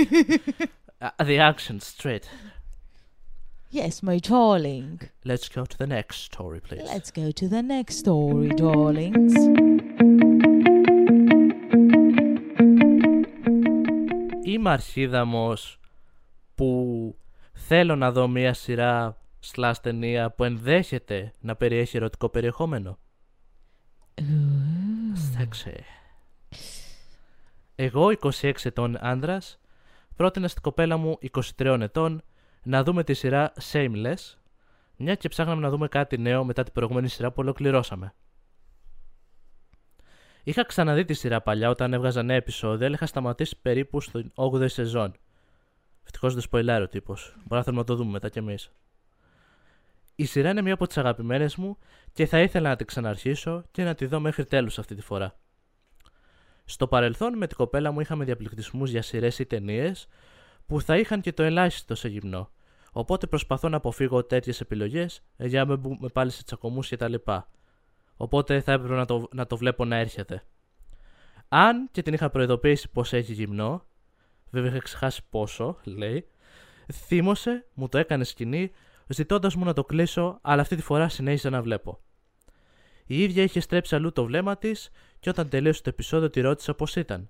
Uh, 1.01 1.23
the 1.23 1.37
action 1.37 1.79
straight. 1.79 2.25
Yes, 3.71 4.03
my 4.03 4.17
darling. 4.17 4.99
Let's 5.23 5.47
go 5.47 5.63
to 5.63 5.77
the 5.77 5.87
next 5.87 6.17
story, 6.29 6.59
please. 6.59 6.87
Let's 6.93 7.11
go 7.11 7.31
to 7.31 7.47
the 7.47 7.61
next 7.61 7.95
story, 7.99 8.49
darlings. 8.49 9.33
Είμαι 14.51 14.69
αρχίδαμος 14.69 15.79
που 16.55 17.15
θέλω 17.53 17.95
να 17.95 18.11
δω 18.11 18.27
μια 18.27 18.53
σειρά 18.53 19.17
σλάς 19.39 19.79
ταινία 19.81 20.31
που 20.31 20.43
ενδέχεται 20.43 21.31
να 21.39 21.55
περιέχει 21.55 21.97
ερωτικό 21.97 22.29
περιεχόμενο. 22.29 22.97
Σεξι. 25.13 25.83
Εγώ, 27.75 28.07
26 28.21 28.51
ετών 28.63 28.97
άντρας, 28.99 29.59
πρότεινα 30.15 30.47
στην 30.47 30.61
κοπέλα 30.61 30.97
μου 30.97 31.17
23 31.57 31.77
ετών 31.81 32.21
να 32.63 32.83
δούμε 32.83 33.03
τη 33.03 33.13
σειρά 33.13 33.53
Shameless, 33.71 34.37
μια 34.97 35.15
και 35.15 35.27
ψάχναμε 35.27 35.61
να 35.61 35.69
δούμε 35.69 35.87
κάτι 35.87 36.17
νέο 36.17 36.43
μετά 36.43 36.63
την 36.63 36.73
προηγούμενη 36.73 37.07
σειρά 37.07 37.29
που 37.29 37.37
ολοκληρώσαμε. 37.41 38.13
Είχα 40.49 40.65
ξαναδεί 40.65 41.05
τη 41.05 41.13
σειρά 41.13 41.41
παλιά 41.41 41.69
όταν 41.69 41.93
έβγαζα 41.93 42.23
νέα 42.23 42.35
επεισόδια, 42.35 42.85
αλλά 42.85 42.95
είχα 42.95 43.05
σταματήσει 43.05 43.57
περίπου 43.61 44.01
στην 44.01 44.31
8η 44.35 44.69
σεζόν. 44.69 45.13
Ευτυχώς 46.03 46.33
δεν 46.33 46.41
σποϊλάρει 46.41 46.83
ο 46.83 46.87
τύπος. 46.87 47.35
Μπορεί 47.35 47.55
να 47.55 47.63
θέλουμε 47.63 47.81
να 47.81 47.87
το 47.87 47.95
δούμε 47.95 48.11
μετά 48.11 48.29
κι 48.29 48.37
εμείς. 48.37 48.71
Η 50.15 50.25
σειρά 50.25 50.49
είναι 50.49 50.61
μία 50.61 50.73
από 50.73 50.87
τις 50.87 50.97
αγαπημένες 50.97 51.55
μου 51.55 51.77
και 52.13 52.25
θα 52.25 52.39
ήθελα 52.41 52.69
να 52.69 52.75
την 52.75 52.85
ξαναρχίσω 52.85 53.63
και 53.71 53.83
να 53.83 53.95
τη 53.95 54.05
δω 54.05 54.19
μέχρι 54.19 54.45
τέλους 54.45 54.79
αυτή 54.79 54.95
τη 54.95 55.01
φορά. 55.01 55.39
Στο 56.65 56.87
παρελθόν 56.87 57.37
με 57.37 57.47
την 57.47 57.57
κοπέλα 57.57 57.91
μου 57.91 57.99
είχαμε 57.99 58.25
διαπληκτισμούς 58.25 58.89
για 58.89 59.01
σειρές 59.01 59.39
ή 59.39 59.45
ταινίες 59.45 60.07
που 60.65 60.81
θα 60.81 60.97
είχαν 60.97 61.21
και 61.21 61.33
το 61.33 61.43
ελάχιστο 61.43 61.95
σε 61.95 62.07
γυμνό. 62.07 62.51
Οπότε 62.91 63.27
προσπαθώ 63.27 63.69
να 63.69 63.77
αποφύγω 63.77 64.23
τέτοιες 64.23 64.61
επιλογές 64.61 65.21
για 65.37 65.63
να 65.63 65.69
μην 65.69 65.79
μπούμε 65.79 66.07
πάλι 66.13 66.31
σε 66.31 66.43
τσακωμούς 66.43 66.89
κτλ. 66.89 67.13
Οπότε 68.21 68.61
θα 68.61 68.71
έπρεπε 68.71 68.95
να 68.95 69.05
το, 69.05 69.27
να 69.31 69.47
το 69.47 69.57
βλέπω 69.57 69.85
να 69.85 69.95
έρχεται. 69.95 70.43
Αν 71.47 71.89
και 71.91 72.01
την 72.01 72.13
είχα 72.13 72.29
προειδοποιήσει 72.29 72.89
πως 72.89 73.13
έχει 73.13 73.33
γυμνό, 73.33 73.85
βέβαια 74.49 74.69
είχα 74.69 74.79
ξεχάσει 74.79 75.21
πόσο, 75.29 75.79
λέει, 75.83 76.27
θύμωσε, 76.93 77.65
μου 77.73 77.89
το 77.89 77.97
έκανε 77.97 78.23
σκηνή, 78.23 78.71
ζητώντας 79.07 79.55
μου 79.55 79.65
να 79.65 79.73
το 79.73 79.83
κλείσω, 79.83 80.39
αλλά 80.41 80.61
αυτή 80.61 80.75
τη 80.75 80.81
φορά 80.81 81.09
συνέχιζα 81.09 81.49
να 81.49 81.61
βλέπω. 81.61 81.99
Η 83.05 83.23
ίδια 83.23 83.43
είχε 83.43 83.59
στρέψει 83.59 83.95
αλλού 83.95 84.11
το 84.11 84.25
βλέμμα 84.25 84.57
της 84.57 84.89
και 85.19 85.29
όταν 85.29 85.49
τελείωσε 85.49 85.81
το 85.81 85.89
επεισόδιο 85.89 86.29
τη 86.29 86.41
ρώτησα 86.41 86.73
πώς 86.73 86.95
ήταν. 86.95 87.29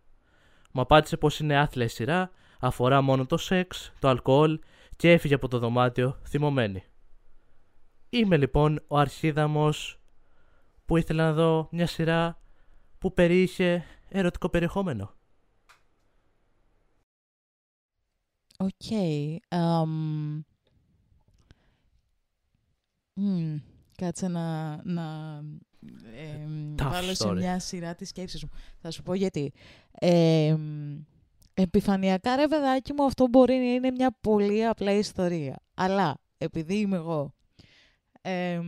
Μου 0.72 0.82
απάντησε 0.82 1.18
πως 1.18 1.40
είναι 1.40 1.58
άθλια 1.58 1.86
η 1.86 1.90
σειρά, 1.90 2.32
αφορά 2.60 3.02
μόνο 3.02 3.26
το 3.26 3.38
σεξ, 3.38 3.94
το 4.00 4.08
αλκοόλ 4.08 4.60
και 4.96 5.12
έφυγε 5.12 5.34
από 5.34 5.48
το 5.48 5.60
δωμάτιο 5.60 6.20
θυμωμένη. 6.28 6.84
Είμαι 8.10 8.38
λοιπόν 8.38 8.84
ο 8.88 8.98
Αρχίδαμος 8.98 9.99
που 10.90 10.98
ήθελα 10.98 11.24
να 11.24 11.34
δω 11.34 11.68
μια 11.72 11.88
σειρά 11.88 12.40
που 12.98 13.14
περιείχε 13.14 13.84
ερωτικό 14.10 14.50
περιεχόμενο. 14.50 15.14
ΟΚ. 18.58 18.70
Okay. 18.90 19.38
Um... 19.50 20.40
Mm. 23.22 23.62
Κάτσε 23.96 24.28
να, 24.28 24.80
να 24.84 25.40
ε, 26.16 26.46
βάλω 26.84 27.14
σε 27.14 27.34
μια 27.34 27.60
σειρά 27.60 27.96
τις 27.96 28.10
σκέψεις 28.10 28.44
μου. 28.44 28.50
Θα 28.82 28.92
σου 28.92 29.04
πω 29.04 29.14
γιατί. 29.14 29.54
Ε, 29.92 30.58
επιφανειακά 31.54 32.36
ρε 32.36 32.48
παιδάκι 32.48 32.94
μου 32.94 33.06
αυτό 33.06 33.28
μπορεί 33.28 33.54
να 33.54 33.74
είναι 33.74 33.92
μια 33.92 34.18
πολύ 34.22 34.66
απλά 34.66 34.92
ιστορία. 34.92 35.60
Αλλά 35.74 36.18
επειδή 36.38 36.76
είμαι 36.76 36.96
εγώ 36.96 37.34
ε, 38.22 38.60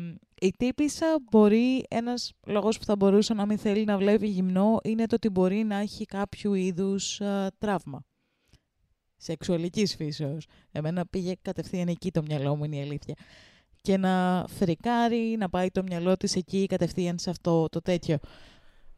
η 0.43 0.53
τύπησα 0.57 1.05
μπορεί, 1.31 1.85
ένας 1.89 2.33
λόγος 2.45 2.77
που 2.77 2.85
θα 2.85 2.95
μπορούσε 2.95 3.33
να 3.33 3.45
μην 3.45 3.57
θέλει 3.57 3.83
να 3.83 3.97
βλέπει 3.97 4.27
γυμνό 4.27 4.79
είναι 4.83 5.05
το 5.05 5.15
ότι 5.15 5.29
μπορεί 5.29 5.63
να 5.63 5.75
έχει 5.75 6.05
κάποιο 6.05 6.53
είδους 6.53 7.21
τραύμα. 7.57 8.03
Σεξουαλικής 9.17 9.95
φύσεως. 9.95 10.45
Εμένα 10.71 11.05
πήγε 11.05 11.33
κατευθείαν 11.41 11.87
εκεί 11.87 12.11
το 12.11 12.21
μυαλό 12.21 12.55
μου, 12.55 12.63
είναι 12.63 12.75
η 12.75 12.81
αλήθεια. 12.81 13.15
Και 13.81 13.97
να 13.97 14.45
φρικάρει, 14.47 15.35
να 15.37 15.49
πάει 15.49 15.71
το 15.71 15.83
μυαλό 15.83 16.17
της 16.17 16.35
εκεί 16.35 16.65
κατευθείαν 16.65 17.19
σε 17.19 17.29
αυτό 17.29 17.67
το 17.69 17.81
τέτοιο. 17.81 18.17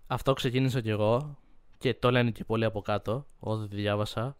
Αυτό 0.07 0.33
ξεκίνησα 0.33 0.81
κι 0.81 0.89
εγώ 0.89 1.37
και 1.77 1.93
το 1.93 2.11
λένε 2.11 2.31
και 2.31 2.43
πολύ 2.43 2.65
από 2.65 2.81
κάτω, 2.81 3.25
όταν 3.39 3.69
τη 3.69 3.75
διάβασα. 3.75 4.35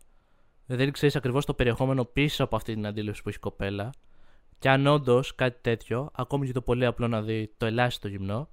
Δεν 0.66 0.92
ξέρεις 0.92 1.16
ακριβώς 1.16 1.46
το 1.46 1.54
περιεχόμενο 1.54 2.06
πίσω 2.06 2.44
από 2.44 2.56
αυτή 2.56 2.74
την 2.74 2.86
αντίληψη 2.86 3.22
που 3.22 3.30
έχει 3.30 3.38
η 3.38 3.42
κοπέλα. 3.42 3.90
Και 4.64 4.70
αν 4.70 4.88
όντως 4.88 5.36
κάτι 5.36 5.58
τέτοιο, 5.62 6.10
ακόμη 6.14 6.46
και 6.46 6.52
το 6.52 6.62
πολύ 6.62 6.86
απλό 6.86 7.08
να 7.08 7.22
δει 7.22 7.54
το 7.58 7.66
ελάχιστο 7.66 8.08
γυμνό, 8.08 8.50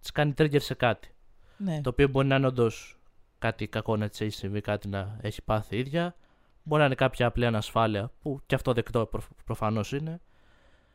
της 0.00 0.12
κάνει 0.12 0.34
trigger 0.38 0.60
σε 0.60 0.74
κάτι. 0.74 1.14
Ναι. 1.56 1.80
Το 1.80 1.90
οποίο 1.90 2.08
μπορεί 2.08 2.26
να 2.26 2.36
είναι 2.36 2.46
όντως 2.46 2.98
κάτι 3.38 3.68
κακό 3.68 3.96
να 3.96 4.08
της 4.08 4.20
έχει 4.20 4.30
συμβεί, 4.30 4.60
κάτι 4.60 4.88
να 4.88 5.18
έχει 5.20 5.42
πάθει 5.42 5.76
η 5.76 5.78
ίδια. 5.78 6.16
Μπορεί 6.62 6.80
να 6.80 6.86
είναι 6.86 6.94
κάποια 6.94 7.26
απλή 7.26 7.46
ανασφάλεια, 7.46 8.12
που 8.22 8.40
και 8.46 8.54
αυτό 8.54 8.72
δεκτό 8.72 9.06
προ, 9.06 9.22
προφανώς 9.44 9.92
είναι, 9.92 10.20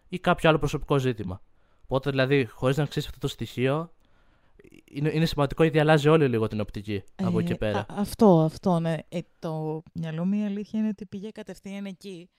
ή 0.09 0.19
κάποιο 0.19 0.49
άλλο 0.49 0.57
προσωπικό 0.57 0.97
ζήτημα. 0.97 1.41
Οπότε 1.83 2.09
δηλαδή, 2.09 2.45
χωρίς 2.45 2.77
να 2.77 2.85
ξέρει 2.85 3.05
αυτό 3.05 3.19
το 3.19 3.27
στοιχείο, 3.27 3.91
είναι, 4.83 5.09
είναι 5.13 5.25
σημαντικό 5.25 5.63
γιατί 5.63 5.79
αλλάζει 5.79 6.07
όλη 6.07 6.27
λίγο 6.27 6.47
την 6.47 6.59
οπτική 6.59 7.03
από 7.15 7.39
εκεί 7.39 7.47
και 7.47 7.55
πέρα. 7.55 7.79
Α, 7.79 7.85
αυτό, 7.87 8.41
αυτό, 8.41 8.79
ναι. 8.79 8.97
Ε, 9.09 9.19
το 9.39 9.83
μυαλό 9.93 10.25
μου 10.25 10.33
η 10.33 10.45
αλήθεια 10.45 10.79
είναι 10.79 10.89
ότι 10.89 11.05
πήγε 11.05 11.29
κατευθείαν 11.29 11.85
εκεί. 11.85 12.29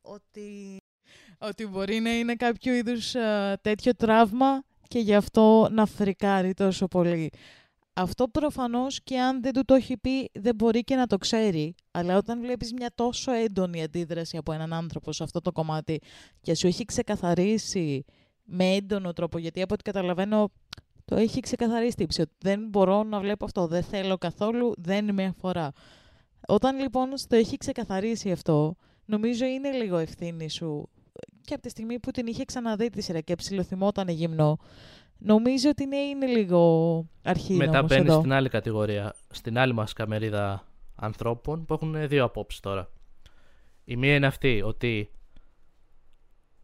Ότι 0.00 0.77
ότι 1.38 1.66
μπορεί 1.66 2.00
να 2.00 2.18
είναι 2.18 2.34
κάποιο 2.34 2.74
είδους 2.74 3.14
τέτοιο 3.60 3.94
τραύμα 3.94 4.62
και 4.88 4.98
γι' 4.98 5.14
αυτό 5.14 5.68
να 5.70 5.86
φρικάρει 5.86 6.54
τόσο 6.54 6.86
πολύ. 6.86 7.30
Αυτό 7.92 8.28
προφανώς 8.28 9.02
και 9.02 9.18
αν 9.20 9.42
δεν 9.42 9.52
του 9.52 9.64
το 9.64 9.74
έχει 9.74 9.96
πει 9.96 10.30
δεν 10.32 10.54
μπορεί 10.54 10.84
και 10.84 10.96
να 10.96 11.06
το 11.06 11.16
ξέρει. 11.16 11.74
Αλλά 11.90 12.16
όταν 12.16 12.40
βλέπεις 12.40 12.72
μια 12.72 12.90
τόσο 12.94 13.32
έντονη 13.32 13.82
αντίδραση 13.82 14.36
από 14.36 14.52
έναν 14.52 14.72
άνθρωπο 14.72 15.12
σε 15.12 15.22
αυτό 15.22 15.40
το 15.40 15.52
κομμάτι 15.52 16.00
και 16.40 16.54
σου 16.54 16.66
έχει 16.66 16.84
ξεκαθαρίσει 16.84 18.04
με 18.44 18.74
έντονο 18.74 19.12
τρόπο, 19.12 19.38
γιατί 19.38 19.62
από 19.62 19.74
ό,τι 19.74 19.82
καταλαβαίνω 19.82 20.50
το 21.04 21.16
έχει 21.16 21.40
ξεκαθαρίσει 21.40 21.96
τύψη, 21.96 22.20
ότι 22.20 22.32
δεν 22.38 22.68
μπορώ 22.68 23.02
να 23.02 23.20
βλέπω 23.20 23.44
αυτό, 23.44 23.66
δεν 23.66 23.82
θέλω 23.82 24.18
καθόλου, 24.18 24.74
δεν 24.78 25.14
με 25.14 25.24
αφορά. 25.24 25.72
Όταν 26.48 26.78
λοιπόν 26.78 27.08
το 27.28 27.36
έχει 27.36 27.56
ξεκαθαρίσει 27.56 28.30
αυτό, 28.30 28.76
νομίζω 29.04 29.44
είναι 29.44 29.70
λίγο 29.70 29.96
ευθύνη 29.96 30.50
σου 30.50 30.88
και 31.48 31.54
από 31.54 31.62
τη 31.62 31.68
στιγμή 31.68 31.98
που 31.98 32.10
την 32.10 32.26
είχε 32.26 32.44
ξαναδεί 32.44 32.90
τη 32.90 33.02
σειρά 33.02 33.20
και 33.20 33.34
ψηλοθυμόταν 33.34 34.08
γυμνό, 34.08 34.58
νομίζω 35.18 35.68
ότι 35.68 35.86
ναι, 35.86 35.96
είναι 35.96 36.26
λίγο 36.26 37.04
αρχή. 37.22 37.54
Μετά 37.54 37.82
μπαίνει 37.82 38.10
στην 38.10 38.32
άλλη 38.32 38.48
κατηγορία, 38.48 39.14
στην 39.30 39.58
άλλη 39.58 39.72
μας 39.72 39.92
καμερίδα 39.92 40.66
ανθρώπων 40.94 41.64
που 41.64 41.74
έχουν 41.74 42.08
δύο 42.08 42.24
απόψεις 42.24 42.60
τώρα. 42.60 42.90
Η 43.84 43.96
μία 43.96 44.14
είναι 44.14 44.26
αυτή, 44.26 44.62
ότι 44.64 45.10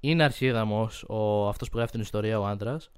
είναι 0.00 0.24
αρχίδαμος 0.24 1.04
ο, 1.08 1.48
αυτός 1.48 1.68
που 1.68 1.76
γράφει 1.76 1.92
την 1.92 2.00
ιστορία 2.00 2.40
ο 2.40 2.46
άντρας, 2.46 2.90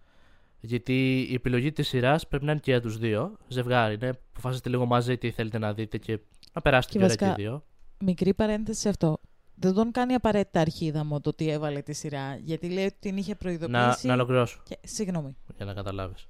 γιατί 0.60 1.26
η 1.30 1.34
επιλογή 1.34 1.72
της 1.72 1.88
σειράς 1.88 2.26
πρέπει 2.28 2.44
να 2.44 2.50
είναι 2.50 2.60
και 2.60 2.70
για 2.70 2.80
τους 2.80 2.98
δύο. 2.98 3.36
Ζευγάρι, 3.48 3.96
ναι, 3.96 4.08
αποφασίστε 4.08 4.68
λίγο 4.68 4.86
μαζί 4.86 5.18
τι 5.18 5.30
θέλετε 5.30 5.58
να 5.58 5.72
δείτε 5.74 5.98
και 5.98 6.18
να 6.52 6.60
περάσετε 6.60 6.98
και, 6.98 7.06
και, 7.06 7.16
και 7.16 7.32
δύο. 7.36 7.64
Μικρή 7.98 8.34
παρένθεση 8.34 8.80
σε 8.80 8.88
αυτό 8.88 9.18
δεν 9.58 9.74
τον 9.74 9.92
κάνει 9.92 10.14
απαραίτητα 10.14 10.60
αρχίδα 10.60 11.04
μου 11.04 11.20
το 11.20 11.28
ότι 11.28 11.50
έβαλε 11.50 11.82
τη 11.82 11.92
σειρά. 11.92 12.36
Γιατί 12.36 12.68
λέει 12.70 12.84
ότι 12.84 12.96
την 13.00 13.16
είχε 13.16 13.34
προειδοποιήσει. 13.34 13.76
Να, 13.76 13.96
να 14.02 14.12
ολοκληρώσω. 14.12 14.60
Και... 14.64 14.78
Συγγνώμη. 14.82 15.36
Για 15.56 15.64
να 15.64 15.74
καταλάβεις. 15.74 16.28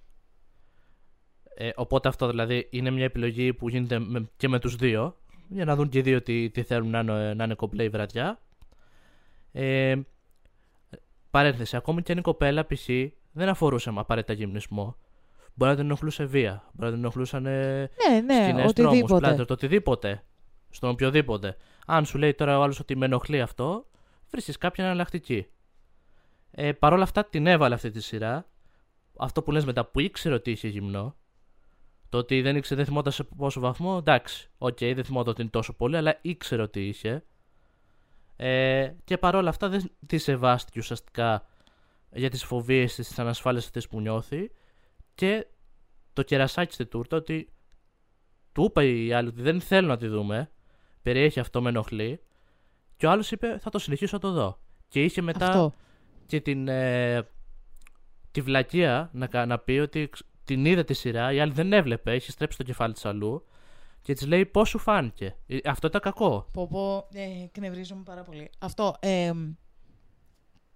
Ε, 1.54 1.70
οπότε 1.74 2.08
αυτό 2.08 2.28
δηλαδή 2.28 2.68
είναι 2.70 2.90
μια 2.90 3.04
επιλογή 3.04 3.54
που 3.54 3.68
γίνεται 3.68 4.00
και 4.36 4.48
με 4.48 4.58
τους 4.58 4.76
δύο 4.76 5.16
για 5.48 5.64
να 5.64 5.76
δουν 5.76 5.88
και 5.88 5.98
οι 5.98 6.02
δύο 6.02 6.22
τι, 6.22 6.50
τι 6.50 6.62
θέλουν 6.62 6.90
να 6.90 6.98
είναι, 6.98 7.34
να 7.34 7.44
είναι 7.44 7.54
κομπλέ 7.54 7.82
η 7.82 7.88
βραδιά. 7.88 8.40
Ε, 9.52 9.96
παρένθεση, 11.30 11.76
ακόμη 11.76 12.02
και 12.02 12.12
αν 12.12 12.18
η 12.18 12.20
κοπέλα 12.20 12.66
π.χ. 12.66 12.88
δεν 13.32 13.48
αφορούσε 13.48 13.90
με 13.90 14.00
απαραίτητα 14.00 14.32
γυμνισμό. 14.32 14.96
Μπορεί 15.54 15.70
να 15.70 15.76
την 15.76 15.86
ενοχλούσε 15.86 16.24
βία, 16.24 16.70
μπορεί 16.72 16.90
να 16.90 16.96
την 16.96 17.04
ενοχλούσαν 17.04 17.42
ναι, 17.42 17.88
ναι, 18.24 18.64
οτιδήποτε. 18.66 19.34
το 19.44 19.52
οτιδήποτε. 19.52 20.22
Στον 20.70 20.90
οποιοδήποτε. 20.90 21.56
Αν 21.86 22.04
σου 22.04 22.18
λέει 22.18 22.34
τώρα 22.34 22.58
ο 22.58 22.62
άλλος 22.62 22.80
ότι 22.80 22.96
με 22.96 23.04
ενοχλεί 23.04 23.40
αυτό, 23.40 23.86
βρίσκεις 24.30 24.58
κάποια 24.58 24.84
εναλλακτική. 24.84 25.46
Ε, 26.50 26.72
Παρ' 26.72 26.92
όλα 26.92 27.02
αυτά 27.02 27.24
την 27.24 27.46
έβαλε 27.46 27.74
αυτή 27.74 27.90
τη 27.90 28.00
σειρά. 28.00 28.46
Αυτό 29.18 29.42
που 29.42 29.52
λες 29.52 29.64
μετά 29.64 29.84
που 29.84 30.00
ήξερε 30.00 30.34
ότι 30.34 30.50
είχε 30.50 30.68
γυμνό. 30.68 31.16
Το 32.08 32.18
ότι 32.18 32.42
δεν 32.42 32.56
ήξερε, 32.56 32.76
δεν 32.76 32.88
θυμόταν 32.88 33.12
σε 33.12 33.24
πόσο 33.24 33.60
βαθμό. 33.60 33.96
Εντάξει, 34.00 34.50
ΟΚ, 34.58 34.76
okay, 34.80 34.92
δεν 34.94 35.04
θυμόταν 35.04 35.30
ότι 35.30 35.40
είναι 35.40 35.50
τόσο 35.50 35.72
πολύ, 35.72 35.96
αλλά 35.96 36.18
ήξερε 36.22 36.62
ότι 36.62 36.88
είχε. 36.88 37.24
Ε, 38.36 38.92
και 39.04 39.18
παρόλα 39.18 39.48
αυτά 39.48 39.68
δεν 39.68 39.90
τη 40.06 40.18
σεβάστηκε 40.18 40.78
ουσιαστικά 40.78 41.46
για 42.12 42.30
τις 42.30 42.44
φοβίες 42.44 42.94
της, 42.94 43.08
τις 43.08 43.18
ανασφάλειες 43.18 43.64
αυτές 43.64 43.88
που 43.88 44.00
νιώθει 44.00 44.50
και 45.14 45.46
το 46.12 46.22
κερασάκι 46.22 46.72
στη 46.72 46.86
τούρτα 46.86 47.16
ότι 47.16 47.52
του 48.52 48.64
είπε 48.64 48.86
η 48.86 49.12
άλλη 49.12 49.28
ότι 49.28 49.42
δεν 49.42 49.60
θέλω 49.60 49.88
να 49.88 49.96
τη 49.96 50.06
δούμε 50.08 50.50
περιέχει 51.06 51.40
αυτό 51.40 51.62
με 51.62 51.68
ενοχλεί. 51.68 52.20
Και 52.96 53.06
ο 53.06 53.10
άλλος 53.10 53.30
είπε 53.30 53.58
θα 53.58 53.70
το 53.70 53.78
συνεχίσω 53.78 54.16
να 54.16 54.20
το 54.20 54.32
δω. 54.32 54.58
Και 54.88 55.04
είχε 55.04 55.22
μετά 55.22 55.46
αυτό. 55.46 55.72
και 56.26 56.40
την, 56.40 56.68
ε, 56.68 57.28
τη 58.30 58.40
βλακεία 58.40 59.10
να, 59.12 59.46
να 59.46 59.58
πει 59.58 59.72
ότι 59.72 60.10
την 60.44 60.64
είδε 60.64 60.84
τη 60.84 60.94
σειρά, 60.94 61.32
η 61.32 61.40
άλλη 61.40 61.52
δεν 61.52 61.72
έβλεπε, 61.72 62.12
έχει 62.12 62.30
στρέψει 62.30 62.58
το 62.58 62.64
κεφάλι 62.64 62.92
της 62.92 63.04
αλλού. 63.04 63.44
Και 64.02 64.12
της 64.12 64.26
λέει 64.26 64.46
πώς 64.46 64.68
σου 64.68 64.78
φάνηκε. 64.78 65.36
Ε, 65.46 65.58
αυτό 65.64 65.86
ήταν 65.86 66.00
κακό. 66.00 66.48
Πω 66.52 66.66
πω, 66.66 67.08
ε, 67.12 67.46
κνευρίζομαι 67.52 68.02
πάρα 68.02 68.22
πολύ. 68.22 68.50
Αυτό, 68.58 68.94
ε, 69.00 69.32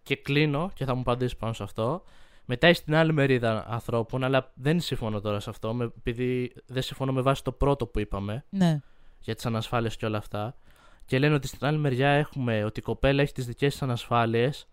Και 0.03 0.17
κλείνω 0.17 0.71
και 0.75 0.85
θα 0.85 0.95
μου 0.95 1.01
απαντήσεις 1.01 1.37
πάνω 1.37 1.53
σε 1.53 1.63
αυτό. 1.63 2.03
Μετά 2.45 2.67
έχει 2.67 2.85
την 2.85 2.95
άλλη 2.95 3.13
μερίδα 3.13 3.67
ανθρώπων, 3.69 4.25
αλλά 4.25 4.53
δεν 4.55 4.81
συμφωνώ 4.81 5.21
τώρα 5.21 5.41
σε 5.41 5.51
αυτό, 5.51 5.93
επειδή 5.99 6.53
δεν 6.67 6.83
συμφωνώ 6.83 7.13
με 7.13 7.21
βάση 7.21 7.45
το 7.45 7.53
πρώτο 7.53 7.87
που 7.87 7.99
είπαμε. 7.99 8.45
Ναι 8.51 8.81
για 9.21 9.35
τις 9.35 9.47
ανασφάλειες 9.47 9.97
και 9.97 10.07
όλα 10.07 10.19
αυτά. 10.19 10.57
Και 11.07 11.19
λένε 11.19 11.35
ότι 11.35 11.47
στην 11.47 11.67
άλλη 11.67 11.79
μεριά 11.79 12.09
έχουμε 12.09 12.65
ότι 12.65 12.81
η 12.81 12.83
κοπέλα 12.83 13.23
έχει 13.23 13.33
τις 13.33 13.47
δικές 13.47 13.73
της 13.73 13.83
ανασφάλειες, 13.83 14.69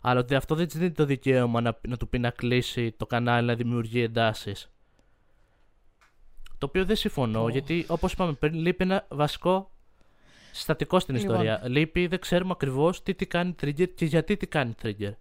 αλλά 0.00 0.20
ότι 0.20 0.34
αυτό 0.34 0.54
δεν 0.54 0.66
της 0.66 0.76
δίνει 0.76 0.92
το 0.92 1.04
δικαίωμα 1.04 1.60
να, 1.60 1.78
να 1.88 1.96
του 1.96 2.08
πει 2.08 2.18
να 2.18 2.30
κλείσει 2.30 2.92
το 2.92 3.06
κανάλι, 3.06 3.46
να 3.46 3.54
δημιουργεί 3.54 4.02
εντάσεις. 4.02 4.70
Το 6.58 6.66
οποίο 6.66 6.84
δεν 6.84 6.96
συμφωνώ, 6.96 7.42
Ω. 7.42 7.48
γιατί 7.48 7.84
όπως 7.88 8.12
είπαμε 8.12 8.32
πριν, 8.32 8.54
λείπει 8.54 8.84
ένα 8.84 9.06
βασικό 9.08 9.70
συστατικό 10.52 10.98
στην 10.98 11.14
Λοιπόν. 11.14 11.30
ιστορία. 11.30 11.60
Λείπει, 11.64 12.06
δεν 12.06 12.18
ξέρουμε 12.18 12.50
ακριβώς 12.52 13.02
τι 13.02 13.14
τι 13.14 13.26
κάνει 13.26 13.54
trigger 13.62 13.88
και 13.94 14.04
γιατί 14.04 14.36
τι 14.36 14.46
κάνει 14.46 14.74
trigger. 14.82 15.12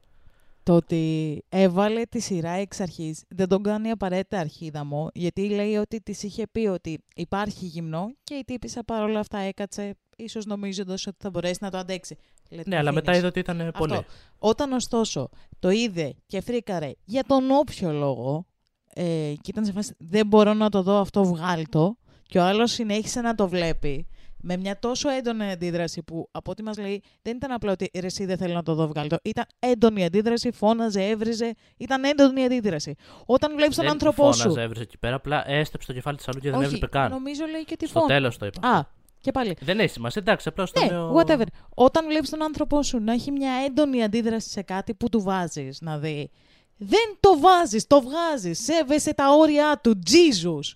Το 0.64 0.76
ότι 0.76 1.43
έβαλε 1.49 2.03
τη 2.03 2.20
σειρά 2.20 2.49
εξ 2.51 2.80
αρχής 2.80 3.24
δεν 3.28 3.47
τον 3.47 3.64
κάνει 3.64 3.89
απαραίτητα 3.89 4.39
αρχίδαμο, 4.39 5.09
γιατί 5.14 5.49
λέει 5.49 5.76
ότι 5.76 6.01
της 6.01 6.24
είχε 6.24 6.47
πει 6.51 6.59
ότι 6.59 7.03
υπάρχει 7.16 7.66
γυμνό 7.66 8.11
και 8.24 8.34
η 8.34 8.43
τύπησα 8.43 8.84
παρόλα 8.84 9.20
αυτά 9.20 9.38
έκατσε, 9.38 9.95
ίσως 10.16 10.45
νομίζοντας 10.45 11.07
ότι 11.07 11.18
θα 11.20 11.30
μπορέσει 11.30 11.57
να 11.61 11.70
το 11.72 11.78
αντέξει. 11.78 12.18
Λέτε 12.49 12.70
Ναι, 12.70 12.78
αλλά 12.78 12.89
αφήνεις. 12.89 13.05
μετά 13.05 13.18
είδε 13.18 13.28
ότι 13.28 13.39
ήταν 13.39 13.61
Αυτό. 13.61 13.72
πολύ. 13.72 14.05
Όταν 14.38 14.72
ωστόσο 14.72 15.30
το 15.59 15.70
είδε 15.70 16.14
και 16.26 16.41
φρίκαρε 16.41 16.91
για 17.05 17.24
τον 17.24 17.51
όποιο 17.51 17.91
λόγο 17.91 18.45
ε, 18.93 19.03
και 19.41 19.49
ήταν 19.49 19.66
σε 19.66 19.72
φάση 19.72 19.93
δεν 19.97 20.28
μπορώ 20.28 20.53
να 20.53 20.70
το 20.70 20.82
δω 20.82 20.99
αυτό 20.99 21.24
βγάλτο 21.24 21.97
και 22.24 22.39
ο 22.39 22.43
άλλος 22.43 22.72
συνέχισε 22.72 23.22
να 23.22 23.36
το 23.36 23.47
βλέπει 23.47 24.07
με 24.46 24.58
μια 24.58 24.80
τόσο 24.80 25.10
έντονη 25.10 25.52
αντίδραση 25.52 26.04
που 26.04 26.28
από 26.32 26.52
ό,τι 26.52 26.64
μας 26.64 26.78
λέει 26.78 27.04
δεν 27.22 27.36
ήταν 27.36 27.52
απλά 27.52 27.72
ότι 27.72 27.89
ρε 28.00 28.06
εσύ 28.06 28.26
δεν 28.26 28.38
θέλω 28.38 28.54
να 28.54 28.64
το 28.64 28.74
δω 28.74 28.88
βγάλτο. 28.88 29.18
Ήταν 29.24 29.46
έντονη 29.60 30.06
αντίδραση, 30.06 30.52
φώναζε, 30.52 31.04
έβριζε, 31.04 31.54
ήταν 31.78 32.04
έντονη 32.04 32.44
αντίδραση. 32.44 32.96
Όταν 33.26 33.56
βλέπεις 33.56 33.76
τον 33.76 33.84
δεν 33.86 33.94
άνθρωπό 33.94 34.32
σου... 34.32 34.39
φώναζε, 34.41 34.62
έβριζε 34.62 34.84
εκεί 34.84 34.98
πέρα. 34.98 35.16
Απλά 35.16 35.50
έστρεψε 35.50 35.88
το 35.88 35.94
κεφάλι 35.94 36.18
της 36.18 36.28
αλλού 36.28 36.39
και 36.39 36.50
δεν 36.50 36.58
Όχι, 36.60 36.66
έβλεπε 36.66 36.88
καν. 36.88 37.12
νομίζω 37.12 37.46
λέει 37.46 37.66
και 37.66 37.76
τη 37.76 37.88
Στο 37.88 38.00
φώνα. 38.00 38.14
τέλος 38.14 38.38
το 38.38 38.46
είπα. 38.46 38.68
Α, 38.70 38.84
και 39.22 39.32
πάλι. 39.32 39.58
Δεν 39.62 39.80
έχει 39.80 39.89
σημασία, 39.94 40.22
εντάξει, 40.26 40.48
απλά 40.48 40.66
στο 40.66 40.80
Ναι, 40.84 40.89
λέω. 40.91 41.16
whatever. 41.18 41.46
Όταν 41.76 42.06
βλέπεις 42.08 42.30
τον 42.30 42.41
άνθρωπό 42.44 42.84
σου 42.84 43.00
να 43.00 43.14
έχει 43.14 43.32
μια 43.32 43.52
έντονη 43.66 44.04
αντίδραση 44.04 44.50
σε 44.50 44.62
κάτι 44.62 44.94
που 44.94 45.10
του 45.10 45.22
βάζεις 45.22 45.82
να 45.82 45.98
δει, 45.98 46.30
δεν 46.78 47.18
το 47.20 47.39
βάζεις, 47.39 47.88
το 47.88 48.02
βγάζεις. 48.02 48.64
Σέβεσαι 48.64 49.14
τα 49.14 49.30
όρια 49.36 49.80
του. 49.84 50.00
Jesus. 50.08 50.76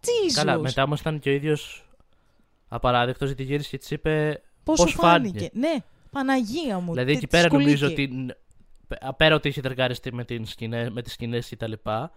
Jesus. 0.00 0.34
Καλά, 0.34 0.58
μετά 0.58 0.82
όμως 0.82 1.00
ήταν 1.00 1.18
και 1.18 1.28
ο 1.30 1.32
ίδιος 1.32 1.89
απαράδεκτος 2.72 3.26
γιατί 3.28 3.42
γύρισε 3.42 3.70
και 3.70 3.78
της 3.78 3.90
είπε. 3.90 4.42
Πώς 4.64 4.78
πώς 4.80 4.90
σου 4.90 4.96
φάνηκε; 4.96 5.38
φάνηκε; 5.38 5.58
Ναι, 5.58 5.74
Παναγία 6.10 6.78
μου. 6.78 6.92
Δηλαδή 6.92 7.10
τι- 7.12 7.16
εκεί 7.16 7.26
πέρα 7.26 7.42
σκουλίκι. 7.48 7.64
νομίζω 7.70 7.86
ότι. 7.86 8.26
Πέρα 9.16 9.34
ότι 9.34 9.48
είχε 9.48 9.60
τεργαριστεί 9.60 10.14
με, 10.14 10.24
την 10.24 10.46
σκηνέ, 10.46 10.90
με 10.90 11.02
τις 11.02 11.12
σκηνές 11.12 11.48
και 11.48 11.56
τα 11.56 11.68
λοιπά, 11.68 12.12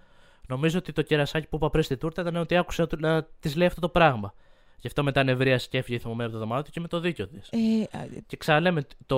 νομίζω 0.47 0.77
ότι 0.77 0.91
το 0.91 1.01
κερασάκι 1.01 1.47
που 1.47 1.55
είπα 1.55 1.69
πριν 1.69 1.83
στη 1.83 1.97
τούρτα 1.97 2.21
ήταν 2.21 2.35
ότι 2.35 2.55
άκουσε 2.57 2.81
να, 2.81 2.87
του- 2.87 2.97
να 2.99 3.23
της 3.39 3.55
λέει 3.55 3.67
αυτό 3.67 3.81
το 3.81 3.89
πράγμα. 3.89 4.33
Γι' 4.79 4.87
αυτό 4.87 5.03
μετά 5.03 5.23
νευρίασε 5.23 5.67
και 5.69 5.77
έφυγε 5.77 5.97
θυμωμένη 5.97 6.23
από 6.29 6.39
το 6.39 6.45
δωμάτιο 6.45 6.71
και 6.73 6.79
με 6.79 6.87
το 6.87 6.99
δίκιο 6.99 7.27
της. 7.27 7.49
Ε, 7.49 7.97
α, 7.97 8.05
Και 8.27 8.37
ξαναλέμε, 8.37 8.85
το 9.05 9.17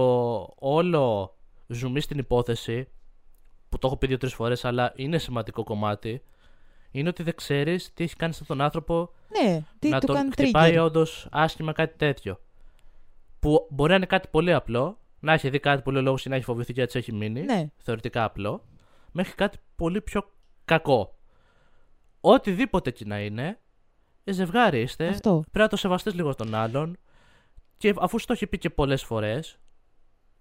όλο 0.59 1.35
ζουμί 1.67 1.99
στην 2.01 2.17
υπόθεση, 2.17 2.87
που 3.69 3.77
το 3.77 3.87
έχω 3.87 3.97
πει 3.97 4.07
δύο-τρεις 4.07 4.33
φορές, 4.33 4.65
αλλά 4.65 4.93
είναι 4.95 5.17
σημαντικό 5.17 5.63
κομμάτι, 5.63 6.21
είναι 6.99 7.09
ότι 7.09 7.23
δεν 7.23 7.35
ξέρεις 7.35 7.93
τι 7.93 8.03
έχει 8.03 8.15
κάνει 8.15 8.33
σε 8.33 8.39
αυτόν 8.41 8.57
τον 8.57 8.65
άνθρωπο 8.65 9.11
ναι, 9.41 9.63
τι 9.79 9.89
να 9.89 9.99
του 9.99 10.05
τον 10.05 10.15
κάνει 10.15 10.31
χτυπάει 10.31 10.73
trigger. 10.75 10.83
όντως 10.83 11.27
άσχημα 11.31 11.71
κάτι 11.71 11.97
τέτοιο. 11.97 12.39
Που 13.39 13.67
μπορεί 13.69 13.89
να 13.89 13.95
είναι 13.95 14.05
κάτι 14.05 14.27
πολύ 14.31 14.53
απλό, 14.53 14.99
να 15.19 15.33
έχει 15.33 15.49
δει 15.49 15.59
κάτι 15.59 15.81
πολύ 15.81 16.01
λόγο 16.01 16.17
ή 16.25 16.29
να 16.29 16.35
έχει 16.35 16.43
φοβηθεί 16.43 16.73
και 16.73 16.81
έτσι 16.81 16.97
έχει 16.97 17.13
μείνει. 17.13 17.41
Ναι. 17.41 17.69
Θεωρητικά 17.77 18.23
απλό, 18.23 18.63
μέχρι 19.11 19.35
κάτι 19.35 19.57
πολύ 19.75 20.01
πιο 20.01 20.31
κακό. 20.65 21.17
Οτιδήποτε 22.21 22.91
και 22.91 23.05
να 23.07 23.19
είναι, 23.19 23.59
ε, 24.23 24.31
ζευγάρι 24.31 24.81
είστε. 24.81 25.07
Αυτό. 25.07 25.31
Πρέπει 25.31 25.59
να 25.59 25.67
το 25.67 25.75
σεβαστείς 25.75 26.13
λίγο 26.13 26.35
τον 26.35 26.55
άλλον. 26.55 26.97
Και 27.77 27.93
αφού 27.99 28.19
σου 28.19 28.25
το 28.25 28.33
έχει 28.33 28.47
πει 28.47 28.57
και 28.57 28.69
πολλές 28.69 29.03
φορές, 29.03 29.59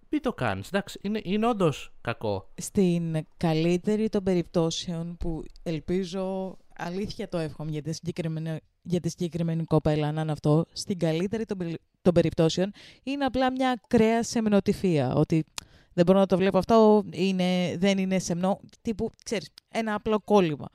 μην 0.09 0.23
το 0.23 0.33
κάνεις. 0.33 0.69
Εντάξει, 0.69 0.99
είναι, 1.03 1.21
είναι 1.23 1.47
όντως 1.47 1.93
κακό. 2.01 2.51
Στην 2.55 3.27
καλύτερη 3.37 4.09
των 4.09 4.23
περιπτώσεων 4.23 5.17
που 5.17 5.43
ελπίζω, 5.63 6.57
αλήθεια 6.77 7.29
το 7.29 7.39
εύχομαι 7.39 7.71
για 7.71 7.83
τη 7.83 7.93
συγκεκριμένη, 7.93 8.61
για 8.83 9.01
τη 9.01 9.09
συγκεκριμένη 9.09 9.65
κοπέλα 9.65 10.13
να 10.13 10.21
είναι 10.21 10.33
αυτό, 10.33 10.67
στην 10.73 10.99
καλύτερη 10.99 11.45
των, 11.45 11.59
περι- 11.59 11.81
των 12.03 12.13
περιπτώσεων 12.13 12.73
είναι 13.03 13.25
απλά 13.25 13.51
μια 13.51 13.71
ακραία 13.71 14.23
σεμνοτυφία. 14.23 15.15
Ότι 15.15 15.45
δεν 15.93 16.05
μπορώ 16.07 16.19
να 16.19 16.27
το 16.27 16.37
βλέπω 16.37 16.59
αυτό, 16.59 17.05
είναι, 17.11 17.77
δεν 17.79 17.99
είναι 17.99 18.19
σεμνό, 18.19 18.61
τύπου, 18.83 19.11
ξέρεις, 19.25 19.51
ένα 19.69 19.95
απλό 19.95 20.21
κόλλημα. 20.21 20.69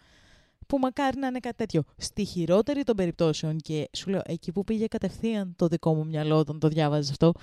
Που 0.67 0.77
μακάρι 0.77 1.19
να 1.19 1.27
είναι 1.27 1.39
κάτι 1.39 1.55
τέτοιο. 1.55 1.83
Στη 1.97 2.23
χειρότερη 2.23 2.83
των 2.83 2.95
περιπτώσεων 2.95 3.57
και 3.57 3.89
σου 3.97 4.09
λέω, 4.09 4.21
εκεί 4.25 4.51
που 4.51 4.63
πήγε 4.63 4.87
κατευθείαν 4.87 5.53
το 5.55 5.67
δικό 5.67 5.93
μου 5.93 6.05
μυαλό 6.05 6.37
όταν 6.37 6.59
το 6.59 6.67
διάβαζες 6.67 7.09
αυτό, 7.09 7.33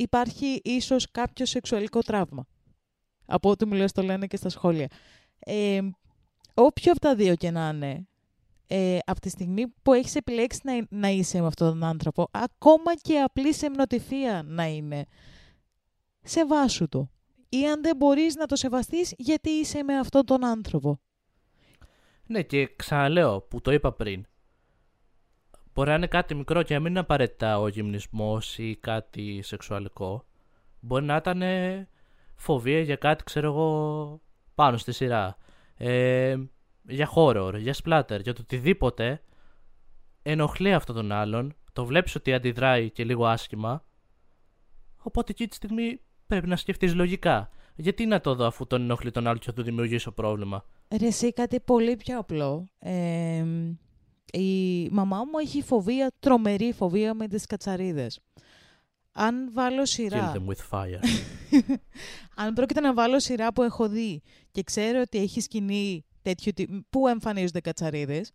υπάρχει 0.00 0.60
ίσως 0.64 1.10
κάποιο 1.10 1.46
σεξουαλικό 1.46 2.00
τραύμα. 2.00 2.46
Από 3.26 3.50
ό,τι 3.50 3.66
μου 3.66 3.74
λες 3.74 3.92
το 3.92 4.02
λένε 4.02 4.26
και 4.26 4.36
στα 4.36 4.48
σχόλια. 4.48 4.88
Ε, 5.38 5.80
όποιο 6.54 6.92
από 6.92 7.00
τα 7.00 7.14
δύο 7.14 7.34
και 7.34 7.50
να 7.50 7.68
είναι, 7.68 8.08
ε, 8.66 8.98
από 9.04 9.20
τη 9.20 9.28
στιγμή 9.28 9.66
που 9.82 9.92
έχεις 9.92 10.14
επιλέξει 10.14 10.60
να, 10.62 10.86
να 10.90 11.08
είσαι 11.08 11.40
με 11.40 11.46
αυτόν 11.46 11.68
τον 11.68 11.84
άνθρωπο, 11.84 12.28
ακόμα 12.30 12.94
και 13.02 13.18
απλή 13.18 13.54
σεμνοτυφία 13.54 14.42
να 14.46 14.66
είναι, 14.66 15.04
σεβάσου 16.22 16.88
το. 16.88 17.10
Ή 17.48 17.66
αν 17.66 17.82
δεν 17.82 17.96
μπορείς 17.96 18.34
να 18.34 18.46
το 18.46 18.56
σεβαστείς, 18.56 19.14
γιατί 19.18 19.50
είσαι 19.50 19.82
με 19.82 19.98
αυτόν 19.98 20.24
τον 20.24 20.44
άνθρωπο. 20.44 21.00
Ναι, 22.26 22.42
και 22.42 22.74
ξαναλέω 22.76 23.40
που 23.40 23.60
το 23.60 23.72
είπα 23.72 23.92
πριν. 23.92 24.26
Μπορεί 25.74 25.88
να 25.88 25.94
είναι 25.94 26.06
κάτι 26.06 26.34
μικρό 26.34 26.62
και 26.62 26.74
να 26.74 26.80
μην 26.80 26.90
είναι 26.90 26.98
απαραίτητα 26.98 27.58
ο 27.58 27.68
γυμνισμός 27.68 28.58
ή 28.58 28.76
κάτι 28.80 29.42
σεξουαλικό. 29.42 30.24
Μπορεί 30.80 31.04
να 31.04 31.16
ήταν 31.16 31.42
ε, 31.42 31.88
φοβία 32.34 32.80
για 32.80 32.96
κάτι, 32.96 33.24
ξέρω 33.24 33.46
εγώ, 33.46 34.20
πάνω 34.54 34.76
στη 34.76 34.92
σειρά. 34.92 35.36
Ε, 35.76 36.36
για 36.82 37.10
horror, 37.14 37.54
για 37.58 37.74
splatter, 37.84 38.20
για 38.22 38.34
το 38.34 38.40
οτιδήποτε 38.40 39.22
ενοχλεί 40.22 40.72
αυτόν 40.72 40.94
τον 40.94 41.12
άλλον. 41.12 41.54
Το 41.72 41.84
βλέπεις 41.84 42.14
ότι 42.14 42.32
αντιδράει 42.32 42.90
και 42.90 43.04
λίγο 43.04 43.26
άσχημα. 43.26 43.84
Οπότε 45.02 45.32
εκεί 45.32 45.48
τη 45.48 45.54
στιγμή 45.54 46.00
πρέπει 46.26 46.46
να 46.46 46.56
σκεφτείς 46.56 46.94
λογικά. 46.94 47.50
Γιατί 47.76 48.06
να 48.06 48.20
το 48.20 48.34
δω 48.34 48.46
αφού 48.46 48.66
τον 48.66 48.82
ενοχλεί 48.82 49.10
τον 49.10 49.26
άλλο 49.26 49.38
και 49.38 49.44
θα 49.44 49.52
του 49.52 49.62
δημιουργήσω 49.62 50.12
πρόβλημα; 50.12 50.64
Ρε 50.98 51.06
εσύ 51.06 51.32
κάτι 51.32 51.60
πολύ 51.60 51.96
πιο 51.96 52.18
απλό. 52.18 52.68
Ε, 52.78 53.44
η 54.32 54.88
μαμά 54.90 55.18
μου 55.18 55.38
έχει 55.38 55.62
φοβία, 55.62 56.12
τρομερή 56.18 56.72
φοβία 56.72 57.14
με 57.14 57.28
τις 57.28 57.46
κατσαρίδες. 57.46 58.20
Αν 59.12 59.52
βάλω 59.52 59.86
σειρά... 59.86 60.32
Kill 60.32 60.36
them 60.36 60.46
with 60.46 60.78
fire. 60.78 61.00
Αν 62.42 62.54
πρόκειται 62.54 62.80
να 62.80 62.94
βάλω 62.94 63.20
σειρά 63.20 63.52
που 63.52 63.62
έχω 63.62 63.88
δει 63.88 64.22
και 64.50 64.62
ξέρω 64.62 65.00
ότι 65.00 65.18
έχει 65.18 65.40
σκηνή 65.40 66.04
τέτοιου 66.22 66.52
τύπου 66.54 66.84
που 66.90 67.08
εμφανίζονται 67.08 67.60
κατσαρίδες, 67.60 68.32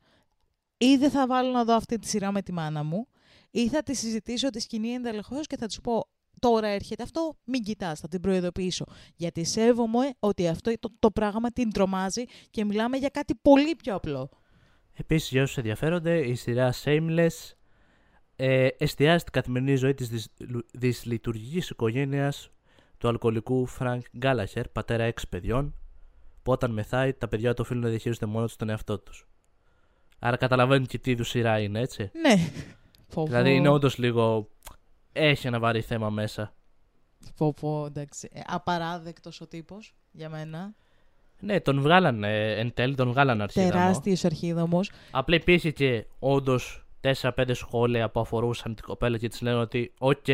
ή 0.77 0.95
δεν 0.95 1.09
θα 1.09 1.27
βάλω 1.27 1.51
να 1.51 1.63
δω 1.63 1.73
αυτή 1.73 1.99
τη 1.99 2.07
σειρά 2.07 2.31
με 2.31 2.41
τη 2.41 2.51
μάνα 2.51 2.83
μου, 2.83 3.07
ή 3.51 3.69
θα 3.69 3.83
τη 3.83 3.93
συζητήσω 3.93 4.49
τη 4.49 4.59
σκηνή 4.59 4.89
εντελεχώς 4.89 5.47
και 5.47 5.57
θα 5.57 5.65
της 5.65 5.81
πω 5.81 6.07
τώρα 6.39 6.67
έρχεται 6.67 7.03
αυτό, 7.03 7.37
μην 7.43 7.63
κοιτάς, 7.63 7.99
θα 7.99 8.07
την 8.07 8.21
προειδοποιήσω. 8.21 8.85
Γιατί 9.15 9.43
σέβομαι 9.43 10.13
ότι 10.19 10.47
αυτό 10.47 10.79
το, 10.79 10.89
το 10.99 11.11
πράγμα 11.11 11.51
την 11.51 11.71
τρομάζει 11.71 12.23
και 12.49 12.65
μιλάμε 12.65 12.97
για 12.97 13.09
κάτι 13.09 13.35
πολύ 13.35 13.75
πιο 13.75 13.95
απλό. 13.95 14.29
Επίσης, 14.97 15.29
για 15.31 15.41
όσους 15.43 15.57
ενδιαφέρονται, 15.57 16.17
η 16.17 16.35
σειρά 16.35 16.73
Shameless 16.83 17.51
ε, 18.35 18.67
εστιάζει 18.77 19.19
στην 19.19 19.31
καθημερινή 19.33 19.75
ζωή 19.75 19.93
της 19.93 20.09
δυσ, 20.09 20.27
λου- 20.39 20.65
δυσλειτουργικής 20.73 21.69
οικογένειας 21.69 22.49
του 22.97 23.07
αλκοολικού 23.07 23.67
Frank 23.79 23.99
Gallagher, 24.21 24.63
πατέρα 24.71 25.03
έξι 25.03 25.29
παιδιών, 25.29 25.75
που 26.43 26.51
όταν 26.51 26.71
μεθάει 26.71 27.13
τα 27.13 27.27
παιδιά 27.27 27.53
του 27.53 27.61
οφείλουν 27.65 27.83
να 27.83 27.89
διαχειρίζονται 27.89 28.25
μόνος 28.25 28.47
τους 28.47 28.57
τον 28.57 28.69
εαυτό 28.69 28.99
τους. 28.99 29.27
Άρα 30.19 30.37
καταλαβαίνουν 30.37 30.87
και 30.87 30.97
τι 30.97 31.11
είδους 31.11 31.29
σειρά 31.29 31.59
είναι, 31.59 31.79
έτσι. 31.79 32.11
Ναι. 32.21 32.35
Πω, 33.13 33.25
Δηλαδή 33.25 33.49
πω. 33.49 33.55
είναι 33.55 33.67
όντως 33.67 33.97
λίγο... 33.97 34.49
Έχει 35.11 35.47
ένα 35.47 35.59
βαρύ 35.59 35.81
θέμα 35.81 36.09
μέσα. 36.09 36.55
Πω, 37.35 37.53
πω, 37.53 37.85
εντάξει. 37.85 38.29
Ε, 38.33 38.39
απαράδεκτος 38.45 39.41
ο 39.41 39.47
τύπος 39.47 39.95
για 40.11 40.29
μένα. 40.29 40.75
Ναι, 41.39 41.59
τον 41.59 41.81
βγάλανε 41.81 42.51
εν 42.51 42.73
τέλει, 42.73 42.95
τον 42.95 43.09
βγάλανε 43.11 43.43
αρχίδαμο. 43.43 43.71
Τεράστιος 43.71 44.25
αρχίδαμος. 44.25 44.91
Απλά 45.11 45.35
υπήρχε 45.35 45.71
και 45.71 46.05
όντως 46.19 46.85
4-5 47.21 47.29
σχόλια 47.51 48.09
που 48.09 48.19
αφορούσαν 48.19 48.75
την 48.75 48.85
κοπέλα 48.85 49.17
και 49.17 49.27
της 49.27 49.41
λένε 49.41 49.57
ότι, 49.57 49.93
ΟΚ, 49.97 50.27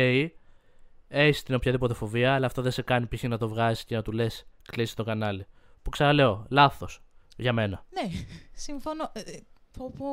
έχεις 1.08 1.42
την 1.42 1.54
οποιαδήποτε 1.54 1.94
φοβία, 1.94 2.34
αλλά 2.34 2.46
αυτό 2.46 2.62
δεν 2.62 2.72
σε 2.72 2.82
κάνει 2.82 3.06
π.χ. 3.06 3.22
να 3.22 3.38
το 3.38 3.48
βγάζεις 3.48 3.84
και 3.84 3.94
να 3.94 4.02
του 4.02 4.12
λες 4.12 4.46
κλείσει 4.62 4.96
το 4.96 5.04
κανάλι. 5.04 5.46
Που 5.82 5.90
ξαναλέω, 5.90 6.46
λάθος 6.48 7.02
για 7.36 7.52
μένα. 7.52 7.84
Ναι, 7.90 8.10
συμφωνώ. 8.52 9.10
Ε, 9.12 9.20
ε, 9.20 9.38
πω, 9.78 9.92
πω. 9.98 10.06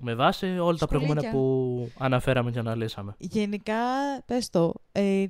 Με 0.00 0.14
βάση 0.14 0.58
όλα 0.58 0.78
τα 0.78 0.86
προηγούμενα 0.86 1.20
Σχολίκια. 1.20 1.40
που 1.40 1.90
αναφέραμε 2.04 2.50
και 2.50 2.58
αναλύσαμε. 2.58 3.14
Γενικά, 3.18 3.74
πες 4.26 4.50
το, 4.50 4.74
ε, 4.92 5.24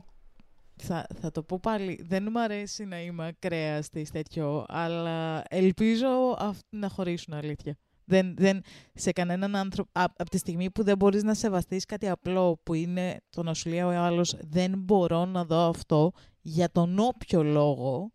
θα, 0.77 1.07
θα 1.21 1.31
το 1.31 1.43
πω 1.43 1.59
πάλι, 1.59 2.05
δεν 2.09 2.29
μου 2.31 2.41
αρέσει 2.41 2.85
να 2.85 3.01
είμαι 3.01 3.27
ακραία 3.27 3.83
στη 3.83 4.07
τέτοιο, 4.13 4.65
αλλά 4.69 5.43
ελπίζω 5.49 6.37
αυτοί 6.39 6.77
να 6.77 6.89
χωρίσουν 6.89 7.35
αλήθεια. 7.35 7.77
Δεν, 8.05 8.35
δεν, 8.37 8.61
σε 8.95 9.13
κανέναν 9.13 9.57
άνθρωπο, 9.57 9.91
α- 9.93 10.05
από 10.17 10.31
τη 10.31 10.39
στιγμή 10.39 10.71
που 10.71 10.85
δεν 10.85 10.97
μπορείς 10.97 11.23
να 11.23 11.35
σεβαστείς 11.35 11.85
κάτι 11.85 12.09
απλό 12.09 12.61
που 12.63 12.75
είναι 12.75 13.21
το 13.31 13.43
να 13.43 13.55
σου 13.55 13.69
λέει 13.69 13.81
ο 13.81 13.91
άλλος 13.91 14.37
δεν 14.41 14.79
μπορώ 14.79 15.25
να 15.25 15.45
δω 15.45 15.69
αυτό 15.69 16.13
για 16.41 16.71
τον 16.71 16.99
όποιο 16.99 17.43
λόγο, 17.43 18.13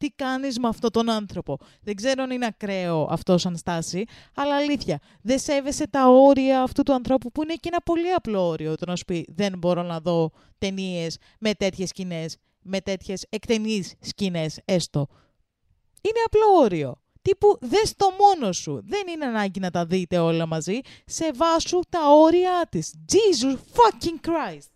τι 0.00 0.10
κάνεις 0.10 0.58
με 0.58 0.68
αυτόν 0.68 0.90
τον 0.90 1.10
άνθρωπο; 1.10 1.58
Δεν 1.82 1.94
ξέρω 1.94 2.22
αν 2.22 2.30
είναι 2.30 2.46
ακραίο 2.46 3.06
αυτό 3.10 3.38
σαν 3.38 3.56
στάση, 3.56 4.04
αλλά 4.34 4.56
αλήθεια, 4.56 4.98
δεν 5.22 5.38
σέβεσαι 5.38 5.86
τα 5.88 6.08
όρια 6.08 6.62
αυτού 6.62 6.82
του 6.82 6.92
ανθρώπου 6.92 7.32
που 7.32 7.42
είναι 7.42 7.54
και 7.54 7.68
ένα 7.68 7.80
πολύ 7.84 8.12
απλό 8.12 8.46
όριο 8.46 8.74
το 8.74 8.86
να 8.86 8.96
σου 8.96 9.04
πει 9.04 9.26
δεν 9.28 9.58
μπορώ 9.58 9.82
να 9.82 10.00
δω 10.00 10.30
ταινίες 10.58 11.18
με 11.38 11.54
τέτοιες 11.54 11.88
σκηνές, 11.88 12.36
με 12.62 12.80
τέτοιες 12.80 13.26
εκτενείς 13.28 13.94
σκηνές 14.00 14.60
έστω. 14.64 15.06
Είναι 16.00 16.20
απλό 16.26 16.62
όριο. 16.62 17.00
Τύπου 17.22 17.58
δες 17.60 17.94
το 17.96 18.06
μόνο 18.18 18.52
σου. 18.52 18.82
Δεν 18.84 19.06
είναι 19.08 19.24
ανάγκη 19.24 19.60
να 19.60 19.70
τα 19.70 19.86
δείτε 19.86 20.18
όλα 20.18 20.46
μαζί. 20.46 20.80
Σεβάσου 21.06 21.80
τα 21.88 21.98
όρια 22.10 22.66
της. 22.70 22.94
Jesus 23.12 23.56
fucking 23.56 24.28
Christ. 24.28 24.70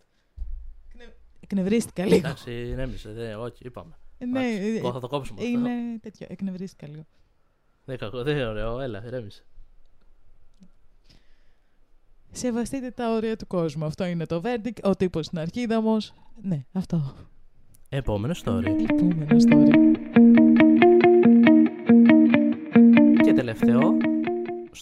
Εκνευρίστηκα 1.39 2.05
λίγο. 2.05 2.15
Εντάξει, 2.15 2.51
ηρέμησε. 2.51 3.11
Δεν, 3.11 3.39
όχι, 3.39 3.65
είπαμε. 3.65 3.97
Ναι, 4.17 4.39
Εντάξει, 4.39 4.81
ε, 4.85 4.91
θα 4.91 4.99
το 4.99 5.07
κόψουμε 5.07 5.41
αυτό. 5.41 5.51
είναι 5.51 5.99
τέτοιο. 6.01 6.27
Εκνευρίστηκα 6.29 6.87
λίγο. 6.87 7.05
Δεν, 7.85 7.97
κακό, 7.97 8.23
δεν 8.23 8.35
είναι 8.35 8.45
ωραίο. 8.45 8.79
Έλα, 8.79 9.05
ηρέμησε. 9.05 9.45
Σεβαστείτε 12.31 12.91
τα 12.91 13.11
όρια 13.15 13.35
του 13.35 13.47
κόσμου. 13.47 13.85
Αυτό 13.85 14.05
είναι 14.05 14.25
το 14.25 14.41
verdict. 14.45 14.79
Ο 14.83 14.95
τύπος 14.95 15.25
στην 15.25 15.39
αρχίδαμος. 15.39 16.13
Ναι, 16.41 16.65
αυτό. 16.71 17.15
Επόμενο 17.89 18.33
story. 18.43 18.65
Επόμενο 18.89 19.35
story. 19.49 19.73
Και 23.23 23.33
τελευταίο 23.33 23.97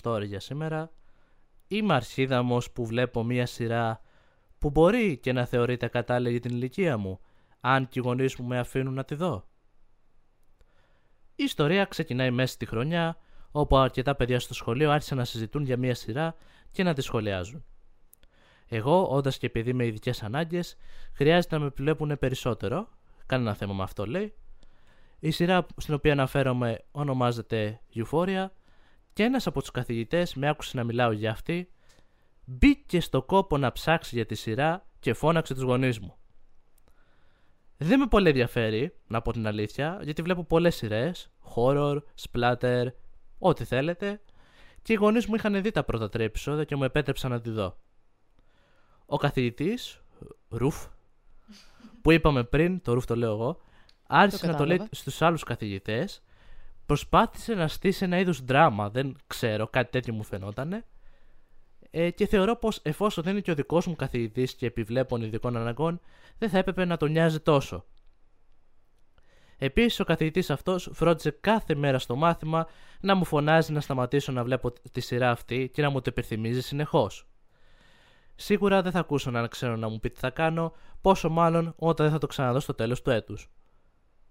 story 0.02 0.26
για 0.26 0.40
σήμερα. 0.40 0.92
Είμαι 1.68 1.94
αρχίδαμος 1.94 2.72
που 2.72 2.86
βλέπω 2.86 3.24
μία 3.24 3.46
σειρά 3.46 4.02
που 4.58 4.70
μπορεί 4.70 5.18
και 5.18 5.34
να 5.34 5.46
θεωρείται 5.46 5.88
κατάλληλη 5.88 6.32
για 6.32 6.40
την 6.40 6.52
ηλικία 6.56 6.98
μου, 6.98 7.20
αν 7.66 7.88
και 7.88 8.00
οι 8.00 8.02
γονείς 8.06 8.36
μου 8.36 8.48
με 8.48 8.60
αφήνουν 8.60 8.94
να 8.94 9.04
τη 9.04 9.16
δω. 9.16 9.48
Η 11.36 11.44
ιστορία 11.44 11.86
ξεκινάει 11.86 12.32
μέσα 12.32 12.54
στη 12.54 12.66
χρονιά, 12.66 13.18
όπου 13.52 13.78
αρκετά 13.78 14.16
παιδιά 14.16 14.40
στο 14.40 14.54
σχολείο 14.54 14.92
άρχισαν 14.92 15.18
να 15.18 15.26
συζητούν 15.26 15.64
για 15.64 15.78
μία 15.78 15.96
σειρά 15.96 16.36
και 16.72 16.84
να 16.84 16.94
τη 16.94 17.02
σχολιάζουν. 17.02 17.64
Εγώ, 18.68 19.08
όντας 19.10 19.38
και 19.38 19.50
παιδί 19.50 19.74
με 19.74 19.86
ειδικές 19.86 20.24
ανάγκες, 20.24 20.76
χρειάζεται 21.14 21.58
να 21.58 21.64
με 21.64 21.72
βλέπουν 21.76 22.18
περισσότερο. 22.20 22.88
Κανένα 23.26 23.54
θέμα 23.54 23.74
με 23.74 23.84
αυτό 23.84 24.06
λέει. 24.06 24.34
Η 25.20 25.32
σειρά 25.32 25.66
στην 25.78 25.94
οποία 25.94 26.12
αναφέρομαι 26.12 26.84
ονομάζεται 26.92 27.82
Euphoria 27.96 28.46
και 29.14 29.24
ένας 29.24 29.48
από 29.48 29.60
τους 29.60 29.72
καθηγητές 29.72 30.36
με 30.36 30.50
άκουσε 30.50 30.78
να 30.78 30.84
μιλάω 30.84 31.12
για 31.12 31.32
αυτή, 31.32 31.72
μπήκε 32.46 33.00
στο 33.00 33.22
κόπο 33.22 33.58
να 33.58 33.72
ψάξει 33.72 34.16
για 34.16 34.26
τη 34.26 34.36
σειρά 34.36 34.88
και 35.00 35.14
φώναξε 35.14 35.54
τους 35.54 35.64
γονείς 35.64 36.00
μου. 36.00 36.18
Δεν 37.78 38.00
με 38.00 38.08
πολύ 38.08 38.28
ενδιαφέρει, 38.28 38.96
να 39.08 39.22
πω 39.22 39.32
την 39.32 39.48
αλήθεια, 39.48 40.00
γιατί 40.04 40.22
βλέπω 40.22 40.44
πολλές 40.44 40.76
σειρές, 40.76 41.30
horror, 41.56 41.98
splatter, 42.22 42.86
ό,τι 43.38 43.64
θέλετε, 43.64 44.22
και 44.82 44.94
οι 44.94 44.96
γονείς 44.96 45.26
μου 45.26 45.36
είχαν 45.36 45.62
δει 45.62 45.72
τα 45.72 45.84
πρώτα 45.84 46.10
τρία 46.10 46.26
επεισόδια 46.26 46.64
και 46.64 46.76
μου 46.76 46.84
επέτρεψαν 46.84 47.32
να 47.32 47.42
τη 47.42 47.50
δω. 47.50 47.78
Ο 49.06 49.18
καθηγητής, 49.18 50.02
Ρουφ, 50.50 50.86
που 52.02 52.12
είπαμε 52.12 52.44
πριν, 52.44 52.82
το 52.82 52.94
Ρουφ 52.94 53.06
το 53.06 53.16
λέω 53.16 53.32
εγώ, 53.32 53.62
άρχισε 54.08 54.48
να 54.48 54.56
το 54.56 54.66
λέει 54.66 54.78
κατάλαβα. 54.78 54.96
στους 54.96 55.22
άλλους 55.22 55.44
καθηγητές, 55.44 56.22
προσπάθησε 56.86 57.54
να 57.54 57.68
στήσει 57.68 58.04
ένα 58.04 58.20
είδους 58.20 58.44
δράμα, 58.44 58.90
δεν 58.90 59.16
ξέρω, 59.28 59.68
κάτι 59.68 59.92
τέτοιο 59.92 60.14
μου 60.14 60.24
φαινότανε, 60.24 60.86
ε, 61.96 62.10
και 62.10 62.28
θεωρώ 62.28 62.56
πως 62.56 62.80
εφόσον 62.84 63.24
δεν 63.24 63.34
είναι 63.34 63.42
και 63.42 63.52
ο 63.52 63.56
δικός 63.56 63.88
μου 63.88 63.96
καθηγητής 63.96 64.56
και 64.56 64.66
επιβλέπων 64.66 65.22
ειδικών 65.22 65.58
αναγκών, 65.58 66.00
δεν 66.38 66.50
θα 66.50 66.58
έπρεπε 66.58 66.86
να 66.86 66.98
τον 66.98 67.12
νοιάζει 67.12 67.40
τόσο. 67.40 67.86
Επίσης 69.58 70.00
ο 70.00 70.04
καθηγητής 70.04 70.50
αυτός 70.50 70.90
φρόντιζε 70.94 71.32
κάθε 71.32 71.76
μέρα 71.76 72.00
στο 72.00 72.16
μάθημα 72.16 72.68
να 73.00 73.16
μου 73.16 73.26
φωνάζει 73.26 73.72
να 73.72 73.82
σταματήσω 73.82 74.32
να 74.32 74.44
βλέπω 74.44 74.74
τη 74.92 75.02
σειρά 75.02 75.32
αυτή 75.32 75.70
και 75.74 75.82
να 75.82 75.90
μου 75.90 76.02
το 76.02 76.06
υπενθυμίζει 76.10 76.62
συνεχώς. 76.62 77.28
Σίγουρα 78.36 78.82
δεν 78.82 78.92
θα 78.92 79.00
ακούσω 79.00 79.32
να 79.32 79.48
ξέρω 79.48 79.76
να 79.76 79.90
μου 79.90 80.00
πει 80.00 80.10
τι 80.10 80.20
θα 80.20 80.30
κάνω, 80.30 80.74
πόσο 81.02 81.30
μάλλον 81.30 81.74
όταν 81.78 82.06
δεν 82.06 82.14
θα 82.14 82.20
το 82.20 82.28
ξαναδώ 82.28 82.60
στο 82.60 82.74
τέλος 82.74 83.02
του 83.02 83.10
έτους. 83.10 83.50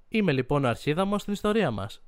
Είμαι 0.09 0.33
λοιπόν 0.33 0.65
ο 0.65 0.69
αρχίδαμος 0.69 1.21
στην 1.21 1.33
ιστορία 1.33 1.71
μας. 1.71 2.03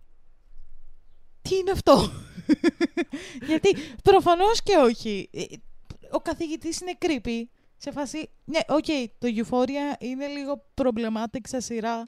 Τι 1.43 1.57
είναι 1.57 1.71
αυτό; 1.71 2.11
Γιατί 3.49 3.77
προφανώς 4.03 4.63
και 4.63 4.77
όχι. 4.77 5.29
Ε, 5.33 5.43
Ο 6.11 6.19
καθηγητής 6.19 6.81
είναι 6.81 6.93
creepy. 7.01 7.43
Σε 7.77 7.91
φάση, 7.91 8.31
ναι, 8.45 8.59
οκ, 8.69 8.85
το 9.19 9.29
Euphoria 9.37 10.03
είναι 10.03 10.27
λίγο 10.27 10.65
problematic 10.75 11.41
σαν 11.43 11.61
σειρά 11.61 12.07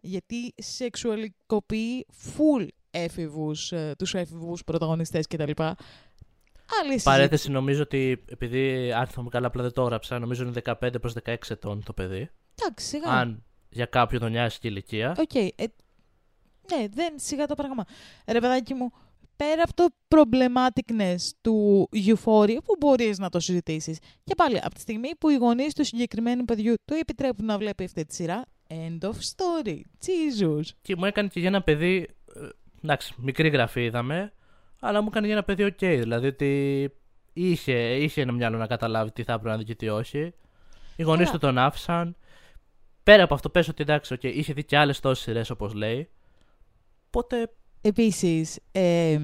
γιατί 0.00 0.54
σεξουαλικοποιεί 0.56 2.06
full 2.36 2.66
έφηβους, 2.90 3.72
ε, 3.72 3.94
τους 3.98 4.14
έφηβους 4.14 4.64
πρωταγωνιστές 4.64 5.26
κτλ. 5.26 5.50
Άλλη 5.62 5.76
συζήτηση. 6.84 7.04
Παρένθεση 7.04 7.50
νομίζω 7.50 7.82
ότι 7.82 8.24
επειδή 8.30 8.92
αν 8.92 9.06
θυμάμαι 9.06 9.30
καλά 9.30 9.46
απλά 9.46 9.62
δεν 9.62 9.72
το 9.72 9.82
έγραψα, 9.82 10.18
νομίζω 10.18 10.42
είναι 10.42 10.60
15 10.64 11.00
προς 11.00 11.14
16 11.24 11.34
ετών 11.48 11.82
το 11.84 11.92
παιδί. 11.92 12.30
Εντάξει, 12.54 12.86
σιγά. 12.86 13.10
Αν 13.10 13.44
για 13.68 13.86
κάποιον 13.86 14.20
τον 14.20 14.30
νοιάζει 14.30 14.58
και 14.58 14.66
η 14.68 14.70
ηλικία. 14.72 15.14
ΟΚ. 15.18 15.34
ε, 15.34 15.50
ναι, 16.74 16.86
δεν 16.90 17.12
σιγά 17.16 17.46
το 17.46 17.54
πράγμα. 17.54 17.84
Ρε 18.26 18.40
παιδάκι 18.40 18.74
μου, 18.74 18.92
πέρα 19.36 19.62
από 19.62 19.74
το 19.74 19.86
problematicness 20.08 21.16
του 21.40 21.88
Euphoria 21.92 22.56
που 22.64 22.76
μπορείς 22.78 23.18
να 23.18 23.28
το 23.28 23.40
συζητήσεις. 23.40 23.98
Και 24.24 24.34
πάλι, 24.34 24.58
από 24.62 24.74
τη 24.74 24.80
στιγμή 24.80 25.08
που 25.18 25.28
οι 25.28 25.34
γονείς 25.36 25.74
του 25.74 25.84
συγκεκριμένου 25.84 26.44
παιδιού 26.44 26.74
του 26.84 26.94
επιτρέπουν 26.94 27.44
να 27.46 27.58
βλέπει 27.58 27.84
αυτή 27.84 28.04
τη 28.04 28.14
σειρά, 28.14 28.44
end 28.68 28.98
of 29.08 29.10
story. 29.10 29.76
Jesus. 30.06 30.62
Και 30.82 30.96
μου 30.96 31.04
έκανε 31.04 31.28
και 31.28 31.38
για 31.40 31.48
ένα 31.48 31.62
παιδί. 31.62 32.08
ε, 32.34 32.48
Εντάξει, 32.82 33.14
μικρή 33.16 33.48
γραφή 33.48 33.84
είδαμε, 33.84 34.32
αλλά 34.80 35.00
μου 35.00 35.06
έκανε 35.10 35.26
για 35.26 35.34
ένα 35.34 35.44
παιδί 35.44 35.64
ΟΚ. 35.64 35.78
δηλαδή 35.78 36.26
ότι 36.26 36.90
είχε, 37.32 37.96
είχε 37.96 38.20
ένα 38.20 38.32
μυαλό 38.32 38.56
να 38.58 38.66
καταλάβει 38.66 39.10
τι 39.12 39.22
θα 39.22 39.32
έπρεπε 39.32 39.50
να 39.50 39.56
δει 39.56 39.64
και 39.64 39.74
τι 39.74 39.88
όχι. 39.88 40.32
Οι 40.96 41.02
γονείς 41.02 41.26
Καλά. 41.26 41.38
του 41.38 41.46
τον 41.46 41.58
άφησαν. 41.58 42.16
Πέρα 43.02 43.22
από 43.22 43.34
αυτό, 43.34 43.50
πες 43.50 43.68
ότι 43.68 43.82
εντάξει, 43.82 44.14
ΟΚ, 44.14 44.22
είχε 44.22 44.52
δει 44.52 44.64
και 44.64 44.76
άλλες 44.76 45.00
τόσες 45.00 45.24
σειρές 45.24 45.50
όπως 45.50 45.74
λέει. 45.74 46.08
Οπότε 47.06 47.50
Επίσης, 47.86 48.58
ε, 48.72 49.18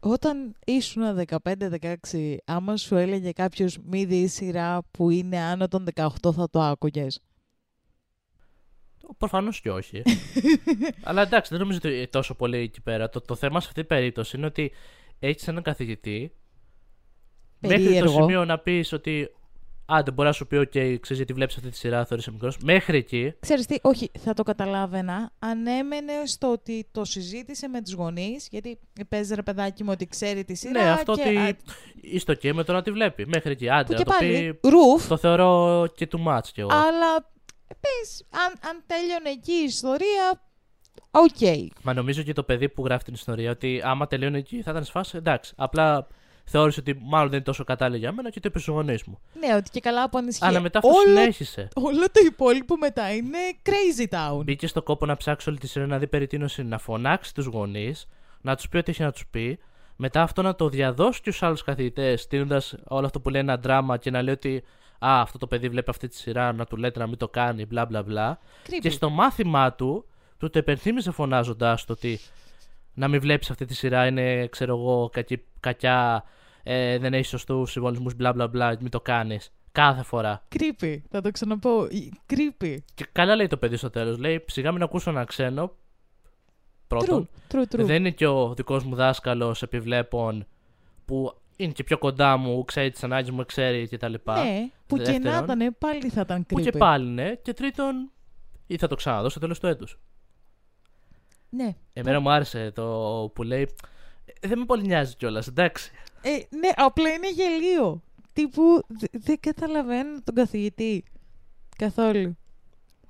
όταν 0.00 0.56
ήσουν 0.66 1.02
15-16, 1.14 2.36
άμα 2.44 2.76
σου 2.76 2.94
έλεγε 2.96 3.32
κάποιος 3.32 3.78
μη 3.78 4.04
δεις 4.04 4.32
σειρά 4.32 4.82
που 4.90 5.10
είναι 5.10 5.38
άνω 5.38 5.68
των 5.68 5.86
18 5.94 6.32
θα 6.32 6.50
το 6.50 6.60
άκουγες. 6.60 7.20
Προφανώς 9.18 9.60
και 9.60 9.70
όχι. 9.70 10.02
Αλλά 11.08 11.22
εντάξει, 11.22 11.50
δεν 11.50 11.60
νομίζω 11.60 11.78
ότι 11.78 12.08
τόσο 12.10 12.34
πολύ 12.34 12.56
εκεί 12.56 12.80
πέρα. 12.80 13.08
Το, 13.08 13.20
το 13.20 13.34
θέμα 13.34 13.60
σε 13.60 13.66
αυτή 13.66 13.80
την 13.80 13.88
περίπτωση 13.88 14.36
είναι 14.36 14.46
ότι 14.46 14.72
έχεις 15.18 15.48
έναν 15.48 15.62
καθηγητή. 15.62 16.32
Μέχρι 17.58 17.78
το 17.78 17.84
Περίεργο. 17.84 18.12
σημείο 18.12 18.44
να 18.44 18.58
πεις 18.58 18.92
ότι. 18.92 19.28
Άντε, 19.86 20.10
μπορεί 20.10 20.28
να 20.28 20.34
σου 20.34 20.46
πει: 20.46 20.56
OK, 20.56 20.68
ξέρεις 20.72 21.16
γιατί 21.16 21.32
βλέπεις 21.32 21.56
αυτή 21.56 21.70
τη 21.70 21.76
σειρά, 21.76 22.04
θεωρείσαι 22.04 22.30
μικρός. 22.30 22.58
Μέχρι 22.62 22.96
εκεί. 22.98 23.34
Ξέρεις 23.40 23.66
τι, 23.66 23.76
όχι, 23.82 24.10
θα 24.18 24.34
το 24.34 24.42
καταλάβαινα 24.42 25.32
αν 25.38 25.66
έμενε 25.66 26.12
στο 26.24 26.52
ότι 26.52 26.88
το 26.92 27.04
συζήτησε 27.04 27.68
με 27.68 27.82
τους 27.82 27.92
γονείς, 27.92 28.48
γιατί 28.50 28.78
παίζει 29.08 29.34
ρε 29.34 29.42
παιδάκι 29.42 29.84
μου 29.84 29.90
ότι 29.92 30.06
ξέρει 30.06 30.44
τη 30.44 30.54
σειρά 30.54 30.84
ναι, 30.84 30.90
αυτό 30.90 31.14
και... 31.14 31.20
ότι. 31.20 31.36
α, 31.36 31.56
Είστε 32.00 32.32
OK 32.42 32.52
με 32.52 32.64
το 32.64 32.72
να 32.72 32.82
τη 32.82 32.90
βλέπει. 32.90 33.26
Μέχρι 33.26 33.50
εκεί. 33.52 33.70
Άντε, 33.70 33.84
που 33.84 33.92
να 33.92 33.98
και 33.98 34.04
το 34.04 34.10
πάλι, 34.18 34.54
πει. 34.54 34.68
ρουφ, 34.68 35.08
Το 35.08 35.16
θεωρώ 35.16 35.86
και 35.94 36.08
too 36.12 36.26
much 36.26 36.46
κι 36.52 36.60
εγώ. 36.60 36.70
αλλά 36.72 37.32
πες, 37.80 38.24
αν, 38.30 38.70
αν 38.70 38.82
τέλειωνε 38.86 39.30
εκεί 39.30 39.52
η 39.52 39.64
ιστορία, 39.64 40.42
οκ. 41.10 41.70
Μα 41.82 41.92
νομίζω 41.94 42.22
και 42.22 42.32
το 42.32 42.42
παιδί 42.42 42.68
που 42.68 42.84
γράφει 42.84 43.04
την 43.04 43.14
ιστορία 43.14 43.50
ότι 43.50 43.80
άμα 43.84 44.06
τελειώνει 44.06 44.38
εκεί 44.38 44.62
θα 44.62 44.70
ήταν 44.70 44.84
σε 44.84 44.92
φάση. 44.92 45.16
Εντάξει. 45.16 45.52
Απλά 45.56 46.06
θεώρησε 46.44 46.80
ότι 46.80 46.98
μάλλον 47.02 47.26
δεν 47.26 47.36
είναι 47.36 47.44
τόσο 47.44 47.64
κατάλληλο 47.64 47.98
για 47.98 48.12
μένα 48.12 48.30
και 48.30 48.40
το 48.40 48.48
είπε 48.48 48.58
στους 48.58 48.74
γονείς 48.74 49.04
μου. 49.04 49.18
Ναι, 49.40 49.54
ότι 49.54 49.70
και 49.70 49.80
καλά 49.80 50.02
από 50.02 50.18
ανησυχία. 50.18 50.48
Αλλά 50.48 50.60
μετά 50.60 50.78
αυτό 50.78 50.90
όλο, 50.90 51.18
συνέχισε. 51.18 51.68
όλο 51.74 52.04
το 52.12 52.20
υπόλοιπο 52.26 52.76
μετά 52.76 53.14
είναι 53.14 53.38
crazy 53.62 54.14
town. 54.14 54.44
Μπήκε 54.44 54.66
στο 54.66 54.82
κόπο 54.82 55.06
να 55.06 55.16
ψάξει 55.16 55.48
όλη 55.48 55.58
τη 55.58 55.66
σειρά 55.66 55.86
να 55.86 55.98
δει 55.98 56.06
περί 56.06 56.26
τίνος 56.26 56.58
είναι, 56.58 56.68
να 56.68 56.78
φωνάξει 56.78 57.34
τους 57.34 57.46
γονείς, 57.46 58.08
να 58.40 58.56
τους 58.56 58.68
πει 58.68 58.76
ό,τι 58.76 58.90
έχει 58.90 59.02
να 59.02 59.12
τους 59.12 59.26
πει, 59.26 59.58
μετά 59.96 60.22
αυτό 60.22 60.42
να 60.42 60.54
το 60.54 60.68
διαδώσει 60.68 61.20
και 61.20 61.30
στους 61.30 61.42
άλλους 61.42 61.62
καθηγητές, 61.62 62.20
στείλοντας 62.20 62.74
όλο 62.84 63.06
αυτό 63.06 63.20
που 63.20 63.30
λέει 63.30 63.40
ένα 63.40 63.56
δράμα 63.56 63.96
και 63.96 64.10
να 64.10 64.22
λέει 64.22 64.34
ότι 64.34 64.64
Α, 65.06 65.20
αυτό 65.20 65.38
το 65.38 65.46
παιδί 65.46 65.68
βλέπει 65.68 65.90
αυτή 65.90 66.08
τη 66.08 66.16
σειρά, 66.16 66.52
να 66.52 66.66
του 66.66 66.76
λέτε 66.76 66.98
να 66.98 67.06
μην 67.06 67.16
το 67.16 67.28
κάνει, 67.28 67.66
μπλα 67.66 67.86
μπλα 67.86 68.02
μπλα. 68.02 68.38
Creepy. 68.66 68.78
Και 68.80 68.90
στο 68.90 69.10
μάθημά 69.10 69.72
του, 69.72 70.04
του 70.38 70.50
το 70.50 70.58
επενθύμιζε 70.58 71.10
φωνάζοντά 71.10 71.74
το 71.86 71.92
ότι 71.92 72.20
να 72.94 73.08
μην 73.08 73.20
βλέπεις 73.20 73.50
αυτή 73.50 73.64
τη 73.64 73.74
σειρά 73.74 74.06
είναι, 74.06 74.46
ξέρω 74.46 74.76
εγώ, 74.76 75.08
κακή, 75.12 75.44
κακιά, 75.60 76.24
ε, 76.62 76.98
δεν 76.98 77.14
έχεις 77.14 77.28
σωστούς 77.28 77.70
συμβολισμούς, 77.70 78.14
μπλα 78.14 78.32
μπλα 78.32 78.48
μπλα, 78.48 78.76
μην 78.80 78.90
το 78.90 79.00
κάνεις. 79.00 79.52
Κάθε 79.72 80.02
φορά. 80.02 80.42
Creepy, 80.56 80.96
θα 81.10 81.20
το 81.20 81.30
ξαναπώ. 81.30 81.86
Creepy. 82.28 82.76
Και 82.94 83.06
καλά 83.12 83.36
λέει 83.36 83.46
το 83.46 83.56
παιδί 83.56 83.76
στο 83.76 83.90
τέλος. 83.90 84.18
Λέει, 84.18 84.44
σιγά 84.46 84.72
μην 84.72 84.82
ακούσω 84.82 85.10
ένα 85.10 85.24
ξένο. 85.24 85.72
Πρώτον. 86.86 87.28
True, 87.52 87.56
true, 87.56 87.60
true. 87.60 87.84
Δεν 87.84 87.96
είναι 87.96 88.10
και 88.10 88.26
ο 88.26 88.54
δικός 88.54 88.84
μου 88.84 88.94
δάσκαλος 88.94 89.62
επιβλέπων 89.62 90.46
που 91.04 91.38
είναι 91.56 91.72
και 91.72 91.84
πιο 91.84 91.98
κοντά 91.98 92.36
μου, 92.36 92.64
ξέρει 92.64 92.90
τις 92.90 93.04
ανάγκες 93.04 93.30
μου, 93.30 93.44
ξέρει 93.44 93.88
κτλ. 93.88 94.14
Ναι, 94.24 94.70
που 94.86 94.96
και 94.96 95.02
να 95.02 95.12
Δεύτερον, 95.12 95.60
ήταν, 95.60 95.76
πάλι 95.78 96.08
θα 96.08 96.20
ήταν 96.20 96.40
creepy. 96.40 96.46
Που 96.48 96.60
και 96.60 96.70
πάλι 96.70 97.08
ναι. 97.08 97.34
Και 97.34 97.52
τρίτον, 97.52 98.10
ή 98.66 98.76
θα 98.76 98.86
το 98.86 98.94
ξαναδώ 98.94 99.28
στο 99.28 99.40
τέλος 99.40 99.60
του 99.60 99.66
έτους. 99.66 99.98
Ναι. 101.56 101.74
Εμένα 101.92 102.20
μου 102.20 102.30
άρεσε 102.30 102.70
το 102.74 102.84
που 103.34 103.42
λέει. 103.42 103.68
«Ε, 104.40 104.48
Δεν 104.48 104.58
με 104.58 104.64
πολύ 104.64 104.82
νοιάζει 104.82 105.14
κιόλας, 105.16 105.46
εντάξει. 105.46 105.90
Ε, 106.22 106.30
ναι, 106.56 106.68
απλά 106.76 107.10
είναι 107.10 107.30
γελίο. 107.30 108.02
Τύπου 108.32 108.62
δε- 108.88 109.06
δεν 109.12 109.36
καταλαβαίνω 109.40 110.20
τον 110.24 110.34
καθηγητή. 110.34 111.04
Καθόλου. 111.78 112.36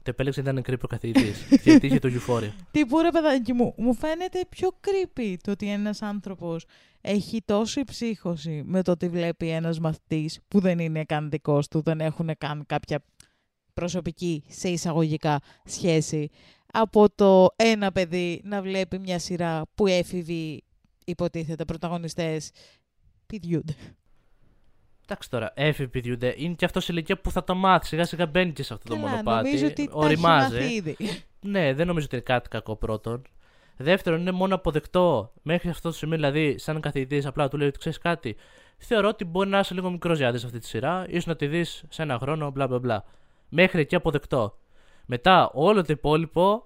Το 0.03 0.11
επέλεξε 0.11 0.41
ήταν 0.41 0.63
κρύπο 0.63 0.87
καθηγητής. 0.87 1.47
γιατί 1.65 1.87
είχε 1.87 1.99
το 1.99 2.09
Euphoria. 2.13 2.51
Τύπου 2.71 3.01
ρε 3.01 3.11
παιδάκι 3.11 3.53
μου, 3.53 3.75
μου 3.77 3.95
φαίνεται 3.95 4.41
πιο 4.49 4.69
creepy 4.81 5.35
το 5.43 5.51
ότι 5.51 5.69
ένας 5.71 6.03
άνθρωπος 6.03 6.65
έχει 7.01 7.43
τόση 7.45 7.85
ψύχωση 7.85 8.63
με 8.67 8.83
το 8.83 8.91
ότι 8.91 9.09
βλέπει 9.09 9.49
ένας 9.49 9.79
μαθητής 9.81 10.41
που 10.49 10.61
δεν 10.61 10.79
είναι 10.79 11.05
καν 11.05 11.31
δικός 11.31 11.69
του, 11.69 11.81
δεν 11.83 12.01
έχουν 12.01 12.31
καν 12.39 12.65
κάποια 12.67 13.05
προσωπική, 13.75 14.45
σε 14.49 14.69
εισαγωγικά, 14.69 15.41
σχέση, 15.65 16.31
από 16.77 17.11
το 17.15 17.49
ένα 17.57 17.93
παιδί 17.93 18.41
να 18.45 18.63
βλέπει 18.63 18.99
μια 18.99 19.19
σειρά 19.19 19.63
που 19.75 19.87
έφηβοι 19.87 20.63
υποτίθεται 21.05 21.65
πρωταγωνιστές 21.65 22.51
πηδιούνται. 23.27 23.75
Εντάξει 25.07 25.31
τώρα, 25.31 25.53
έφυγε 25.55 25.89
πηδιούνται. 25.89 26.35
Είναι 26.37 26.55
και 26.55 26.65
αυτός 26.65 26.85
σε 26.85 26.93
ηλικία 26.93 27.21
που 27.21 27.31
θα 27.31 27.45
το 27.45 27.55
μάθει. 27.55 27.87
Σιγά 27.87 28.05
σιγά 28.05 28.27
μπαίνει 28.27 28.53
και 28.53 28.63
σε 28.63 28.75
αυτό 28.75 28.89
το 28.89 28.95
Καλά, 28.95 29.09
μονοπάτι. 29.09 29.45
νομίζω 29.45 29.67
ότι 29.67 29.75
τα 29.75 29.83
έχει 29.83 29.91
Οριμάζει. 29.93 30.55
μάθει 30.55 30.75
ήδη. 30.75 30.97
Ναι, 31.41 31.75
δεν 31.75 31.87
νομίζω 31.87 32.07
ότι 32.07 32.15
είναι 32.15 32.25
κάτι 32.25 32.49
κακό 32.49 32.77
πρώτον. 32.77 33.23
Δεύτερον, 33.77 34.21
είναι 34.21 34.31
μόνο 34.31 34.55
αποδεκτό 34.55 35.33
μέχρι 35.43 35.69
αυτό 35.69 35.89
το 35.89 35.95
σημείο, 35.95 36.17
δηλαδή, 36.17 36.59
σαν 36.59 36.81
καθηγητής, 36.81 37.27
απλά 37.27 37.49
του 37.49 37.57
λέει 37.57 37.69
ότι 37.69 37.79
ξέρεις 37.79 37.99
κάτι. 37.99 38.37
Θεωρώ 38.79 39.09
ότι 39.09 39.25
μπορεί 39.25 39.49
να 39.49 39.59
είσαι 39.59 39.75
λίγο 39.75 39.91
μικρός 39.91 40.17
για 40.17 40.27
να 40.27 40.33
δεις 40.33 40.45
αυτή 40.45 40.59
τη 40.59 40.67
σειρά, 40.67 41.07
ίσως 41.09 41.27
να 41.27 41.37
τη 41.37 41.47
δεις 41.47 41.85
σε 41.89 42.03
ένα 42.03 42.19
χρόνο, 42.19 42.51
μπλα 42.51 42.67
μπλα 42.67 42.79
μπλα. 42.79 43.05
Μέχρι 43.49 43.81
εκεί 43.81 43.95
αποδεκτό. 43.95 44.59
Μετά, 45.07 45.51
όλο 45.55 45.81
το 45.83 45.93
υπόλοιπο, 45.93 46.65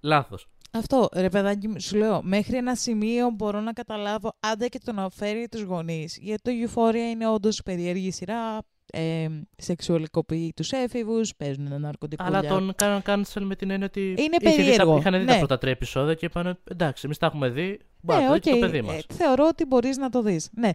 λάθος. 0.00 0.48
Αυτό, 0.72 1.08
ρε 1.14 1.28
παιδάκι 1.28 1.68
μου, 1.68 1.80
σου 1.80 1.96
λέω, 1.96 2.22
μέχρι 2.22 2.56
ένα 2.56 2.74
σημείο 2.74 3.30
μπορώ 3.30 3.60
να 3.60 3.72
καταλάβω, 3.72 4.32
άντε 4.40 4.66
και 4.68 4.78
το 4.84 4.92
να 4.92 5.10
φέρει 5.10 5.48
τους 5.50 5.62
γονείς, 5.62 6.18
γιατί 6.20 6.42
το 6.42 6.50
Euphoria 6.74 7.10
είναι 7.12 7.28
όντως 7.28 7.62
περίεργη 7.62 8.10
σειρά, 8.10 8.58
ε, 8.92 9.26
σεξουαλικοποιεί 9.56 10.52
τους 10.56 10.70
έφηβους, 10.72 11.36
παίζουν 11.36 11.80
ναρκωτικούλια. 11.80 12.38
Αλλά 12.38 12.48
τον 12.48 12.72
κάναν 12.76 13.02
cancel 13.06 13.40
με 13.42 13.56
την 13.56 13.70
έννοια 13.70 13.86
ότι. 13.86 14.00
Είναι 14.00 14.16
είχε 14.18 14.28
δει 14.38 14.44
τα- 14.44 14.50
περίεργο, 14.50 14.96
είχαν 14.98 15.12
δει 15.12 15.24
ναι. 15.24 15.32
τα 15.32 15.38
πρώτα 15.38 15.58
τρία 15.58 15.72
επεισόδια 15.72 16.14
και 16.14 16.26
είπαν 16.26 16.58
εντάξει, 16.70 17.02
εμείς 17.04 17.18
τα 17.18 17.26
έχουμε 17.26 17.48
δει. 17.48 17.80
Μπορεί 18.00 18.22
να 18.22 18.24
ναι, 18.24 18.28
το 18.28 18.34
δει 18.34 18.40
και 18.40 18.50
το 18.50 18.56
οκ, 18.56 18.62
παιδί 18.62 18.82
μας. 18.82 18.96
ε, 18.96 19.14
θεωρώ 19.14 19.46
ότι 19.46 19.64
μπορείς 19.66 19.96
να 19.96 20.08
το 20.08 20.22
δεις. 20.22 20.50
Ναι. 20.54 20.70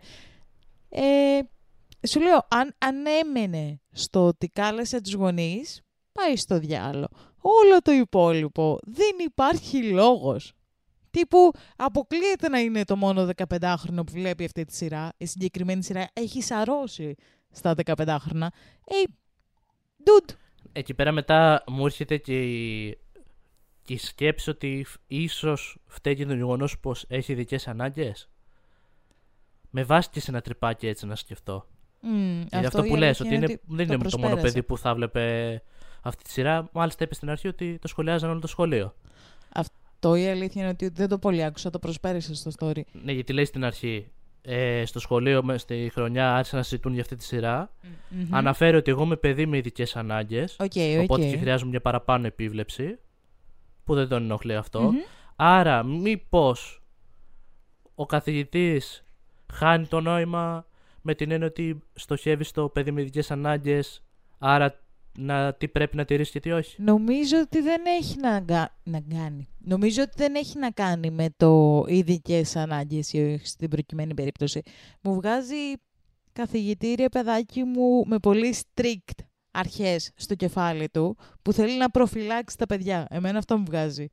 Ε, 0.90 1.40
σου 2.08 2.20
λέω, 2.22 2.48
αν, 2.48 2.76
αν 2.78 2.96
έμενε 3.06 3.80
στο 3.92 4.26
ότι 4.28 4.48
κάλεσε 4.48 5.02
τους 5.02 5.14
γονείς, 5.14 5.82
πάει 6.12 6.36
στο 6.36 6.60
διάλο. 6.60 7.08
Όλο 7.42 7.82
το 7.82 7.92
υπόλοιπο 7.92 8.80
δεν 8.84 9.16
υπάρχει 9.26 9.84
λόγος. 9.84 10.54
Τύπου 11.12 11.52
αποκλείεται 11.76 12.50
να 12.50 12.60
είναι 12.60 12.84
το 12.84 12.96
μόνο 12.96 13.30
15χρονο 13.36 13.76
που 14.06 14.12
βλέπει 14.12 14.46
αυτή 14.46 14.66
τη 14.66 14.76
σειρά. 14.76 15.14
Η 15.18 15.26
συγκεκριμένη 15.26 15.84
σειρά 15.84 16.08
έχει 16.14 16.42
σαρώσει 16.42 17.16
στα 17.52 17.74
15χρονα. 17.86 18.48
Ε, 18.86 19.04
dude, 20.04 20.34
Εκεί 20.74 20.94
πέρα 20.94 21.12
μετά 21.12 21.64
μου 21.68 21.86
έρχεται 21.86 22.18
και 22.18 22.42
η, 22.42 22.98
και 23.82 23.94
η 23.94 23.98
σκέψη 23.98 24.50
ότι 24.50 24.84
φ- 24.88 24.98
ίσως 25.08 25.78
φταίει 25.88 26.16
και 26.16 26.26
το 26.26 26.34
γεγονός 26.34 26.80
πως 26.80 27.06
έχει 27.08 27.32
ειδικές 27.32 27.68
ανάγκες. 27.68 28.30
Με 29.70 29.84
βάση 29.84 30.10
και 30.10 30.20
σε 30.20 30.32
ένα 30.32 30.42
τρυπάκι 30.42 30.88
έτσι 30.88 31.06
να 31.06 31.16
σκεφτώ. 31.16 31.68
μ, 32.02 32.42
Γιατί 32.50 32.66
αυτό, 32.66 32.84
η 32.84 32.88
που 32.90 32.96
λες, 32.96 33.22
αλήθεια 33.22 33.38
ότι, 33.38 33.52
είναι, 33.52 33.60
δεν 33.78 33.88
το 33.88 33.94
είναι 33.94 34.04
το 34.10 34.18
μόνο 34.18 34.30
προσπέρασε. 34.30 34.42
παιδί 34.42 34.64
που 34.64 34.78
θα 34.78 34.96
βλέπε 34.96 35.64
αυτή 36.02 36.24
τη 36.24 36.32
σειρά. 36.32 36.70
Μάλιστα 36.72 37.04
είπε 37.04 37.14
στην 37.14 37.30
αρχή 37.30 37.48
ότι 37.48 37.78
το 37.82 37.88
σχολιάζαν 37.88 38.30
όλο 38.30 38.40
το 38.40 38.48
σχολείο. 38.48 38.94
Το 40.02 40.16
η 40.16 40.28
αλήθεια 40.28 40.62
είναι 40.62 40.72
ότι 40.72 40.90
δεν 40.90 41.08
το 41.08 41.18
πολύ 41.18 41.44
άκουσα, 41.44 41.70
το 41.70 41.80
προσπέρασε 41.80 42.36
στο 42.36 42.52
story. 42.60 42.82
Ναι, 43.04 43.12
γιατί 43.12 43.34
λέει 43.34 43.46
στην 43.46 43.64
αρχή, 43.64 44.12
ε, 44.42 44.86
στο 44.86 45.00
σχολείο 45.00 45.44
με, 45.44 45.58
στη 45.58 45.92
χρονιά 45.94 46.36
άρχισαν 46.36 46.58
να 46.58 46.64
συζητούν 46.64 46.94
για 46.94 47.02
αυτή 47.02 47.16
τη 47.16 47.24
σειρά. 47.24 47.72
Μμμ. 48.10 48.36
Αναφέρει 48.36 48.78
ότι 48.78 48.92
εγώ 48.92 49.04
είμαι 49.04 49.16
παιδί 49.16 49.46
με 49.46 49.58
ειδικές 49.58 49.96
ανάγκες. 49.96 50.56
Ok, 50.60 50.66
ok. 50.66 51.02
Οπότε 51.04 51.30
και 51.30 51.38
χρειάζομαι 51.38 51.70
μια 51.70 51.82
παραπάνω 51.82 52.28
επίβλεψη. 52.28 53.00
Που 53.84 53.96
δεν 53.96 54.08
τον 54.08 54.24
ενοχλεί 54.24 54.56
αυτό. 54.56 54.82
Μμμ. 54.82 54.98
Άρα, 55.36 55.84
μήπως 55.84 56.82
ο 57.96 58.06
καθηγητής 58.06 59.04
χάνει 59.54 59.88
το 59.88 60.02
νόημα 60.02 60.66
με 61.02 61.16
την 61.16 61.32
έννοια 61.32 61.48
ότι 61.48 61.82
στοχεύει 61.94 62.44
στο 62.44 62.70
παιδί 62.70 62.92
με 62.92 63.02
ειδικές 63.02 63.32
ανάγκες. 63.32 64.04
Άρα, 64.38 64.80
να, 65.18 65.54
τι 65.54 65.68
πρέπει 65.68 65.96
να 65.96 66.06
τηρήσει 66.06 66.32
και 66.32 66.40
τι 66.40 66.52
όχι. 66.52 66.82
Νομίζω 66.82 67.40
ότι 67.40 67.62
δεν 67.62 67.82
έχει 68.00 68.20
να, 68.20 68.38
γκα- 68.38 68.76
να 68.84 69.02
κάνει. 69.16 69.48
Νομίζω 69.60 70.02
ότι 70.02 70.14
δεν 70.16 70.36
έχει 70.36 70.58
να 70.58 70.72
κάνει 70.72 71.12
με 71.12 71.30
το 71.38 71.84
ειδικές 71.88 72.56
ανάγκες 72.56 73.14
ή 73.14 73.34
όχι 73.34 73.48
στην 73.48 73.70
προκειμένη 73.70 74.14
περίπτωση. 74.14 74.62
Μου 75.02 75.14
βγάζει 75.14 75.56
καθηγητήρια 76.34 77.10
παιδάκι 77.10 77.64
μου 77.64 78.06
με 78.06 78.20
πολύ 78.20 78.56
strict 78.58 79.24
αρχές 79.52 80.12
στο 80.16 80.36
κεφάλι 80.36 80.90
του 80.90 81.18
που 81.42 81.54
θέλει 81.54 81.78
να 81.78 81.90
προφυλάξει 81.90 82.58
τα 82.58 82.66
παιδιά. 82.66 83.08
Εμένα 83.10 83.38
αυτό 83.38 83.58
μου 83.58 83.64
βγάζει. 83.68 84.10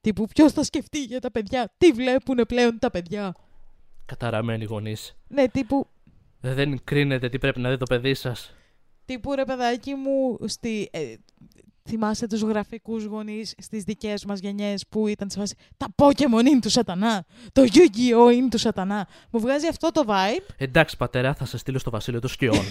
Τύπου 0.00 0.26
ποιος 0.26 0.52
θα 0.52 0.62
σκεφτεί 0.62 1.02
για 1.02 1.20
τα 1.20 1.30
παιδιά, 1.30 1.72
τι 1.78 1.90
βλέπουν 1.90 2.44
πλέον 2.48 2.78
τα 2.78 2.90
παιδιά; 2.90 3.34
Καταραμένοι 4.04 4.64
γονείς. 4.64 5.16
Ναι, 5.28 5.48
τύπου 5.48 5.86
Δεν 6.40 6.84
κρίνετε 6.84 7.28
τι 7.28 7.38
πρέπει 7.38 7.60
να 7.60 7.70
δει 7.70 7.76
το 7.76 7.84
παιδί 7.84 8.14
σας. 8.14 8.54
Τύπου 9.06 9.34
ρε 9.34 9.44
παιδάκι 9.44 9.94
μου, 9.94 10.38
στη, 10.44 10.88
ε, 10.92 11.14
θυμάσαι 11.88 12.26
τους 12.26 12.40
γραφικούς 12.40 13.04
γονείς 13.04 13.54
στις 13.58 13.82
δικές 13.82 14.24
μας 14.24 14.38
γενιές 14.38 14.86
που 14.88 15.06
ήταν 15.06 15.30
σε 15.30 15.38
φάση 15.38 15.54
«Τα 15.76 15.86
Pokemon 15.96 16.44
είναι 16.46 16.60
του 16.60 16.70
σατανά, 16.70 17.24
το 17.52 17.62
Yu-Gi-Oh 17.62 18.32
είναι 18.32 18.48
του 18.48 18.58
σατανά». 18.58 19.08
Μου 19.30 19.40
βγάζει 19.40 19.66
αυτό 19.66 19.90
το 19.92 20.04
vibe, 20.06 20.46
Εντάξει, 20.56 20.96
πατέρα, 20.96 21.34
θα 21.34 21.44
σε 21.44 21.58
στείλω 21.58 21.78
στο 21.78 21.90
βασίλειο 21.90 22.20
των 22.20 22.30
σκιών. 22.30 22.64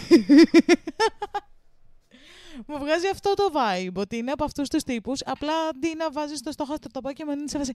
μου 2.68 2.78
βγάζει 2.80 3.08
αυτό 3.12 3.34
το 3.34 3.43
vibe, 3.53 3.93
ότι 3.93 4.18
είναι 4.18 4.32
από 4.32 4.43
αυτούς 4.43 4.70
τους 4.70 4.84
τύπους, 4.84 5.22
απλά 5.26 5.53
αντί 5.70 5.95
να 5.97 6.12
βάζεις 6.12 6.41
το 6.41 6.51
στόχαστρο 6.51 6.89
το 6.93 6.99
Pokemon 7.03 7.38
είναι 7.38 7.47
σε 7.47 7.58
φάση 7.58 7.74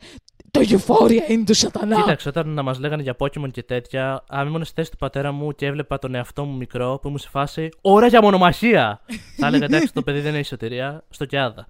«Το 0.51 0.61
Euphoria 0.61 1.31
είναι 1.31 1.45
του 1.45 1.55
σατανά». 1.55 1.97
Κοίταξε, 1.97 2.29
όταν 2.29 2.49
να 2.49 2.63
μας 2.63 2.79
λέγανε 2.79 3.03
για 3.03 3.17
Pokémon 3.19 3.51
και 3.51 3.63
τέτοια, 3.63 4.25
αν 4.29 4.47
ήμουν 4.47 4.65
στη 4.65 4.75
θέση 4.75 4.91
του 4.91 4.97
πατέρα 4.97 5.33
μου 5.33 5.53
και 5.53 5.67
έβλεπα 5.67 5.99
τον 5.99 6.15
εαυτό 6.15 6.45
μου 6.45 6.57
μικρό 6.57 6.99
που 7.03 7.07
ήμουν 7.09 7.19
σε 7.19 7.29
φάση 7.29 7.69
Ώρα 7.81 8.07
για 8.07 8.23
μονομαχία! 8.23 9.01
θα 9.37 9.47
έλεγα 9.47 9.65
εντάξει, 9.65 9.93
το 9.93 10.03
παιδί 10.03 10.21
δεν 10.21 10.35
έχει 10.35 10.47
σωτηρία, 10.47 11.05
στο 11.11 11.25
Κιάδα. 11.25 11.69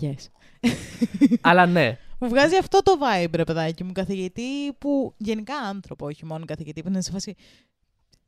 Yes. 0.00 0.30
Αλλά 1.40 1.66
ναι, 1.66 1.98
Μου 2.20 2.28
βγάζει 2.28 2.56
αυτό 2.56 2.82
το 2.82 2.92
vibe, 3.00 3.34
ρε 3.34 3.44
παιδάκι 3.44 3.84
μου, 3.84 3.92
καθηγητή 3.92 4.72
που 4.78 5.14
γενικά 5.16 5.56
άνθρωπο, 5.56 6.06
όχι 6.06 6.24
μόνο 6.24 6.44
καθηγητή, 6.44 6.82
που 6.82 6.88
είναι 6.88 7.00
σε 7.00 7.10
φάση. 7.10 7.34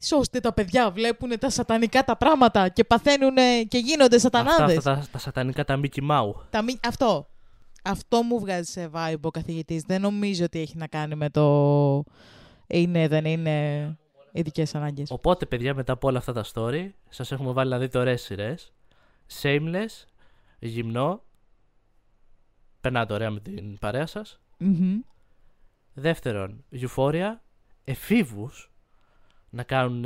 Σώστε 0.01 0.41
τα 0.41 0.53
παιδιά, 0.53 0.91
βλέπουν 0.91 1.39
τα 1.39 1.51
σατανικά 1.51 2.05
τα 2.05 2.17
πράγματα 2.17 2.69
και 2.69 2.85
παθαίνουν 2.85 3.35
και 3.69 3.79
γίνονται 3.79 4.17
αυτά, 4.17 4.29
σατανάδες. 4.39 4.77
αυτά 4.77 4.95
τα, 4.95 5.07
τα 5.13 5.19
σατανικά 5.19 5.65
τα 5.65 5.81
Mickey 5.83 6.11
Mouse. 6.11 6.35
Τα 6.51 6.63
μη- 6.63 6.79
Αυτό. 6.87 7.29
Αυτό 7.85 8.23
μου 8.23 8.41
βγάζει 8.41 8.71
σε 8.71 8.91
vibe 8.95 9.21
ο 9.21 9.31
καθηγητής. 9.31 9.83
Δεν 9.83 10.01
νομίζω 10.01 10.45
ότι 10.45 10.61
έχει 10.61 10.77
να 10.77 10.87
κάνει 10.87 11.15
με 11.15 11.31
το 11.31 12.05
είναι, 12.67 13.09
δεν 13.09 13.25
είναι 13.25 13.97
ειδικές 14.33 14.75
ανάγκες. 14.75 15.11
Οπότε, 15.11 15.47
παιδιά, 15.47 15.75
μετά 15.75 15.93
από 15.93 16.09
όλα 16.09 16.19
αυτά 16.19 16.33
τα 16.33 16.45
story, 16.55 16.91
σας 17.09 17.33
έχουμε 17.33 17.53
βάλει 17.53 17.71
να 17.71 17.79
δείτε 17.79 17.99
ωραίες 17.99 18.23
σειρές. 18.23 18.73
Shameless, 19.43 20.05
γυμνό. 20.59 21.23
Περνάτε 22.81 23.13
ωραία 23.15 23.31
με 23.31 23.41
την 23.41 23.79
παρέα 23.79 24.07
σας. 24.07 24.41
Μμμ. 24.59 24.99
Δεύτερον, 25.95 26.65
Euphoria, 26.73 27.29
εφήβους 27.85 28.71
να 29.51 29.63
κάνουν 29.63 30.05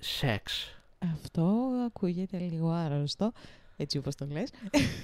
σεξ. 0.00 0.70
Αυτό 0.98 1.70
ακούγεται 1.86 2.38
λίγο 2.38 2.70
άρρωστο, 2.70 3.32
έτσι 3.76 3.98
όπως 3.98 4.14
το 4.14 4.26
λες. 4.26 4.50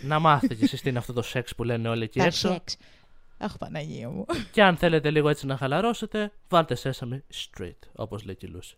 να 0.05 0.19
μάθετε 0.19 0.55
κι 0.55 0.65
εσείς 0.65 0.81
τι 0.83 0.89
είναι 0.89 0.99
αυτό 0.99 1.13
το 1.13 1.23
σεξ 1.23 1.55
που 1.55 1.65
λένε 1.65 1.89
όλοι 1.89 2.05
εκεί 2.05 2.19
Τα 2.19 2.25
έξω. 2.25 2.49
σεξ. 2.53 2.77
Αχ, 3.39 3.59
Παναγία 3.59 4.11
μου. 4.11 4.25
Και 4.53 4.63
αν 4.63 4.77
θέλετε 4.77 5.11
λίγο 5.11 5.29
έτσι 5.29 5.47
να 5.47 5.57
χαλαρώσετε, 5.57 6.33
βάλτε 6.49 6.77
Sesame 6.83 7.21
Street, 7.35 7.79
όπως 7.93 8.25
λέει 8.25 8.37
και 8.37 8.47
η 8.47 8.49
Λούση. 8.49 8.77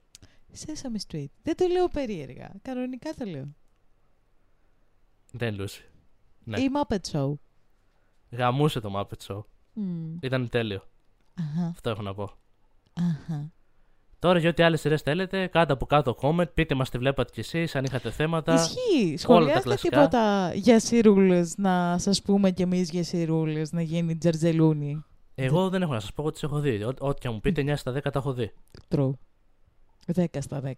Sesame 0.67 1.11
Street. 1.15 1.27
Δεν 1.43 1.57
το 1.57 1.67
λέω 1.67 1.89
περίεργα. 1.89 2.51
Κανονικά 2.63 3.11
το 3.19 3.25
λέω. 3.25 3.55
Δεν 5.33 5.55
Λούση. 5.55 5.85
Ναι. 6.45 6.61
Ή 6.61 6.71
Muppet 6.75 7.11
Show. 7.13 7.33
Γαμούσε 8.31 8.81
το 8.81 8.93
Muppet 8.97 9.27
Show. 9.27 9.43
Μμ. 9.73 10.17
Ήταν 10.21 10.49
τέλειο. 10.49 10.89
Αχα, 11.35 11.67
Αυτό 11.67 11.91
έχω 11.91 12.03
να 12.03 12.15
πω. 12.15 12.31
αχα. 12.93 13.53
Τώρα 14.25 14.39
για 14.39 14.49
ό,τι 14.51 14.63
άλλες 14.63 14.81
σειρές 14.81 15.03
θέλετε, 15.03 15.47
κάτω 15.47 15.73
από 15.73 15.87
κάτω 15.87 16.17
comment, 16.21 16.55
πείτε 16.55 16.75
μας 16.75 16.91
τι 16.91 16.99
βλέπατε 16.99 17.33
κι 17.33 17.41
εσείς, 17.41 17.75
αν 17.77 17.85
είχατε 17.85 18.11
θέματα. 18.11 18.55
Ισχύει. 18.55 19.17
Σχολιάστε 19.17 19.61
κλασικά. 19.63 19.97
τίποτα 19.97 20.53
για 20.55 20.81
σιρούλες 20.81 21.55
να 21.57 21.99
σας 21.99 22.23
πούμε 22.23 22.51
κι 22.51 22.63
εμείς 22.63 22.91
για 22.91 23.05
σιρούλες 23.05 23.73
να 23.73 23.83
γίνει 23.83 24.17
τζερτζελούνι. 24.17 25.05
Εγώ 25.35 25.69
δεν 25.69 25.83
έχω 25.83 25.93
να 25.93 26.01
σας 26.01 26.13
πω, 26.13 26.23
εγώ 26.23 26.31
τις 26.31 26.43
έχω 26.43 26.59
δει. 26.59 26.83
Ό- 26.85 26.95
Ό,τι 26.99 27.21
και 27.21 27.27
αν 27.29 27.35
μου 27.35 27.41
πείτε, 27.41 27.61
9 27.61 27.77
στα 27.77 27.93
10 27.93 28.11
τα 28.11 28.19
έχω 28.19 28.33
δει. 28.33 28.53
True. 28.89 29.11
10 30.15 30.41
στα 30.41 30.61
10. 30.61 30.73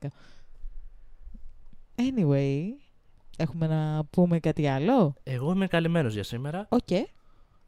Anyway, 1.97 2.61
έχουμε 3.37 3.67
να 3.67 4.05
πούμε 4.05 4.39
κάτι 4.41 4.67
άλλο; 4.69 5.15
Εγώ 5.23 5.53
είμαι 5.53 5.67
καλυμμένος 5.67 6.15
για 6.15 6.23
σήμερα. 6.23 6.67
Οκ. 6.69 6.91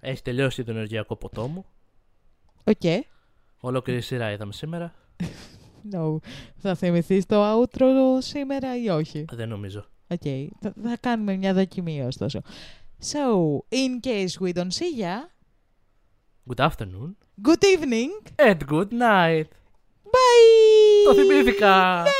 Έχει 0.00 0.22
τελειώσει 0.22 0.64
το 0.64 0.70
ενεργειακό 0.70 1.16
ποτό 1.16 1.46
μου. 1.46 1.64
Οκ. 2.64 3.04
Ολόκληρη 3.60 4.00
σειρά 4.00 4.32
είδαμε 4.32 4.52
σήμερα. 4.52 4.94
No. 5.92 6.16
Θα 6.56 6.74
θυμηθείς 6.74 7.26
το 7.26 7.60
outro 7.62 7.84
σήμερα 8.18 8.82
ή 8.82 8.88
όχι; 8.88 9.24
Δεν 9.32 9.48
νομίζω. 9.48 9.84
Οκ. 10.08 10.20
Θα, 10.60 10.72
θα 10.82 10.96
κάνουμε 11.00 11.36
μια 11.36 11.54
δοκιμή 11.54 12.02
ωστόσο. 12.02 12.40
So, 13.12 13.24
in 13.70 14.00
case 14.06 14.40
we 14.40 14.52
don't 14.52 14.72
see 14.72 15.00
ya, 15.02 15.16
Good 16.50 16.60
afternoon. 16.68 17.10
good 17.42 17.62
evening. 17.74 18.10
And 18.36 18.58
good 18.68 18.92
night. 18.92 19.48
Bye! 20.14 21.04
Το 21.04 21.14
θυμήθηκα. 21.14 22.02
Ναι, 22.02 22.10